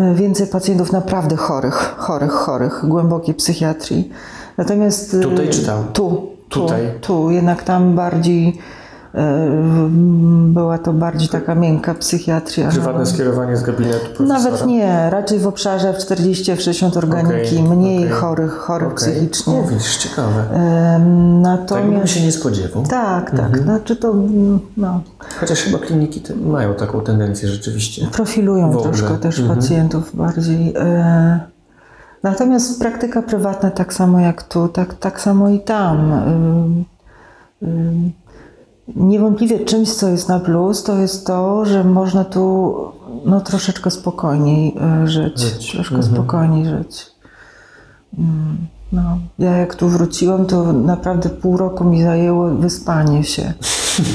y, 0.00 0.14
więcej 0.14 0.46
pacjentów 0.46 0.92
naprawdę 0.92 1.36
chorych, 1.36 1.94
chorych, 1.98 2.32
chorych, 2.32 2.84
głębokiej 2.84 3.34
psychiatrii. 3.34 4.10
Natomiast 4.56 5.14
y, 5.14 5.20
Tutaj 5.20 5.48
czy 5.48 5.66
tam? 5.66 5.84
Tu, 5.92 6.28
tu, 6.48 6.60
Tutaj. 6.60 6.92
tu, 7.00 7.30
jednak 7.30 7.62
tam 7.62 7.94
bardziej 7.94 8.58
była 10.48 10.78
to 10.78 10.92
bardziej 10.92 11.28
taka 11.28 11.54
miękka 11.54 11.94
psychiatria. 11.94 12.68
Prywatne 12.70 13.06
skierowanie 13.06 13.56
z 13.56 13.62
gabinetu 13.62 14.06
profesora. 14.16 14.38
Nawet 14.38 14.66
nie, 14.66 15.10
raczej 15.10 15.38
w 15.38 15.46
obszarze 15.46 15.92
w 15.92 15.96
40-60 15.96 16.98
organiki, 16.98 17.46
Okej, 17.58 17.62
mniej 17.62 17.98
okej. 17.98 18.10
chorych, 18.10 18.52
chorych 18.52 18.92
Okej. 18.92 18.96
psychicznie. 18.96 19.62
Widzisz, 19.70 19.96
ciekawe. 19.96 20.40
Em, 20.40 20.50
Tego 20.50 21.00
bym 21.00 21.42
Natomiast 21.42 22.12
się 22.12 22.20
nie 22.20 22.32
spodziewał. 22.32 22.82
tak, 22.82 23.30
tak, 23.30 23.40
Mhm. 23.40 23.62
znaczy 23.64 23.96
to 23.96 24.14
no, 24.76 25.00
Chociaż 25.40 25.62
chyba 25.62 25.78
kliniki 25.78 26.22
mają 26.44 26.74
taką 26.74 27.00
tendencję 27.00 27.48
rzeczywiście. 27.48 28.06
profilują 28.12 28.76
troszkę 28.76 29.18
też 29.18 29.38
Mhm. 29.40 29.58
pacjentów 29.58 30.16
bardziej. 30.16 30.74
e, 30.78 31.40
Natomiast 32.22 32.78
praktyka 32.80 33.22
prywatna 33.22 33.70
tak 33.70 33.94
samo 33.94 34.20
jak 34.20 34.42
tu, 34.42 34.68
tak, 34.68 34.94
tak 34.94 35.20
samo 35.20 35.48
i 35.48 35.60
tam. 35.60 36.12
Niewątpliwie 38.96 39.64
czymś, 39.64 39.92
co 39.94 40.08
jest 40.08 40.28
na 40.28 40.40
plus, 40.40 40.82
to 40.82 40.98
jest 40.98 41.26
to, 41.26 41.64
że 41.64 41.84
można 41.84 42.24
tu 42.24 42.74
no, 43.26 43.40
troszeczkę 43.40 43.90
spokojniej 43.90 44.76
e, 45.02 45.08
żyć. 45.08 45.40
Żyć. 45.40 45.72
Troszkę 45.72 45.94
Mhm. 45.96 46.14
spokojniej 46.14 46.66
żyć. 46.66 47.06
Mm, 48.18 48.56
No, 48.92 49.18
ja 49.38 49.56
jak 49.56 49.74
tu 49.74 49.88
wróciłam, 49.88 50.46
to 50.46 50.72
naprawdę 50.72 51.28
pół 51.30 51.56
roku 51.56 51.84
mi 51.84 52.02
zajęło 52.02 52.48
wyspanie 52.50 53.24
się. 53.24 53.52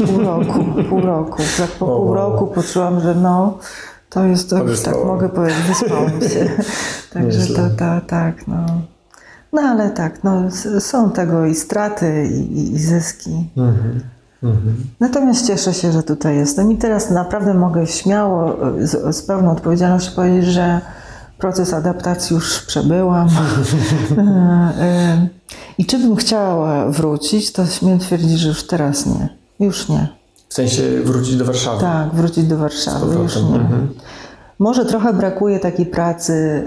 Pół 0.07 0.20
roku, 0.30 0.59
pół 0.89 1.01
roku. 1.01 1.43
Tak 1.57 1.70
po 1.72 1.86
pół 1.86 2.13
roku 2.13 2.47
poczułam, 2.47 2.99
że 2.99 3.15
no, 3.15 3.57
to 4.09 4.24
jest 4.26 4.49
to 4.49 4.63
już 4.63 4.82
tak 4.82 4.95
mogę 5.05 5.30
powiedzieć, 5.30 5.61
wyspałam 5.67 6.22
się. 6.22 6.49
Także 7.13 7.47
to, 7.47 7.70
to, 7.70 8.07
tak, 8.07 8.47
no. 8.47 8.65
No 9.53 9.61
ale 9.61 9.89
tak, 9.89 10.24
no, 10.24 10.51
są 10.80 11.11
tego 11.11 11.45
i 11.45 11.55
straty, 11.55 12.28
i, 12.32 12.59
i- 12.59 12.74
i 12.74 12.80
zyski. 12.80 13.49
Mhm. 13.57 13.99
Mhm. 14.44 14.76
Natomiast 15.00 15.48
cieszę 15.48 15.74
się, 15.74 15.92
że 15.92 16.04
tutaj 16.04 16.36
jestem 16.36 16.72
i 16.72 16.78
teraz 16.78 17.10
naprawdę 17.10 17.54
mogę 17.54 17.88
śmiało, 17.88 18.68
e, 18.78 18.88
z, 18.88 19.16
z 19.16 19.22
pełną 19.22 19.52
odpowiedzialnością 19.52 20.12
powiedzieć, 20.16 20.46
że 20.46 20.82
proces 21.38 21.74
adaptacji 21.74 22.34
już 22.34 22.62
przebyłam. 22.62 23.30
E, 24.18 24.22
e, 24.82 25.28
I 25.78 25.86
czy 25.86 26.00
bym 26.00 26.16
chciała 26.16 26.90
wrócić, 26.90 27.52
to 27.52 27.66
śmiem 27.66 28.00
twierdzić, 28.00 28.40
że 28.40 28.48
już 28.48 28.68
teraz 28.68 29.06
nie. 29.06 29.30
Już 29.60 29.90
nie. 29.90 30.08
W 30.50 30.54
sensie 30.54 30.84
wrócić 31.04 31.36
do 31.36 31.46
Warszawy. 31.46 31.82
Tak, 31.82 32.10
wrócić 32.14 32.44
do 32.44 32.58
Warszawy, 32.58 33.16
już 33.16 33.36
nie. 33.36 33.42
Mhm. 33.42 33.94
Może 34.60 34.86
trochę 34.86 35.14
brakuje 35.14 35.60
takiej 35.60 35.86
pracy, 35.86 36.64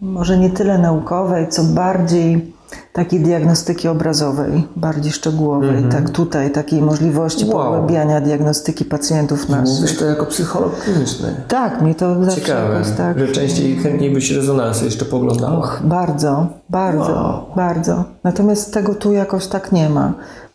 może 0.00 0.38
nie 0.38 0.50
tyle 0.50 0.78
naukowej, 0.78 1.48
co 1.48 1.64
bardziej 1.64 2.54
takiej 2.92 3.20
diagnostyki 3.20 3.88
obrazowej, 3.88 4.68
bardziej 4.76 5.12
szczegółowej. 5.12 5.84
Tak 5.90 6.10
tutaj, 6.10 6.50
takiej 6.52 6.82
możliwości 6.82 7.44
Mhm. 7.44 7.58
Wow. 7.60 7.72
pogłębiania 7.72 8.20
diagnostyki 8.20 8.84
pacjentów 8.84 9.48
naszych. 9.48 9.74
Mówisz 9.80 9.98
to 9.98 10.04
jako 10.04 10.26
psycholog 10.26 10.78
kliniczny. 10.80 11.34
Tak, 11.48 11.82
mnie 11.82 11.94
to 11.94 12.24
zawsze 12.24 12.40
Ciekawe, 12.40 12.74
jakoś 12.74 12.90
tak... 12.96 13.18
że 13.18 13.28
częściej 13.28 13.76
chętniej 13.76 14.10
byś 14.14 14.30
rezonansy 14.30 14.84
jeszcze 14.84 15.04
poglądała. 15.04 15.58
Och, 15.58 15.80
bardzo, 15.84 16.46
bardzo, 16.70 17.12
Wow. 17.12 17.44
bardzo. 17.56 18.04
Natomiast 18.24 18.74
tego 18.74 18.94
tu 18.94 19.12
jakoś 19.12 19.46
tak 19.46 19.72
nie 19.72 19.88
ma. 19.88 20.12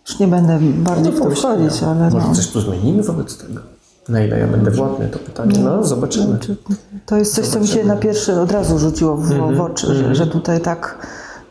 Już 0.10 0.20
nie 0.20 0.28
będę 0.28 0.60
bardziej 0.62 1.14
w 1.14 1.20
to 1.20 1.30
wchodzić, 1.30 1.84
ale 1.84 2.10
Może 2.10 2.28
no. 2.28 2.36
coś 2.36 2.47
tu 2.47 2.62
zmienimy 2.62 3.03
wobec 3.03 3.38
tego? 3.38 3.60
Na 4.10 4.22
ile 4.24 4.39
ja 4.39 4.47
będę 4.47 4.72
władny, 4.72 5.07
to 5.07 5.20
pytanie. 5.20 5.60
No, 5.64 5.84
zobaczymy. 5.84 6.38
Czy- 6.39 6.55
To 7.05 7.18
jest 7.18 7.36
coś, 7.36 7.47
co 7.47 7.60
mi 7.60 7.68
się 7.68 7.84
na 7.84 7.95
pierwszy 7.95 8.39
od 8.41 8.51
razu 8.51 8.80
rzuciło 8.80 9.18
w, 9.18 9.32
Mhm, 9.32 9.55
w 9.55 9.62
oczy, 9.62 9.95
że, 9.95 10.16
że 10.16 10.28
tutaj 10.28 10.62
tak, 10.62 10.97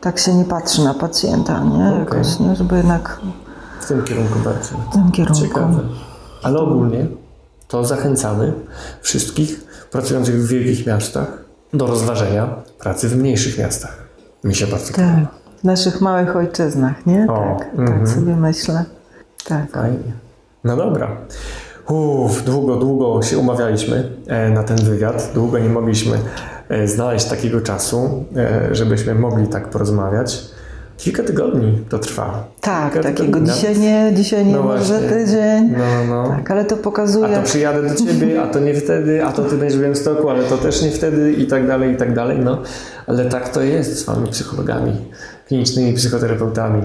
tak 0.01 0.19
się 0.19 0.33
nie 0.33 0.45
patrzy 0.45 0.83
na 0.83 0.93
pacjenta, 0.93 1.63
nie? 1.63 1.99
Jakoś, 1.99 2.39
nie? 2.39 2.55
Żeby 2.55 2.77
jednak 2.77 3.19
W 3.81 3.87
tym 3.87 4.03
kierunku 4.03 4.39
bardziej. 4.39 4.77
w 4.89 4.93
tym 4.93 5.11
kierunku. 5.11 5.41
Ciekawe. 5.41 5.79
Ale 6.43 6.59
ogólnie 6.59 7.07
to 7.67 7.85
zachęcamy 7.85 8.53
wszystkich 9.01 9.63
pracujących 9.91 10.35
w 10.35 10.47
wielkich 10.47 10.87
miastach 10.87 11.43
do 11.73 11.87
rozważenia 11.87 12.55
pracy 12.79 13.09
w 13.09 13.17
mniejszych 13.17 13.57
miastach. 13.57 13.97
Mi 14.43 14.55
się 14.55 14.67
bardzo 14.67 14.93
podoba. 14.93 15.13
Tak, 15.13 15.25
w 15.61 15.63
naszych 15.63 16.01
małych 16.01 16.35
ojczyznach, 16.35 17.05
nie? 17.05 17.27
O, 17.29 17.57
tak, 17.59 17.69
mhm. 17.79 17.99
tak 17.99 18.09
sobie 18.09 18.35
myślę. 18.35 18.85
Tak. 19.47 19.71
Fajnie. 19.71 20.13
No 20.63 20.75
dobra. 20.77 21.17
Uff, 21.87 22.43
długo, 22.43 22.75
długo 22.75 23.21
się 23.21 23.37
umawialiśmy 23.37 24.11
e, 24.27 24.49
na 24.49 24.63
ten 24.63 24.77
wywiad. 24.77 25.31
Długo 25.33 25.59
nie 25.59 25.69
mogliśmy 25.69 26.17
znaleźć 26.85 27.25
takiego 27.25 27.61
czasu, 27.61 28.25
e, 28.37 28.75
żebyśmy 28.75 29.15
mogli 29.15 29.47
tak 29.47 29.69
porozmawiać. 29.69 30.41
Kilka 30.97 31.23
tygodni 31.23 31.85
to 31.89 31.99
trwa. 31.99 32.43
Tak, 32.61 32.93
Kilka 32.93 33.09
takiego 33.09 33.25
tygodni. 33.25 33.53
dzisiaj 33.53 33.79
nie, 33.79 34.11
dzisiaj 34.15 34.45
nie, 34.45 34.53
No 34.53 34.63
może 34.63 34.99
właśnie. 34.99 35.09
tydzień. 35.09 35.75
No, 35.77 36.05
no. 36.15 36.29
Tak, 36.29 36.51
ale 36.51 36.65
to 36.65 36.75
A 36.75 36.77
pokazuje. 36.77 37.35
to 37.37 37.43
przyjadę 37.43 37.89
do 37.89 37.95
ciebie, 37.95 38.41
a 38.41 38.47
to 38.47 38.59
nie 38.59 38.73
wtedy, 38.73 39.25
a 39.25 39.31
to 39.31 39.43
ty 39.43 39.57
będziesz 39.57 39.77
w 39.77 39.81
Białymstoku, 39.81 40.29
ale 40.29 40.43
to 40.43 40.57
też 40.57 40.81
nie 40.81 40.91
wtedy 40.91 41.33
i 41.33 41.47
tak 41.47 41.67
dalej, 41.67 41.93
i 41.93 41.97
tak 41.97 42.13
dalej. 42.13 42.39
No. 42.39 42.61
Ale 43.07 43.25
tak 43.25 43.49
to 43.49 43.61
jest 43.61 43.99
z 43.99 44.03
wami 44.03 44.27
psychologami, 44.27 44.91
klinicznymi 45.49 45.93
psychoterapeutami. 45.93 46.81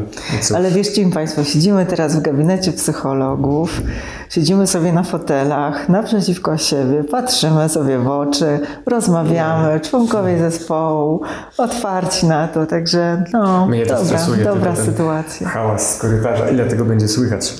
Ale 0.57 0.71
wierzcie 0.71 1.07
mi 1.07 1.13
Państwo, 1.13 1.45
siedzimy 1.45 1.87
teraz 1.87 2.17
w 2.17 2.21
gabinecie 2.23 2.73
psychologów, 2.73 3.83
siedzimy 4.31 4.67
sobie 4.67 4.93
na 4.93 5.03
fotelach 5.03 5.89
naprzeciwko 5.89 6.57
siebie, 6.59 7.05
patrzymy 7.05 7.69
sobie 7.69 7.99
w 7.99 8.09
oczy, 8.09 8.61
rozmawiamy, 8.87 9.81
członkowie 9.81 10.39
zespołu, 10.39 11.21
otwarci 11.59 12.27
na 12.27 12.49
to, 12.49 12.67
także 12.67 13.25
no, 13.33 13.67
Mnie 13.67 13.87
dobra, 13.87 14.05
stresuje 14.05 14.45
dobra 14.45 14.77
sytuacja. 14.77 15.49
hałas 15.49 15.97
z 15.97 15.99
korytarza, 15.99 16.51
ile 16.51 16.65
tego 16.67 16.85
będzie 16.85 17.09
słychać. 17.09 17.55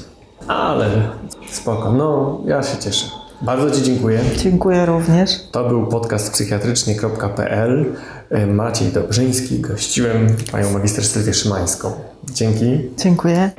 Ale 0.49 0.87
spoko, 1.51 1.93
no 1.93 2.41
ja 2.47 2.63
się 2.63 2.79
cieszę. 2.79 3.07
Bardzo 3.45 3.71
Ci 3.71 3.83
dziękuję. 3.83 4.21
Dziękuję 4.37 4.87
również. 4.87 5.31
To 5.53 5.69
był 5.69 5.87
podcast 5.87 6.33
psychiatrycznie.pl. 6.33 7.85
Maciej 8.47 8.89
Dobrzyński, 8.89 9.61
gościłem 9.61 10.27
panią 10.53 10.71
magister 10.71 11.05
Sylwię 11.05 11.35
Szymańską. 11.35 11.93
Dzięki. 12.33 12.81
Dziękuję. 12.99 13.51